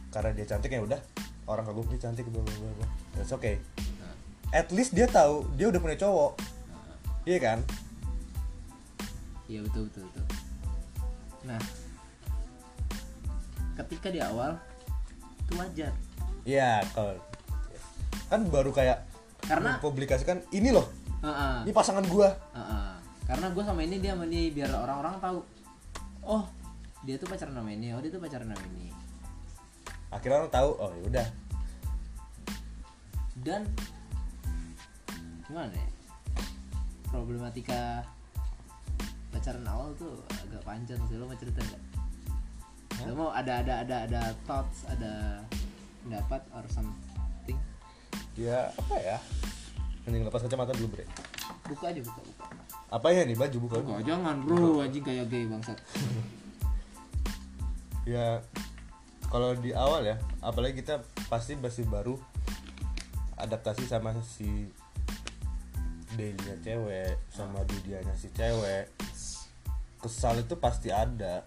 Karena 0.10 0.32
dia 0.32 0.48
cantik 0.48 0.72
ya 0.72 0.80
udah 0.80 1.00
orang 1.52 1.68
kagum 1.68 1.86
dia 1.92 2.00
cantik 2.00 2.26
bla 2.32 2.40
bla 2.40 2.56
bla. 2.56 2.88
That's 3.20 3.36
okay. 3.36 3.60
Nah, 4.00 4.16
at 4.56 4.72
least 4.72 4.96
dia 4.96 5.06
tahu 5.12 5.44
dia 5.60 5.68
udah 5.68 5.80
punya 5.84 6.00
cowok. 6.00 6.40
Iya 7.28 7.40
kan 7.44 7.60
Iya 9.50 9.66
betul 9.66 9.90
betul 9.90 10.06
betul. 10.06 10.26
Nah, 11.50 11.60
ketika 13.82 14.14
di 14.14 14.22
awal 14.22 14.62
itu 15.42 15.54
wajar. 15.58 15.92
Iya 16.46 16.86
kalau 16.94 17.18
kan 18.30 18.46
baru 18.46 18.70
kayak 18.70 19.10
karena 19.42 19.82
publikasikan 19.82 20.46
ini 20.54 20.70
loh 20.70 20.86
Heeh, 21.26 21.66
ini 21.66 21.74
pasangan 21.74 22.06
gua. 22.06 22.30
Heeh. 22.54 22.90
karena 23.26 23.54
gue 23.54 23.62
sama 23.62 23.82
ini 23.86 24.02
dia 24.02 24.18
sama 24.18 24.26
ini 24.26 24.50
biar 24.50 24.74
orang-orang 24.74 25.22
tahu 25.22 25.38
oh 26.26 26.50
dia 27.06 27.14
tuh 27.22 27.30
pacaran 27.30 27.54
sama 27.54 27.70
ini 27.70 27.94
oh 27.94 28.02
dia 28.02 28.10
tuh 28.14 28.22
pacaran 28.22 28.50
sama 28.50 28.66
ini. 28.74 28.94
Akhirnya 30.10 30.46
orang 30.46 30.54
tahu 30.54 30.70
oh 30.78 30.92
ya 30.94 31.04
udah. 31.10 31.28
Dan 33.42 33.62
gimana 35.50 35.74
ya? 35.74 35.90
Problematika 37.10 38.06
pacaran 39.30 39.66
awal 39.66 39.94
tuh 39.96 40.20
agak 40.30 40.62
panjang 40.66 41.00
sih 41.06 41.16
lo 41.18 41.30
mau 41.30 41.38
cerita 41.38 41.62
nggak? 41.62 41.82
Lo 43.08 43.14
mau 43.16 43.30
ada 43.32 43.62
ada 43.62 43.86
ada 43.86 43.98
ada 44.10 44.22
thoughts 44.44 44.86
ada 44.90 45.44
pendapat 46.06 46.42
or 46.54 46.66
something? 46.70 47.58
Ya 48.34 48.74
apa 48.74 48.96
ya? 48.98 49.18
Mending 50.08 50.26
lepas 50.26 50.42
kacamata 50.42 50.74
dulu 50.76 50.98
bre. 50.98 51.06
Buka 51.70 51.94
aja 51.94 52.02
buka 52.02 52.22
buka. 52.26 52.46
Apa 52.90 53.08
ya 53.14 53.22
nih 53.26 53.38
baju? 53.38 53.58
Buka 53.70 53.76
buka 53.86 54.02
jangan 54.02 54.42
bro. 54.42 54.82
Anjing 54.82 55.06
kayak 55.06 55.30
gay 55.30 55.46
bangsat. 55.46 55.78
Ya 58.08 58.42
kalau 59.30 59.54
di 59.54 59.70
awal 59.70 60.02
ya 60.02 60.18
apalagi 60.42 60.82
kita 60.82 61.06
pasti 61.30 61.54
masih 61.54 61.86
baru 61.86 62.18
adaptasi 63.38 63.86
sama 63.86 64.18
si 64.26 64.66
dailynya 66.18 66.58
cewek 66.66 67.18
sama 67.30 67.62
dunianya 67.66 68.16
si 68.18 68.32
cewek 68.34 68.90
kesal 70.00 70.40
itu 70.40 70.56
pasti 70.56 70.90
ada. 70.90 71.44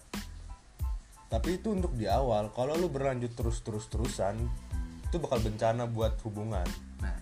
Tapi 1.33 1.57
itu 1.57 1.73
untuk 1.73 1.97
di 1.97 2.05
awal 2.05 2.53
kalau 2.53 2.77
lu 2.77 2.93
berlanjut 2.93 3.33
terus 3.33 3.65
terus 3.65 3.89
terusan 3.89 4.37
itu 5.09 5.17
bakal 5.17 5.41
bencana 5.41 5.89
buat 5.89 6.21
hubungan. 6.29 6.65
Nah 7.01 7.17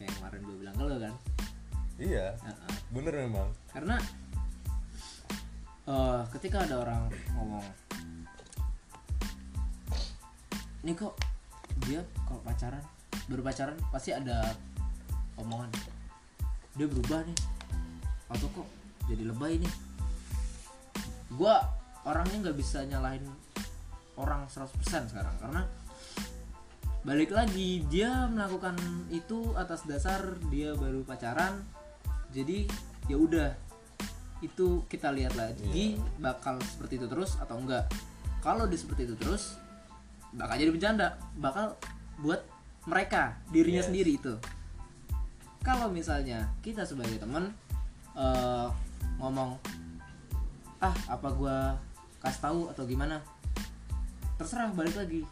kayak 0.00 0.10
kemarin 0.18 0.40
gue 0.40 0.56
bilang 0.56 0.74
ke 0.74 0.84
lo 0.88 0.96
kan. 0.96 1.14
Iya 1.94 2.34
Heeh. 2.34 2.72
bener 2.90 3.14
memang 3.28 3.48
karena 3.70 3.96
eh 5.84 6.22
ketika 6.32 6.64
ada 6.64 6.80
orang 6.80 7.06
ngomong 7.36 7.62
ini 10.82 10.92
kok 10.96 11.14
dia 11.86 12.00
kalau 12.24 12.40
pacaran 12.42 12.84
baru 13.28 13.42
pacaran 13.44 13.76
pasti 13.92 14.10
ada 14.10 14.56
omongan 15.36 15.70
dia 16.74 16.86
berubah 16.90 17.22
nih. 17.26 17.38
Atau 18.30 18.46
kok 18.50 18.68
jadi 19.06 19.24
lebay 19.30 19.58
nih? 19.62 19.72
Gua 21.34 21.58
orangnya 22.04 22.50
nggak 22.50 22.58
bisa 22.58 22.84
nyalahin 22.84 23.24
orang 24.14 24.46
100% 24.46 25.10
sekarang 25.10 25.34
karena 25.42 25.62
balik 27.04 27.34
lagi 27.34 27.84
dia 27.90 28.28
melakukan 28.30 28.78
itu 29.12 29.52
atas 29.58 29.84
dasar 29.84 30.38
dia 30.48 30.72
baru 30.78 31.02
pacaran 31.04 31.60
jadi 32.30 32.66
ya 33.06 33.16
udah. 33.18 33.50
Itu 34.42 34.84
kita 34.90 35.08
lihat 35.14 35.38
lagi 35.38 35.96
bakal 36.20 36.60
seperti 36.60 37.00
itu 37.00 37.06
terus 37.08 37.38
atau 37.40 37.56
enggak. 37.56 37.88
Kalau 38.44 38.68
dia 38.68 38.76
seperti 38.76 39.08
itu 39.08 39.16
terus 39.16 39.56
bakal 40.34 40.58
jadi 40.60 40.70
bercanda. 40.74 41.16
Bakal 41.38 41.78
buat 42.20 42.44
mereka 42.84 43.40
dirinya 43.48 43.80
Yes. 43.80 43.88
sendiri 43.88 44.12
itu 44.20 44.34
kalau 45.64 45.88
misalnya 45.88 46.44
kita 46.60 46.84
sebagai 46.84 47.16
teman 47.16 47.48
eh, 48.12 48.68
ngomong 49.16 49.56
ah 50.84 50.92
apa 51.08 51.28
gua 51.32 51.72
kasih 52.20 52.40
tahu 52.44 52.60
atau 52.68 52.84
gimana? 52.84 53.24
Terserah 54.36 54.68
balik 54.76 55.00
lagi. 55.00 55.24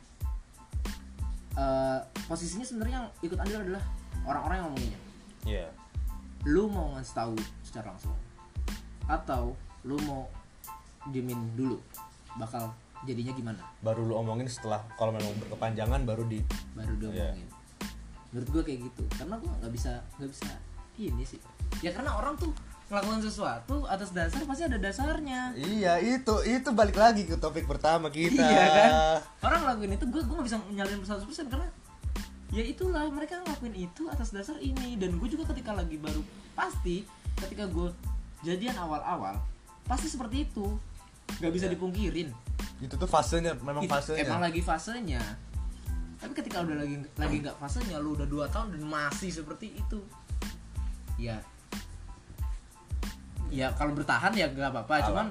Eh, 1.53 1.99
posisinya 2.24 2.64
sebenarnya 2.64 3.05
yang 3.05 3.09
ikut 3.20 3.37
andil 3.37 3.61
adalah 3.61 3.85
orang-orang 4.24 4.57
yang 4.57 4.66
ngomonginnya. 4.72 5.01
Iya. 5.45 5.68
Lu 6.49 6.72
mau 6.72 6.97
ngasih 6.97 7.12
tahu 7.12 7.37
secara 7.61 7.93
langsung 7.93 8.16
atau 9.05 9.53
lu 9.85 10.01
mau 10.09 10.30
diemin 11.12 11.37
dulu 11.59 11.76
bakal 12.41 12.72
jadinya 13.05 13.37
gimana? 13.37 13.62
Baru 13.85 14.09
lu 14.09 14.16
omongin 14.16 14.49
setelah 14.49 14.80
kalau 14.97 15.12
memang 15.12 15.37
berkepanjangan 15.45 16.09
baru 16.09 16.24
di 16.24 16.41
baru 16.72 16.97
diomongin 16.97 17.51
menurut 18.33 18.49
gue 18.49 18.62
kayak 18.64 18.80
gitu. 18.89 19.03
Karena 19.14 19.37
gue 19.37 19.49
nggak 19.49 19.72
bisa 19.72 19.93
nggak 20.18 20.30
bisa 20.33 20.51
ini 20.97 21.24
sih. 21.24 21.41
Ya 21.85 21.93
karena 21.93 22.16
orang 22.16 22.35
tuh 22.41 22.53
ngelakukan 22.93 23.24
sesuatu 23.24 23.89
atas 23.89 24.12
dasar 24.12 24.45
pasti 24.45 24.68
ada 24.68 24.76
dasarnya. 24.76 25.57
Iya 25.57 25.97
itu 26.01 26.35
itu 26.45 26.68
balik 26.72 26.97
lagi 27.01 27.24
ke 27.28 27.37
topik 27.37 27.68
pertama 27.68 28.09
kita. 28.12 28.41
iya 28.43 28.66
kan? 28.68 28.91
Orang 29.45 29.64
ngelakuin 29.64 29.97
itu 29.97 30.05
gue 30.09 30.20
gue 30.24 30.35
nggak 30.35 30.49
bisa 30.49 30.59
nyalain 30.72 31.01
100% 31.01 31.53
karena 31.53 31.68
ya 32.53 32.64
itulah 32.64 33.09
mereka 33.09 33.41
ngelakuin 33.41 33.76
itu 33.76 34.09
atas 34.09 34.33
dasar 34.33 34.57
ini. 34.61 34.97
Dan 35.01 35.16
gue 35.16 35.28
juga 35.28 35.49
ketika 35.53 35.72
lagi 35.76 35.97
baru 35.97 36.20
pasti 36.57 37.05
ketika 37.41 37.68
gue 37.68 37.89
jadian 38.45 38.76
awal-awal 38.80 39.41
pasti 39.89 40.09
seperti 40.09 40.49
itu. 40.49 40.76
Nggak 41.41 41.53
bisa 41.53 41.66
dipungkirin. 41.72 42.28
Itu 42.80 42.99
tuh 42.99 43.09
fasenya 43.09 43.57
memang 43.61 43.89
fasenya. 43.89 44.20
emang 44.26 44.41
lagi 44.43 44.61
fasenya 44.61 45.22
tapi 46.23 46.33
ketika 46.33 46.62
udah 46.62 46.77
lagi 46.79 46.97
lagi 47.18 47.37
nggak 47.43 47.57
fasenya 47.59 47.99
lu 47.99 48.14
udah 48.14 48.31
dua 48.31 48.47
tahun 48.47 48.79
dan 48.79 48.83
masih 48.87 49.35
seperti 49.35 49.75
itu 49.75 49.99
ya 51.18 51.43
ya 53.53 53.68
kalau 53.77 53.93
bertahan 53.93 54.33
ya 54.33 54.49
gak 54.49 54.73
apa-apa 54.73 55.12
cuman 55.12 55.27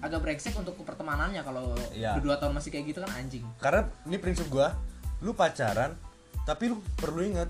agak 0.00 0.20
brengsek 0.20 0.56
untuk 0.56 0.76
pertemanannya 0.84 1.40
kalau 1.42 1.72
Iya. 1.92 2.16
udah 2.16 2.22
dua 2.22 2.36
tahun 2.36 2.56
masih 2.56 2.70
kayak 2.70 2.84
gitu 2.92 2.98
kan 3.04 3.12
anjing 3.12 3.44
Karena 3.56 3.88
ini 4.04 4.16
prinsip 4.16 4.48
gua, 4.48 4.72
lu 5.20 5.32
pacaran 5.32 5.96
tapi 6.44 6.68
lu 6.68 6.76
perlu 6.96 7.24
ingat 7.24 7.48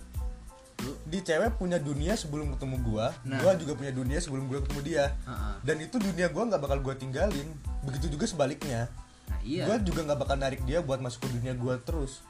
Lu- 0.82 0.98
di 1.06 1.18
cewek 1.18 1.54
punya 1.54 1.78
dunia 1.78 2.14
sebelum 2.14 2.50
ketemu 2.54 2.76
gua, 2.82 3.14
Nah. 3.22 3.38
gua 3.38 3.54
juga 3.54 3.78
punya 3.78 3.94
dunia 3.94 4.18
sebelum 4.18 4.50
gua 4.50 4.58
ketemu 4.58 4.80
dia. 4.82 5.04
Heeh. 5.22 5.54
Dan 5.62 5.76
itu 5.80 5.96
dunia 5.96 6.26
gua 6.28 6.50
nggak 6.50 6.60
bakal 6.60 6.78
gua 6.82 6.94
tinggalin. 6.94 7.46
Begitu 7.86 8.10
juga 8.10 8.26
sebaliknya. 8.26 8.90
Nah 9.30 9.40
iya. 9.44 9.64
Gua 9.68 9.76
juga 9.80 10.00
nggak 10.04 10.18
bakal 10.20 10.36
narik 10.36 10.60
dia 10.68 10.80
buat 10.84 11.00
masuk 11.00 11.26
ke 11.26 11.28
dunia 11.38 11.54
gua 11.56 11.80
terus. 11.80 12.20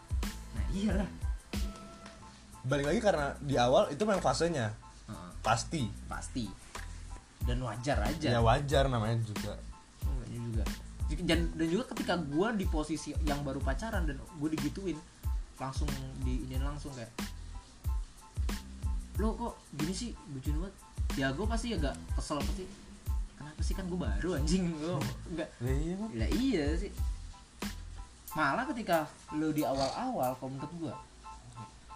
nah 0.55 0.64
iyalah. 0.74 1.11
Balik 2.64 2.86
lagi 2.88 3.01
karena 3.05 3.26
di 3.45 3.55
awal 3.61 3.92
itu 3.92 4.03
memang 4.09 4.24
fasenya. 4.24 4.72
Heeh, 5.11 5.30
Pasti. 5.45 5.84
pasti. 6.09 6.49
Dan 7.45 7.61
wajar 7.61 8.01
aja. 8.09 8.28
Ya 8.32 8.40
wajar 8.40 8.88
namanya 8.88 9.20
juga. 9.20 9.53
Namanya 10.01 10.38
juga. 10.40 10.64
Dan, 11.28 11.53
dan 11.53 11.66
juga 11.68 11.84
ketika 11.92 12.16
gue 12.16 12.49
di 12.57 12.64
posisi 12.64 13.12
yang 13.28 13.45
baru 13.45 13.61
pacaran 13.61 14.09
dan 14.09 14.16
gue 14.16 14.49
digituin 14.57 14.97
langsung 15.61 15.86
di 16.24 16.49
ini 16.49 16.57
langsung 16.59 16.90
kayak 16.97 17.12
lo 19.20 19.36
kok 19.36 19.55
gini 19.76 19.92
sih? 19.92 20.11
Bucin 20.32 20.57
banget. 20.59 20.74
Ya 21.20 21.30
gue 21.36 21.47
pasti 21.47 21.76
agak 21.76 21.95
kesel 22.16 22.40
pasti 22.40 22.64
kenapa 23.55 23.70
sih? 23.70 23.74
Kan 23.78 23.86
gue 23.86 24.00
baru 24.02 24.28
anjing. 24.34 24.64
Gue 24.74 24.98
enggak 25.30 25.48
Lah 25.62 25.74
iya, 25.78 25.94
lah 26.18 26.30
iya 26.34 26.64
sih. 26.74 26.90
Malah 28.34 28.66
ketika 28.74 29.07
lo 29.38 29.55
di 29.55 29.62
awal-awal 29.62 30.34
kalau 30.42 30.50
menurut 30.50 30.72
gue 30.74 30.94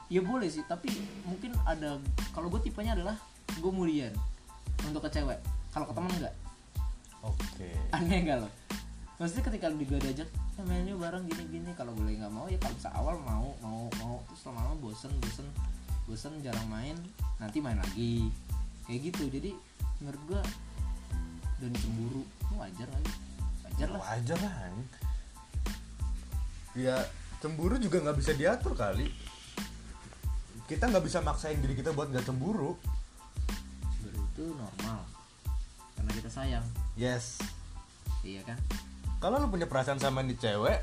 ya 0.06 0.22
boleh 0.22 0.46
sih. 0.46 0.62
Tapi 0.62 0.86
mungkin 1.26 1.50
ada 1.66 1.98
kalau 2.30 2.46
gue 2.46 2.62
tipenya 2.62 2.94
adalah 2.94 3.18
gue 3.58 3.66
kemudian 3.66 4.14
untuk 4.86 5.02
ke 5.02 5.10
cewek. 5.18 5.42
Kalau 5.74 5.90
ke 5.90 5.94
temen 5.98 6.14
enggak 6.14 6.34
Oke. 7.26 7.68
aneh 7.90 8.22
enggak 8.22 8.46
lo? 8.46 8.48
Maksudnya 9.18 9.50
ketika 9.50 9.66
di 9.74 9.82
gue 9.82 9.98
diajak 9.98 10.30
ya 10.30 10.62
main 10.62 10.86
yuk 10.86 11.02
bareng 11.02 11.26
gini 11.26 11.42
gini 11.50 11.70
kalau 11.74 11.94
boleh 11.94 12.18
nggak 12.18 12.34
mau 12.34 12.50
ya 12.50 12.58
kalau 12.62 12.74
bisa 12.78 12.90
awal 12.94 13.18
mau 13.18 13.50
mau 13.58 13.90
mau. 13.98 14.22
Terus 14.30 14.46
lama-lama 14.46 14.78
bosen 14.78 15.10
bosen 15.18 15.46
bosen 16.06 16.38
jarang 16.38 16.70
main 16.70 16.94
nanti 17.42 17.58
main 17.58 17.82
lagi. 17.82 18.30
Kayak 18.86 19.10
gitu. 19.10 19.26
Jadi 19.26 19.50
menurut 19.98 20.22
gue 20.30 20.42
dan 21.58 21.70
cemburu. 21.74 22.22
Wajar 22.58 22.88
lagi 22.90 23.12
wajar 23.78 23.88
lah. 23.94 24.00
Wajar 24.02 24.38
lah 24.42 24.54
ya 26.78 26.96
cemburu 27.42 27.74
juga 27.78 28.02
nggak 28.02 28.18
bisa 28.18 28.32
diatur 28.34 28.74
kali. 28.74 29.06
Kita 30.66 30.90
nggak 30.90 31.04
bisa 31.06 31.22
maksain 31.22 31.62
diri 31.62 31.78
kita 31.78 31.94
buat 31.94 32.10
nggak 32.10 32.26
cemburu. 32.26 32.74
Cemburu 33.98 34.18
itu 34.18 34.44
normal. 34.54 35.00
Karena 35.94 36.10
kita 36.14 36.30
sayang. 36.30 36.66
Yes. 36.98 37.38
Iya 38.26 38.42
kan? 38.42 38.58
Kalau 39.18 39.42
lu 39.42 39.50
punya 39.50 39.66
perasaan 39.66 39.98
sama 39.98 40.22
nih 40.22 40.38
cewek 40.38 40.78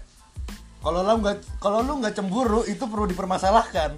kalau 0.84 1.02
lu 1.02 1.18
nggak 1.18 1.38
kalau 1.58 1.82
lu 1.82 1.98
nggak 1.98 2.14
cemburu 2.14 2.62
itu 2.64 2.86
perlu 2.86 3.10
dipermasalahkan. 3.10 3.98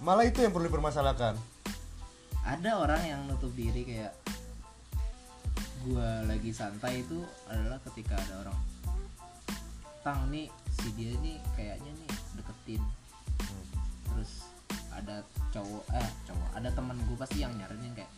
Malah 0.00 0.24
itu 0.24 0.40
yang 0.40 0.52
perlu 0.54 0.70
dipermasalahkan. 0.70 1.36
Ada 2.40 2.80
orang 2.80 3.02
yang 3.04 3.20
nutup 3.28 3.52
diri 3.52 3.84
kayak 3.84 4.16
gua 5.86 6.24
lagi 6.28 6.50
santai 6.52 7.00
itu 7.04 7.24
adalah 7.48 7.80
ketika 7.88 8.16
ada 8.16 8.44
orang 8.46 8.58
tang 10.00 10.32
nih 10.32 10.48
si 10.80 10.88
dia 10.96 11.12
nih 11.20 11.36
kayaknya 11.56 11.92
nih 11.92 12.10
deketin. 12.40 12.82
Terus 14.08 14.48
ada 14.90 15.24
cowok 15.52 15.84
eh 15.96 16.10
cowok 16.28 16.50
ada 16.56 16.68
teman 16.72 16.96
gue 17.08 17.16
pasti 17.16 17.40
yang 17.40 17.52
nyaranin 17.56 17.92
kayak 17.96 18.10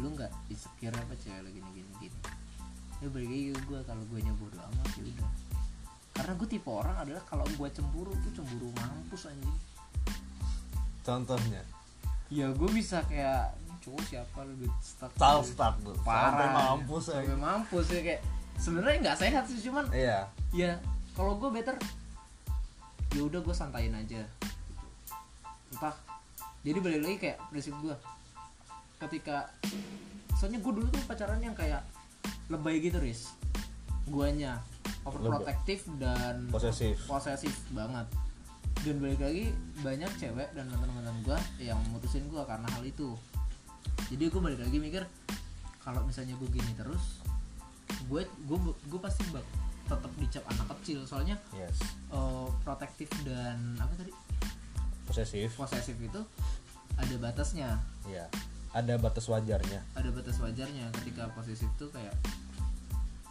lu 0.00 0.10
nggak 0.14 0.32
insecure 0.50 0.94
apa 0.94 1.14
cewek 1.20 1.40
lu 1.46 1.50
gini 1.52 1.70
gini 1.76 1.92
gini 2.00 2.18
ya 3.02 3.10
balik 3.10 3.28
lagi 3.28 3.50
ke 3.50 3.60
gue 3.66 3.80
kalau 3.82 4.04
gue 4.06 4.18
bodo 4.38 4.58
amat 4.62 4.90
ya 4.94 5.02
udah. 5.10 5.30
Karena 6.12 6.32
gue 6.38 6.48
tipe 6.48 6.70
orang 6.70 6.96
adalah 7.02 7.22
kalau 7.26 7.42
gue 7.42 7.68
cemburu 7.74 8.14
tuh 8.22 8.32
cemburu 8.38 8.70
mampus 8.78 9.26
anjing. 9.26 9.58
Contohnya? 11.02 11.66
Ya 12.30 12.54
gue 12.54 12.70
bisa 12.70 13.02
kayak 13.10 13.58
"Ini 13.58 13.71
cowok 13.82 14.02
siapa 14.06 14.38
lu 14.46 14.54
start 14.78 15.12
Tal 15.18 15.42
start 15.42 15.76
tuh. 15.82 15.94
Parah 16.06 16.30
sampai 16.30 16.46
ya. 16.46 16.52
mampus 16.54 17.04
sampai 17.10 17.26
aja 17.26 17.34
mampus 17.34 17.86
ya 17.90 18.00
kayak 18.00 18.20
sebenarnya 18.56 18.98
nggak 19.02 19.18
sehat 19.18 19.44
sih 19.50 19.58
cuman 19.66 19.84
iya. 19.90 20.30
ya 20.54 20.78
kalau 21.18 21.36
gue 21.36 21.50
better 21.50 21.76
ya 23.12 23.22
udah 23.26 23.40
gue 23.42 23.54
santain 23.54 23.92
aja. 23.92 24.22
Gitu. 24.22 24.26
entah. 25.76 25.96
Jadi 26.62 26.78
balik 26.78 27.00
lagi 27.02 27.16
kayak 27.18 27.38
prinsip 27.50 27.74
gue 27.82 27.96
ketika 29.02 29.50
soalnya 30.38 30.62
gue 30.62 30.72
dulu 30.78 30.86
tuh 30.86 31.02
pacaran 31.10 31.42
yang 31.42 31.58
kayak 31.58 31.82
lebay 32.46 32.78
gitu 32.78 33.02
ris 33.02 33.34
guanya 34.06 34.62
overprotective 35.02 35.82
dan 35.98 36.46
Posesif. 36.50 36.98
posesif 37.10 37.54
banget. 37.74 38.06
Dan 38.82 38.98
balik 38.98 39.20
lagi 39.22 39.54
banyak 39.82 40.10
cewek 40.18 40.48
dan 40.54 40.66
teman-teman 40.70 41.14
gue 41.22 41.38
yang 41.62 41.78
memutusin 41.90 42.26
gue 42.30 42.42
karena 42.42 42.66
hal 42.66 42.82
itu 42.82 43.14
jadi 44.12 44.28
gue 44.28 44.40
balik 44.40 44.60
lagi 44.60 44.76
mikir 44.76 45.02
kalau 45.82 46.04
misalnya 46.06 46.36
gue 46.38 46.48
gini 46.52 46.72
terus 46.78 47.22
gue 48.06 48.22
gue 48.26 48.58
gue 48.88 49.00
pasti 49.00 49.24
bak 49.30 49.44
tetap 49.92 50.12
dicap 50.18 50.44
anak 50.48 50.66
kecil. 50.78 51.04
Soalnya 51.04 51.36
yes. 51.52 51.76
eh, 52.12 52.48
protektif 52.64 53.08
dan 53.26 53.76
apa 53.78 53.92
tadi? 53.98 54.12
Posesif. 55.04 55.52
Posesif 55.58 55.96
itu 55.98 56.20
ada 56.96 57.14
batasnya. 57.20 57.76
Iya. 58.08 58.26
Ada 58.72 58.96
batas 58.96 59.28
wajarnya. 59.28 59.84
Ada 59.92 60.08
batas 60.14 60.40
wajarnya 60.40 60.88
ketika 61.02 61.28
posesif 61.36 61.68
tuh 61.76 61.92
kayak 61.92 62.16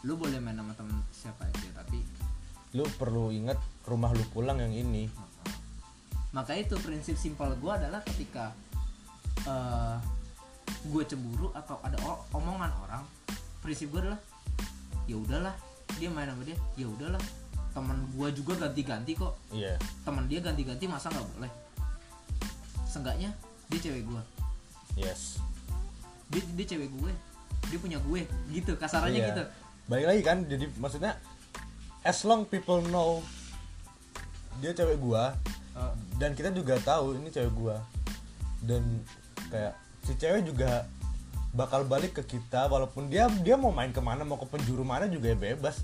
lu 0.06 0.18
boleh 0.18 0.42
main 0.42 0.58
sama 0.58 0.74
temen 0.74 0.98
siapa 1.14 1.46
aja 1.46 1.70
tapi 1.78 2.02
lu 2.74 2.82
perlu 2.98 3.30
ingat 3.30 3.58
rumah 3.86 4.14
lu 4.14 4.26
pulang 4.30 4.62
yang 4.62 4.74
ini. 4.74 5.10
Maka 6.32 6.56
itu 6.56 6.78
prinsip 6.80 7.18
simpel 7.18 7.54
gue 7.58 7.74
adalah 7.74 8.06
ketika 8.06 8.54
eh 9.50 9.98
gue 10.88 11.04
cemburu 11.06 11.52
atau 11.54 11.78
ada 11.86 11.98
omongan 12.34 12.72
orang 12.88 13.04
prinsip 13.62 13.94
gue 13.94 14.02
adalah 14.02 14.20
ya 15.06 15.16
udahlah 15.18 15.56
dia 16.00 16.10
main 16.10 16.30
sama 16.30 16.42
dia 16.48 16.58
ya 16.80 16.88
udahlah 16.88 17.22
teman 17.72 18.04
gue 18.12 18.28
juga 18.36 18.68
ganti-ganti 18.68 19.16
kok. 19.16 19.32
Iya. 19.56 19.80
Teman 20.04 20.28
dia 20.28 20.44
ganti-ganti 20.44 20.92
masa 20.92 21.08
nggak 21.08 21.28
boleh? 21.40 21.52
Seenggaknya 22.84 23.32
dia 23.72 23.80
cewek 23.80 24.04
gue 24.04 24.22
yes. 25.00 25.40
Dia, 26.32 26.44
dia 26.56 26.66
cewek 26.76 26.92
gue 26.92 27.12
dia 27.72 27.80
punya 27.80 28.00
gue 28.04 28.28
gitu 28.52 28.76
kasarannya 28.76 29.20
Iya. 29.24 29.30
gitu. 29.32 29.44
Balik 29.88 30.06
lagi 30.12 30.22
kan 30.24 30.38
jadi 30.48 30.66
maksudnya 30.76 31.16
as 32.04 32.24
long 32.28 32.44
people 32.44 32.84
know 32.92 33.24
dia 34.60 34.76
cewek 34.76 35.00
gua 35.00 35.38
Eh, 35.72 35.94
dan 36.20 36.36
kita 36.36 36.52
juga 36.52 36.76
tahu 36.84 37.16
ini 37.16 37.32
cewek 37.32 37.54
gua. 37.56 37.80
Dan 38.62 38.84
kayak 39.48 39.74
si 40.06 40.14
cewek 40.18 40.50
juga 40.50 40.86
bakal 41.52 41.84
balik 41.84 42.16
ke 42.16 42.40
kita 42.40 42.72
walaupun 42.72 43.12
dia 43.12 43.28
dia 43.44 43.60
mau 43.60 43.76
main 43.76 43.92
ke 43.92 44.00
mana 44.00 44.24
mau 44.24 44.40
ke 44.40 44.48
penjuru 44.48 44.88
mana 44.88 45.06
juga 45.12 45.32
ya 45.32 45.38
bebas. 45.38 45.84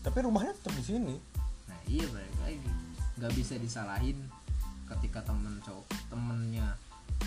Tapi 0.00 0.18
rumahnya 0.24 0.56
tetap 0.56 0.76
di 0.76 0.84
sini. 0.84 1.16
Nah 1.68 1.80
iya 1.88 2.04
balik 2.08 2.36
lagi. 2.44 2.70
Nggak 3.20 3.32
bisa 3.36 3.54
disalahin 3.56 4.18
ketika 4.88 5.24
temen 5.24 5.56
cowok 5.64 5.86
temennya 6.12 6.76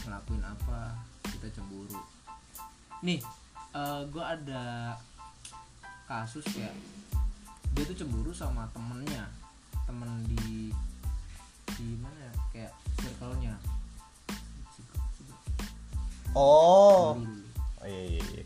ngelakuin 0.05 0.43
apa 0.45 0.97
kita 1.33 1.49
cemburu. 1.53 2.01
Nih 3.01 3.21
gue 4.09 4.23
ada 4.23 4.93
kasus 6.05 6.45
kayak 6.53 6.73
dia 7.73 7.83
tuh 7.89 7.97
cemburu 8.05 8.29
sama 8.33 8.69
temennya. 8.73 9.25
Temen 9.89 10.09
di 10.29 10.69
di 11.73 11.97
mana 11.97 12.15
ya? 12.21 12.33
kayak 12.53 12.73
circle-nya 13.01 13.57
oh. 16.37 17.17
Dulu. 17.17 17.41
oh 17.81 17.87
iya 17.87 18.01
iya, 18.09 18.21
iya. 18.21 18.43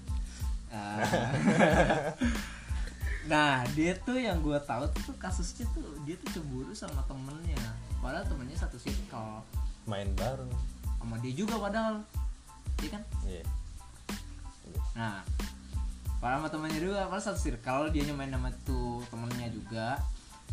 Ah. 0.67 0.99
nah 3.31 3.67
dia 3.75 3.91
tuh 4.07 4.15
yang 4.15 4.39
gue 4.39 4.55
tahu 4.63 4.88
tuh 4.91 5.15
kasusnya 5.19 5.67
tuh 5.75 5.83
dia 6.07 6.15
tuh 6.19 6.39
cemburu 6.39 6.71
sama 6.71 7.03
temennya. 7.07 7.59
Padahal 7.99 8.27
temennya 8.27 8.55
satu 8.55 8.79
circle. 8.79 9.43
Main 9.88 10.11
bareng. 10.15 10.51
Sama 10.99 11.19
dia 11.19 11.33
juga 11.33 11.59
padahal. 11.59 12.03
Iya 12.83 12.89
kan? 12.99 13.03
Iya. 13.27 13.43
Nah 14.95 15.23
padahal 16.17 16.45
sama 16.45 16.49
temennya 16.49 16.81
juga 16.81 17.05
padahal 17.07 17.23
satu 17.23 17.39
circle 17.39 17.93
dia 17.93 18.09
main 18.11 18.31
sama 18.31 18.49
tuh 18.63 19.03
temennya 19.11 19.47
juga. 19.51 19.99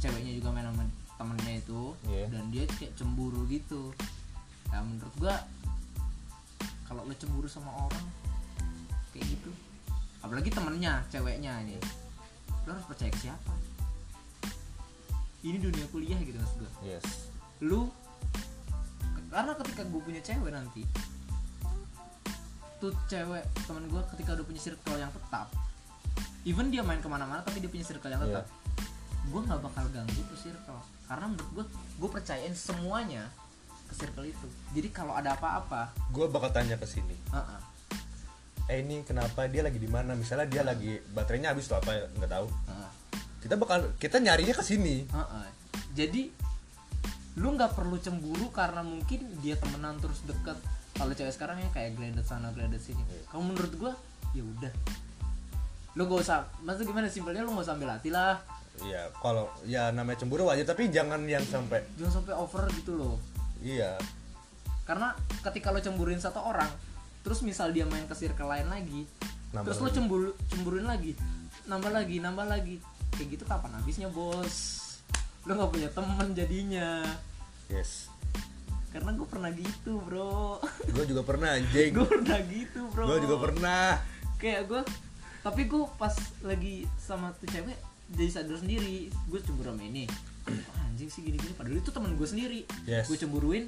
Ceweknya 0.03 0.35
juga 0.35 0.51
main 0.51 0.67
sama 0.67 0.85
temennya 1.15 1.63
itu. 1.63 1.95
Iya. 2.11 2.27
dan 2.31 2.45
dia 2.51 2.65
kayak 2.79 2.95
cemburu 2.99 3.47
gitu. 3.47 3.95
Nah 4.75 4.83
menurut 4.83 5.15
gua 5.23 5.35
kalau 6.85 7.03
lo 7.05 7.15
cemburu 7.17 7.49
sama 7.49 7.71
orang 7.73 8.07
kayak 9.13 9.27
gitu. 9.29 9.51
Apalagi 10.21 10.49
temennya 10.49 11.05
ceweknya 11.13 11.61
ini. 11.65 11.77
Lo 12.65 12.77
harus 12.77 12.87
percaya 12.89 13.13
ke 13.13 13.21
siapa? 13.29 13.53
Ini 15.45 15.61
dunia 15.61 15.85
kuliah 15.93 16.17
gitu 16.25 16.41
mas 16.41 16.55
gua. 16.57 16.71
Yes. 16.81 17.05
Lu 17.61 17.93
karena 19.35 19.53
ketika 19.59 19.83
gue 19.83 20.01
punya 20.01 20.23
cewek 20.23 20.55
nanti 20.55 20.87
tuh 22.79 22.95
cewek 23.11 23.43
teman 23.67 23.91
gue 23.91 24.03
ketika 24.15 24.39
udah 24.39 24.47
punya 24.47 24.63
circle 24.63 24.95
yang 24.95 25.11
tetap 25.11 25.51
even 26.47 26.71
dia 26.71 26.87
main 26.87 27.03
ke 27.03 27.09
mana-mana 27.11 27.43
tapi 27.43 27.59
dia 27.59 27.67
punya 27.67 27.83
circle 27.83 28.15
yang 28.15 28.23
tetap 28.23 28.47
gue 29.25 29.41
nggak 29.41 29.59
bakal 29.59 29.85
ganggu 29.91 30.21
tuh 30.31 30.39
circle. 30.39 30.81
Karena 31.11 31.27
menurut 31.33 31.51
gue 31.51 31.65
gue 31.99 32.09
percayain 32.13 32.55
semuanya 32.55 33.27
ke 33.89 33.95
circle 33.95 34.27
itu. 34.27 34.49
Jadi 34.75 34.89
kalau 34.91 35.15
ada 35.15 35.37
apa-apa 35.37 35.95
gua 36.11 36.27
bakal 36.27 36.51
tanya 36.51 36.75
ke 36.81 36.87
sini. 36.89 37.15
Uh-uh, 37.31 37.61
eh 38.71 38.81
ini 38.81 39.05
kenapa? 39.05 39.47
Dia 39.47 39.63
lagi 39.65 39.79
di 39.79 39.91
mana? 39.91 40.17
Misalnya 40.17 40.49
dia 40.49 40.63
lagi 40.65 40.99
baterainya 41.13 41.53
habis 41.53 41.69
tuh 41.69 41.79
apa 41.79 42.11
nggak 42.17 42.31
tahu. 42.31 42.47
Uh-uh, 42.49 42.91
kita 43.45 43.55
bakal 43.61 43.79
kita 44.01 44.17
nyarinya 44.19 44.55
ke 44.57 44.65
sini. 44.65 45.05
Uh-uh. 45.11 45.47
jadi 45.95 46.31
lu 47.35 47.51
nggak 47.59 47.75
perlu 47.75 47.99
cemburu 47.99 48.51
karena 48.55 48.83
mungkin 48.83 49.27
dia 49.43 49.59
temenan 49.59 49.99
terus 49.99 50.23
deket. 50.27 50.59
Kalau 50.95 51.11
cewek 51.11 51.35
sekarang 51.35 51.59
ya 51.59 51.69
kayak 51.75 51.99
gledek 51.99 52.23
sana 52.23 52.55
gledek 52.55 52.79
sini. 52.79 53.03
Iya. 53.11 53.27
kalau 53.27 53.43
menurut 53.51 53.73
gua 53.75 53.93
ya 54.35 54.43
udah. 54.43 54.73
Lu 55.95 56.11
gak 56.11 56.27
usah 56.27 56.47
maksud 56.67 56.91
gimana? 56.91 57.07
Simpelnya 57.07 57.47
lu 57.47 57.55
gak 57.55 57.71
usah 57.71 57.75
ambil 57.79 57.95
hati 57.95 58.11
lah. 58.11 58.43
Iya, 58.83 59.07
kalau 59.23 59.47
ya 59.63 59.95
namanya 59.95 60.27
cemburu 60.27 60.51
wajar 60.51 60.67
tapi 60.67 60.91
jangan 60.91 61.23
yang 61.31 61.47
sampai 61.47 61.87
jangan 61.95 62.19
sampai 62.19 62.35
over 62.35 62.67
gitu 62.75 62.99
loh 62.99 63.15
iya. 63.65 63.97
karena 64.85 65.17
ketika 65.43 65.73
lo 65.73 65.81
cemburuin 65.81 66.19
satu 66.19 66.39
orang 66.39 66.69
terus 67.21 67.41
misal 67.41 67.69
dia 67.69 67.83
main 67.83 68.05
ke 68.05 68.13
circle 68.13 68.47
lain 68.47 68.69
lagi 68.69 69.09
Nambah 69.51 69.65
terus 69.65 69.79
lo 69.79 69.87
lagi. 69.87 69.97
cemburu 69.97 70.31
cemburuin 70.47 70.85
lagi 70.85 71.13
nambah 71.65 71.89
lagi 71.89 72.17
nambah 72.19 72.45
lagi 72.45 72.77
kayak 73.11 73.29
gitu 73.33 73.45
kapan 73.45 73.73
habisnya 73.75 74.07
bos 74.07 74.57
lo 75.43 75.53
nggak 75.53 75.71
punya 75.71 75.89
temen 75.89 76.29
jadinya 76.33 77.01
Yes. 77.67 78.13
karena 78.91 79.11
gue 79.11 79.25
pernah 79.25 79.49
gitu 79.51 79.99
bro 79.99 80.61
Gue 80.87 81.05
juga 81.05 81.25
pernah 81.27 81.57
anjing. 81.57 81.91
gue 81.91 82.05
pernah 82.05 82.39
gitu 82.45 82.81
bro 82.93 83.05
Gue 83.07 83.19
juga 83.21 83.37
pernah. 83.41 83.89
kayak 84.37 84.69
gue 84.69 84.83
tapi 85.41 85.65
gue 85.65 85.83
pas 85.97 86.13
lagi 86.41 86.85
sama 86.95 87.33
tuh 87.35 87.45
cewek 87.47 87.77
jadi 88.11 88.31
sadar 88.31 88.57
sendiri 88.57 89.09
gue 89.09 89.41
cemburu 89.41 89.73
sama 89.73 89.83
ini 89.83 90.05
"Wah, 90.45 90.89
anjing 90.89 91.09
sih 91.09 91.25
gini 91.25 91.37
gini 91.41 91.55
padahal 91.57 91.81
itu 91.81 91.91
teman 91.91 92.13
gue 92.15 92.29
sendiri. 92.29 92.61
Yes. 92.85 93.09
gue 93.09 93.17
cemburuin 93.17 93.67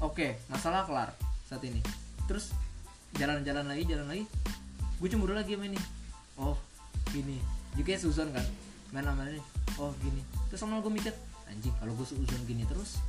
oke 0.00 0.38
masalah 0.48 0.84
kelar 0.88 1.10
saat 1.48 1.62
ini. 1.64 1.80
Terus 2.28 2.52
jalan-jalan 3.16 3.64
lagi 3.64 3.84
jalan 3.88 4.06
lagi 4.08 4.24
gue 4.98 5.08
cemburu 5.08 5.32
lagi 5.36 5.54
sama 5.54 5.66
ini. 5.70 5.80
Oh 6.40 6.56
gini. 7.14 7.38
Juga 7.78 7.94
ya 7.94 8.00
Susan 8.00 8.28
kan 8.34 8.44
main 8.90 9.04
sama 9.04 9.28
ini. 9.28 9.42
Oh 9.78 9.92
gini. 10.02 10.20
Terus 10.50 10.60
sama 10.60 10.80
gue 10.80 10.92
mikir 10.92 11.14
anjing 11.48 11.72
kalau 11.80 11.96
gue 11.96 12.04
seuzon 12.04 12.42
gini 12.44 12.68
terus 12.68 13.00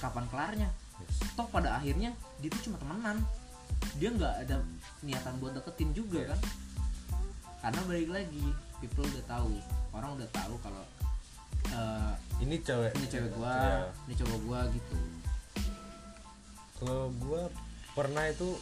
kapan 0.00 0.24
kelarnya? 0.28 0.68
Yes. 1.00 1.32
toh 1.32 1.48
pada 1.48 1.80
akhirnya 1.80 2.12
dia 2.44 2.48
tuh 2.52 2.70
cuma 2.70 2.76
temenan. 2.76 3.20
Dia 3.96 4.12
nggak 4.12 4.34
ada 4.44 4.60
niatan 5.00 5.34
buat 5.40 5.56
deketin 5.56 5.90
juga 5.96 6.20
Yes. 6.20 6.28
kan? 6.36 6.40
Karena 7.60 7.80
balik 7.84 8.10
lagi 8.12 8.44
people 8.80 9.04
udah 9.04 9.24
tahu. 9.28 9.54
Orang 9.92 10.16
udah 10.16 10.28
tahu 10.32 10.54
kalau 10.64 10.84
eh, 11.70 12.12
Ini 12.40 12.56
cewek. 12.64 12.92
ini 12.96 13.06
cewek 13.06 13.30
gua 13.36 13.86
ini 14.08 14.14
cowok 14.16 14.38
gua 14.48 14.60
gitu 14.72 14.96
Kalau 16.80 17.12
gue 17.12 17.42
pernah 17.92 18.24
itu 18.24 18.56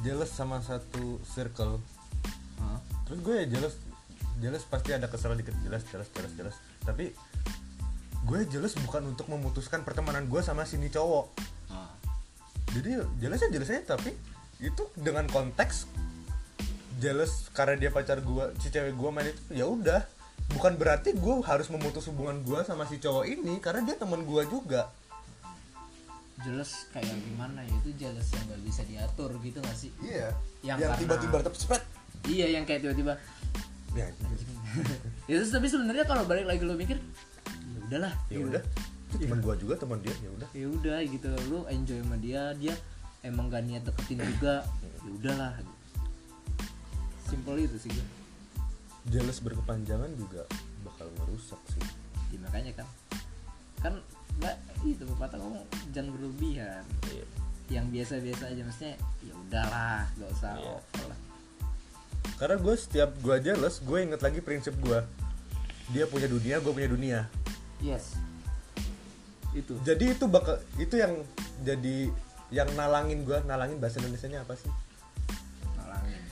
jealous 0.00 0.32
sama 0.32 0.64
satu 0.64 1.20
circle. 1.28 1.76
Hah? 2.56 2.80
Terus 3.04 3.18
gue 3.20 3.34
ya 3.36 3.46
jealous 3.52 3.76
jealous 4.40 4.64
pasti 4.64 4.96
ada 4.96 5.04
kesel 5.04 5.36
dikit 5.36 5.52
jelas 5.60 5.84
jelas 5.92 6.08
jelas 6.08 6.32
jelas. 6.32 6.56
Tapi 6.88 7.12
gue 8.24 8.40
jealous 8.48 8.72
bukan 8.80 9.12
untuk 9.12 9.28
memutuskan 9.28 9.84
pertemanan 9.84 10.24
gue 10.24 10.40
sama 10.40 10.64
sini 10.64 10.88
cowok. 10.88 11.36
jadi 12.76 13.04
jelas 13.20 13.40
ya 13.40 13.48
jelas 13.48 13.68
aja 13.72 13.96
tapi 13.96 14.12
itu 14.60 14.84
dengan 14.96 15.24
konteks 15.28 15.88
jealous 17.00 17.48
karena 17.52 17.76
dia 17.76 17.90
pacar 17.92 18.20
gua 18.24 18.52
si 18.60 18.68
cewek 18.72 18.96
gua 18.96 19.12
main 19.12 19.28
itu 19.28 19.40
ya 19.52 19.64
udah 19.68 20.04
bukan 20.56 20.72
berarti 20.80 21.12
gua 21.20 21.44
harus 21.44 21.68
memutus 21.68 22.08
hubungan 22.08 22.40
gua 22.40 22.64
sama 22.64 22.88
si 22.88 22.96
cowok 22.96 23.28
ini 23.28 23.60
karena 23.60 23.84
dia 23.84 24.00
teman 24.00 24.24
gua 24.24 24.48
juga. 24.48 24.88
Jelas 26.40 26.88
kayak 26.96 27.12
gimana 27.12 27.60
ya? 27.60 27.72
Itu 27.84 27.90
jelas 28.00 28.24
yang 28.32 28.44
nggak 28.48 28.62
bisa 28.64 28.82
diatur 28.88 29.30
gitu 29.44 29.58
gak 29.60 29.76
sih? 29.76 29.92
Iya. 30.00 30.32
Yang 30.64 30.78
yang, 30.80 30.92
tiba-tiba 30.96 31.36
spread. 31.52 31.84
Iya 32.24 32.46
yang 32.56 32.64
kayak 32.64 32.80
tiba-tiba. 32.88 33.20
Ya, 33.96 34.08
ya 35.30 35.34
terus 35.40 35.52
tapi 35.52 35.68
sebenarnya 35.68 36.04
kalau 36.04 36.28
balik 36.28 36.44
lagi 36.44 36.64
lo 36.64 36.76
mikir 36.76 37.00
ya 37.56 37.78
udahlah 37.88 38.12
ya 38.32 38.36
gitu. 38.40 38.48
udah. 38.52 38.62
Itu 39.12 39.16
teman 39.22 39.38
gua 39.44 39.54
juga 39.56 39.74
teman 39.76 39.98
dia 40.00 40.14
ya 40.20 40.30
udah. 40.32 40.48
Ya 40.56 40.66
udah 40.72 40.98
gitu. 41.04 41.28
Lu 41.52 41.58
enjoy 41.68 42.00
sama 42.00 42.16
dia 42.20 42.52
dia 42.56 42.74
emang 43.20 43.52
gak 43.52 43.64
niat 43.64 43.84
deketin 43.84 44.24
juga. 44.24 44.64
Ya 45.04 45.10
udahlah. 45.12 45.52
Simple 47.28 47.60
itu 47.60 47.76
sih 47.76 47.92
gue 47.92 48.15
jealous 49.10 49.38
berkepanjangan 49.42 50.10
juga 50.18 50.42
bakal 50.82 51.06
ngerusak 51.20 51.60
sih. 51.70 51.82
Ya, 52.34 52.38
makanya 52.42 52.72
kan. 52.82 52.88
Kan 53.82 53.94
mbak 54.36 54.56
itu 54.84 55.02
pepatah 55.06 55.38
ngomong 55.40 55.64
jangan 55.94 56.12
berlebihan. 56.14 56.84
Iya. 57.10 57.26
yang 57.66 57.90
biasa-biasa 57.90 58.46
aja 58.46 58.62
maksudnya 58.62 58.94
ya 59.26 59.34
udahlah 59.34 60.06
gak 60.22 60.30
usah 60.38 60.54
Iya. 60.54 60.70
over 60.78 61.04
lah. 61.10 61.18
Karena 62.38 62.56
gue 62.62 62.74
setiap 62.78 63.10
gue 63.18 63.36
jealous 63.42 63.82
gue 63.82 63.98
inget 64.06 64.22
lagi 64.22 64.38
prinsip 64.38 64.78
gue 64.78 65.02
dia 65.90 66.06
punya 66.06 66.30
dunia 66.30 66.62
gue 66.62 66.70
punya 66.70 66.86
dunia. 66.86 67.18
Yes. 67.82 68.14
Itu. 69.50 69.74
Jadi 69.82 70.14
itu 70.14 70.30
bakal 70.30 70.62
itu 70.78 70.94
yang 70.94 71.26
jadi 71.66 72.06
yang 72.54 72.70
nalangin 72.78 73.26
gue 73.26 73.34
nalangin 73.50 73.82
bahasa 73.82 73.98
Indonesia 73.98 74.30
nya 74.30 74.46
apa 74.46 74.54
sih? 74.54 74.70
Nalangin. 75.74 76.22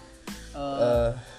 Nalangin 0.54 0.78
nalangin 0.78 1.33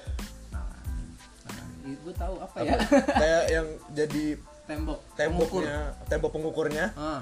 gue 1.94 2.14
tahu 2.18 2.36
apa, 2.42 2.56
apa- 2.58 2.66
ya 2.66 2.78
kayak 3.14 3.44
yang 3.54 3.68
jadi 3.94 4.26
tembok. 4.66 5.00
temboknya 5.14 5.80
tembok 6.10 6.32
pengukurnya. 6.34 6.86
Ah. 6.98 7.22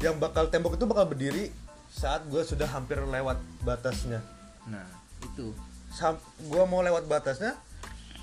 Yang 0.00 0.16
bakal 0.20 0.48
tembok 0.48 0.80
itu 0.80 0.84
bakal 0.88 1.04
berdiri 1.04 1.52
saat 1.92 2.24
gue 2.26 2.40
sudah 2.42 2.66
hampir 2.66 2.96
lewat 2.98 3.38
batasnya. 3.62 4.24
Nah 4.64 4.84
itu. 5.20 5.52
Sam 5.94 6.18
gue 6.42 6.62
mau 6.66 6.82
lewat 6.82 7.06
batasnya 7.06 7.54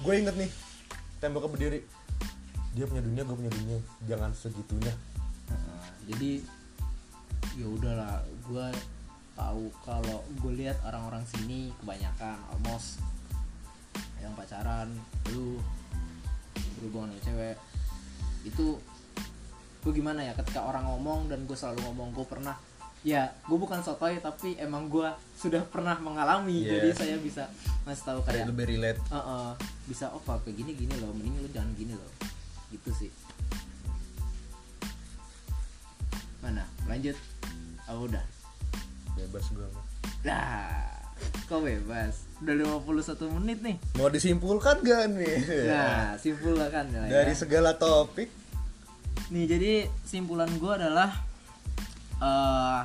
gue 0.01 0.13
inget 0.17 0.35
nih 0.35 0.49
temboknya 1.21 1.49
berdiri. 1.53 1.79
Dia 2.73 2.89
punya 2.89 3.03
dunia 3.05 3.21
gue 3.23 3.35
punya 3.37 3.53
dunia. 3.53 3.79
Jangan 4.09 4.31
segitunya. 4.33 4.95
Nah, 5.51 5.87
jadi 6.07 6.41
ya 7.59 7.67
udahlah 7.67 8.23
gue 8.47 8.67
tahu 9.35 9.65
kalau 9.83 10.23
gue 10.39 10.53
lihat 10.63 10.77
orang-orang 10.87 11.23
sini 11.27 11.71
kebanyakan 11.83 12.37
almost 12.51 12.99
yang 14.21 14.33
pacaran 14.37 14.87
lu 15.33 15.57
berhubungan 16.77 17.11
dengan 17.13 17.23
cewek. 17.25 17.57
Itu 18.45 18.77
gue 19.81 19.91
gimana 19.97 20.21
ya 20.21 20.37
ketika 20.37 20.61
orang 20.61 20.85
ngomong 20.85 21.27
dan 21.27 21.43
gue 21.49 21.57
selalu 21.57 21.81
ngomong 21.89 22.13
gue 22.13 22.25
pernah 22.29 22.53
ya 23.01 23.33
gue 23.49 23.57
bukan 23.57 23.81
sotoy 23.81 24.21
tapi 24.21 24.53
emang 24.61 24.85
gue 24.85 25.09
sudah 25.33 25.65
pernah 25.65 25.97
mengalami. 25.97 26.61
Yes. 26.61 26.71
jadi 26.77 26.89
saya 26.93 27.15
bisa 27.17 27.43
ngasih 27.89 28.05
tahu 28.05 28.19
kayak 28.21 28.45
lebih 28.53 28.65
relate. 28.77 29.01
"Eh, 29.09 29.17
eh, 29.17 29.51
bisa 29.89 30.13
oh 30.13 30.21
kayak 30.21 30.53
gini 30.53 30.77
gini 30.77 30.93
loh 31.01 31.09
mending 31.17 31.41
lu 31.41 31.49
jangan 31.49 31.73
gini 31.73 31.97
loh. 31.97 32.11
Gitu 32.69 32.89
sih. 32.93 33.11
Mana? 36.45 36.65
Lanjut. 36.85 37.17
Oh 37.89 38.05
udah. 38.05 38.21
Bebas 39.17 39.49
gue 39.49 39.67
Nah, 40.21 41.00
kok 41.45 41.59
bebas. 41.59 42.25
Udah 42.39 42.53
51 42.81 43.37
menit 43.37 43.59
nih. 43.59 43.77
mau 43.95 44.07
disimpulkan 44.07 44.79
gak 44.79 45.03
nih 45.11 45.37
Nah, 45.67 46.17
simpul 46.17 46.57
kan 46.57 46.85
ya. 46.87 47.05
dari 47.05 47.33
segala 47.33 47.73
topik 47.73 48.29
Nih, 49.29 49.45
jadi 49.45 49.73
simpulan 50.03 50.49
gua 50.57 50.75
adalah 50.75 51.09
eh 52.17 52.81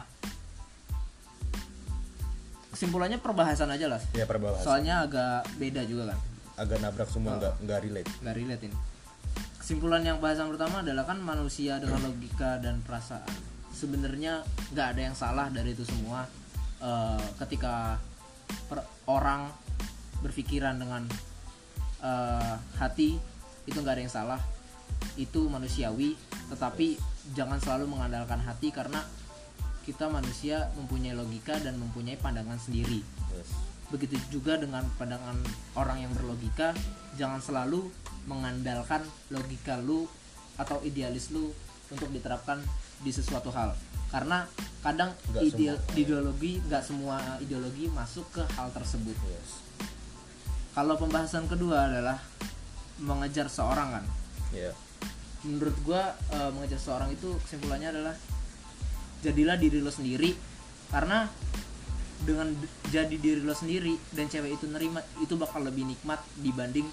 kesimpulannya 2.68 3.18
perbahasan 3.18 3.70
aja 3.70 3.88
lah. 3.88 4.00
ya 4.12 4.24
perbahasa 4.24 4.60
Soalnya 4.60 5.00
agak 5.02 5.48
beda 5.56 5.82
juga 5.84 6.12
kan. 6.12 6.18
agak 6.58 6.78
nabrak 6.78 7.08
semua 7.08 7.36
nggak 7.36 7.54
nggak 7.62 7.78
relate 7.82 8.10
Gak 8.18 8.34
relate 8.34 8.62
ini. 8.64 8.76
Kesimpulan 9.56 10.00
yang 10.00 10.18
bahasan 10.18 10.46
pertama 10.46 10.80
adalah 10.80 11.04
kan 11.04 11.18
manusia 11.18 11.76
dengan 11.76 11.98
logika 12.00 12.56
dan 12.56 12.78
perasaan. 12.80 13.26
Sebenarnya 13.68 14.40
nggak 14.70 14.86
ada 14.92 15.00
yang 15.02 15.12
salah 15.12 15.50
dari 15.50 15.72
itu 15.72 15.82
semua. 15.82 16.22
Eh, 16.78 17.24
ketika 17.40 17.98
per- 18.66 18.86
orang 19.06 19.50
berpikiran 20.20 20.78
dengan 20.78 21.06
eh, 22.02 22.54
hati 22.78 23.16
itu 23.66 23.76
nggak 23.78 23.94
ada 23.98 24.02
yang 24.02 24.12
salah. 24.12 24.40
Itu 25.18 25.48
manusiawi. 25.50 26.14
Tetapi 26.52 26.96
jangan 27.34 27.58
selalu 27.58 27.90
mengandalkan 27.90 28.38
hati 28.38 28.70
karena 28.70 29.02
kita 29.86 30.10
manusia 30.10 30.66
mempunyai 30.74 31.14
logika 31.14 31.62
dan 31.62 31.78
mempunyai 31.78 32.18
pandangan 32.18 32.58
sendiri 32.58 33.06
Yes. 33.26 33.50
begitu 33.90 34.18
juga 34.30 34.58
dengan 34.58 34.82
pandangan 34.98 35.34
orang 35.78 36.02
yang 36.02 36.12
berlogika 36.14 36.74
jangan 37.14 37.38
selalu 37.38 37.90
mengandalkan 38.26 39.02
logika 39.30 39.78
lu 39.78 40.06
atau 40.58 40.82
idealis 40.82 41.30
lu 41.30 41.50
untuk 41.90 42.10
diterapkan 42.10 42.58
di 43.02 43.10
sesuatu 43.14 43.50
hal 43.54 43.74
karena 44.16 44.48
kadang 44.80 45.12
Nggak 45.28 45.42
ide- 45.44 45.76
semua. 45.76 45.92
ideologi 45.94 46.52
nggak 46.62 46.82
semua 46.82 47.16
ideologi 47.38 47.84
masuk 47.90 48.24
ke 48.30 48.42
hal 48.50 48.72
tersebut 48.72 49.12
Yes. 49.22 49.60
kalau 50.72 50.96
pembahasan 50.96 51.44
kedua 51.44 51.84
adalah 51.86 52.16
mengejar 52.96 53.44
seorang 53.46 53.92
kan 53.92 54.04
Iya. 54.50 54.72
menurut 55.42 55.76
gua 55.82 56.00
eh, 56.30 56.48
mengejar 56.50 56.80
seorang 56.80 57.12
itu 57.12 57.28
kesimpulannya 57.42 57.92
adalah 57.92 58.16
jadilah 59.18 59.56
diri 59.56 59.78
lo 59.78 59.90
sendiri 59.90 60.32
karena 60.88 61.28
dengan 62.18 62.48
jadi 62.88 63.12
diri 63.12 63.42
lo 63.42 63.52
sendiri 63.52 63.92
dan 64.10 64.26
cewek 64.26 64.56
itu 64.56 64.64
nerima 64.66 65.04
itu 65.18 65.36
bakal 65.36 65.60
lebih 65.60 65.84
nikmat 65.84 66.16
dibanding 66.36 66.88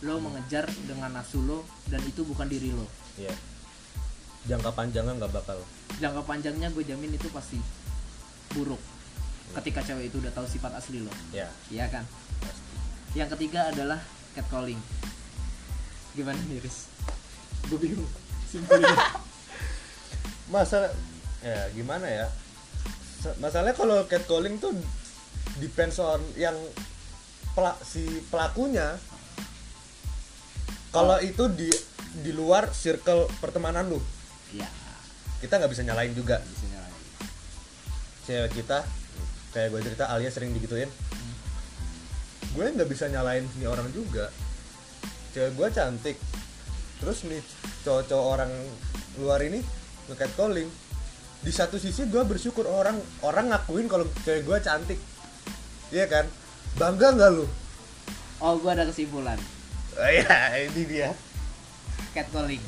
lo 0.00 0.20
mengejar 0.20 0.62
dengan 0.86 1.10
nafsu 1.12 1.42
lo 1.42 1.58
dan 1.86 1.98
itu 2.04 2.22
bukan 2.22 2.46
diri 2.46 2.70
lo 2.70 2.86
Iya. 3.16 3.34
Jangka 4.46 4.70
panjangnya 4.72 5.18
nggak 5.18 5.34
bakal. 5.34 5.58
jangka 5.98 6.22
panjangnya 6.22 6.68
gue 6.70 6.84
jamin 6.86 7.10
itu 7.10 7.26
pasti 7.34 7.58
buruk 8.54 8.78
ketika 9.58 9.80
cewek 9.82 10.12
itu 10.12 10.20
udah 10.22 10.30
tahu 10.30 10.46
sifat 10.46 10.78
asli 10.78 11.02
lo. 11.02 11.10
Ya. 11.34 11.48
iya 11.72 11.88
kan? 11.90 12.04
Yang 13.16 13.34
ketiga 13.34 13.72
adalah 13.72 13.98
catcalling. 14.36 14.78
Gimana 16.14 16.38
Iris 16.54 16.86
gue 17.66 17.78
bingung. 17.80 18.08
Simpulnya 18.48 18.88
Masa 20.52 20.88
ya 21.44 21.68
gimana 21.74 22.06
ya? 22.08 22.26
Masalahnya 23.42 23.74
kalau 23.74 24.06
catcalling 24.06 24.56
tuh 24.62 24.72
depends 25.58 25.98
on 25.98 26.22
yang 26.38 26.54
pela- 27.52 27.80
si 27.82 28.06
pelakunya. 28.30 28.96
Kalau 30.88 31.20
itu 31.20 31.50
di 31.52 31.68
di 32.24 32.32
luar 32.32 32.72
circle 32.72 33.28
pertemanan 33.44 33.92
lu, 33.92 34.00
ya 34.54 34.68
kita 35.38 35.54
nggak 35.60 35.70
bisa 35.70 35.82
nyalain 35.86 36.12
juga. 36.16 36.42
bisa 36.42 36.66
nyalain 36.72 36.96
Cewek 38.26 38.50
kita 38.60 38.84
kayak 39.54 39.68
gue 39.72 39.80
cerita 39.80 40.04
Alia 40.12 40.28
sering 40.28 40.52
digituin. 40.52 40.90
Gue 42.52 42.68
nggak 42.68 42.90
bisa 42.90 43.08
nyalain 43.08 43.46
nih 43.56 43.68
orang 43.70 43.88
juga. 43.94 44.28
Cewek 45.32 45.56
gue 45.56 45.68
cantik. 45.72 46.16
Terus 47.00 47.24
nih 47.24 47.40
cowok-cowok 47.86 48.26
orang 48.26 48.50
luar 49.22 49.40
ini 49.46 49.62
nge 50.10 50.26
calling. 50.36 50.68
Di 51.38 51.52
satu 51.54 51.78
sisi 51.78 52.04
gue 52.10 52.20
bersyukur 52.26 52.66
orang 52.66 52.98
orang 53.24 53.54
ngakuin 53.54 53.86
kalau 53.86 54.04
cewek 54.26 54.42
gue 54.44 54.58
cantik. 54.60 54.98
Iya 55.94 56.04
kan? 56.10 56.26
Bangga 56.76 57.14
nggak 57.16 57.30
lu? 57.32 57.46
oh 58.38 58.54
gue 58.58 58.70
ada 58.70 58.86
kesimpulan 58.86 59.38
Oh, 59.98 60.06
Iya, 60.06 60.70
ini 60.70 60.82
dia. 60.86 61.10
catcalling 62.14 62.62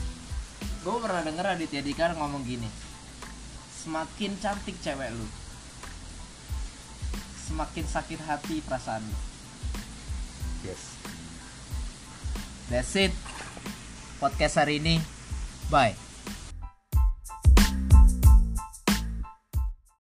gue 0.81 0.97
pernah 1.01 1.21
denger 1.21 1.47
Aditya 1.57 1.85
Dikar 1.85 2.17
ngomong 2.17 2.45
gini 2.45 2.69
semakin 3.81 4.37
cantik 4.41 4.77
cewek 4.81 5.13
lu 5.13 5.27
semakin 7.51 7.83
sakit 7.83 8.21
hati 8.23 8.63
perasaan 8.63 9.03
lu. 9.03 9.19
Yes. 10.63 10.95
that's 12.71 12.95
it. 12.95 13.11
Podcast 14.23 14.63
hari 14.63 14.79
ini. 14.79 15.03
Bye 15.67 16.10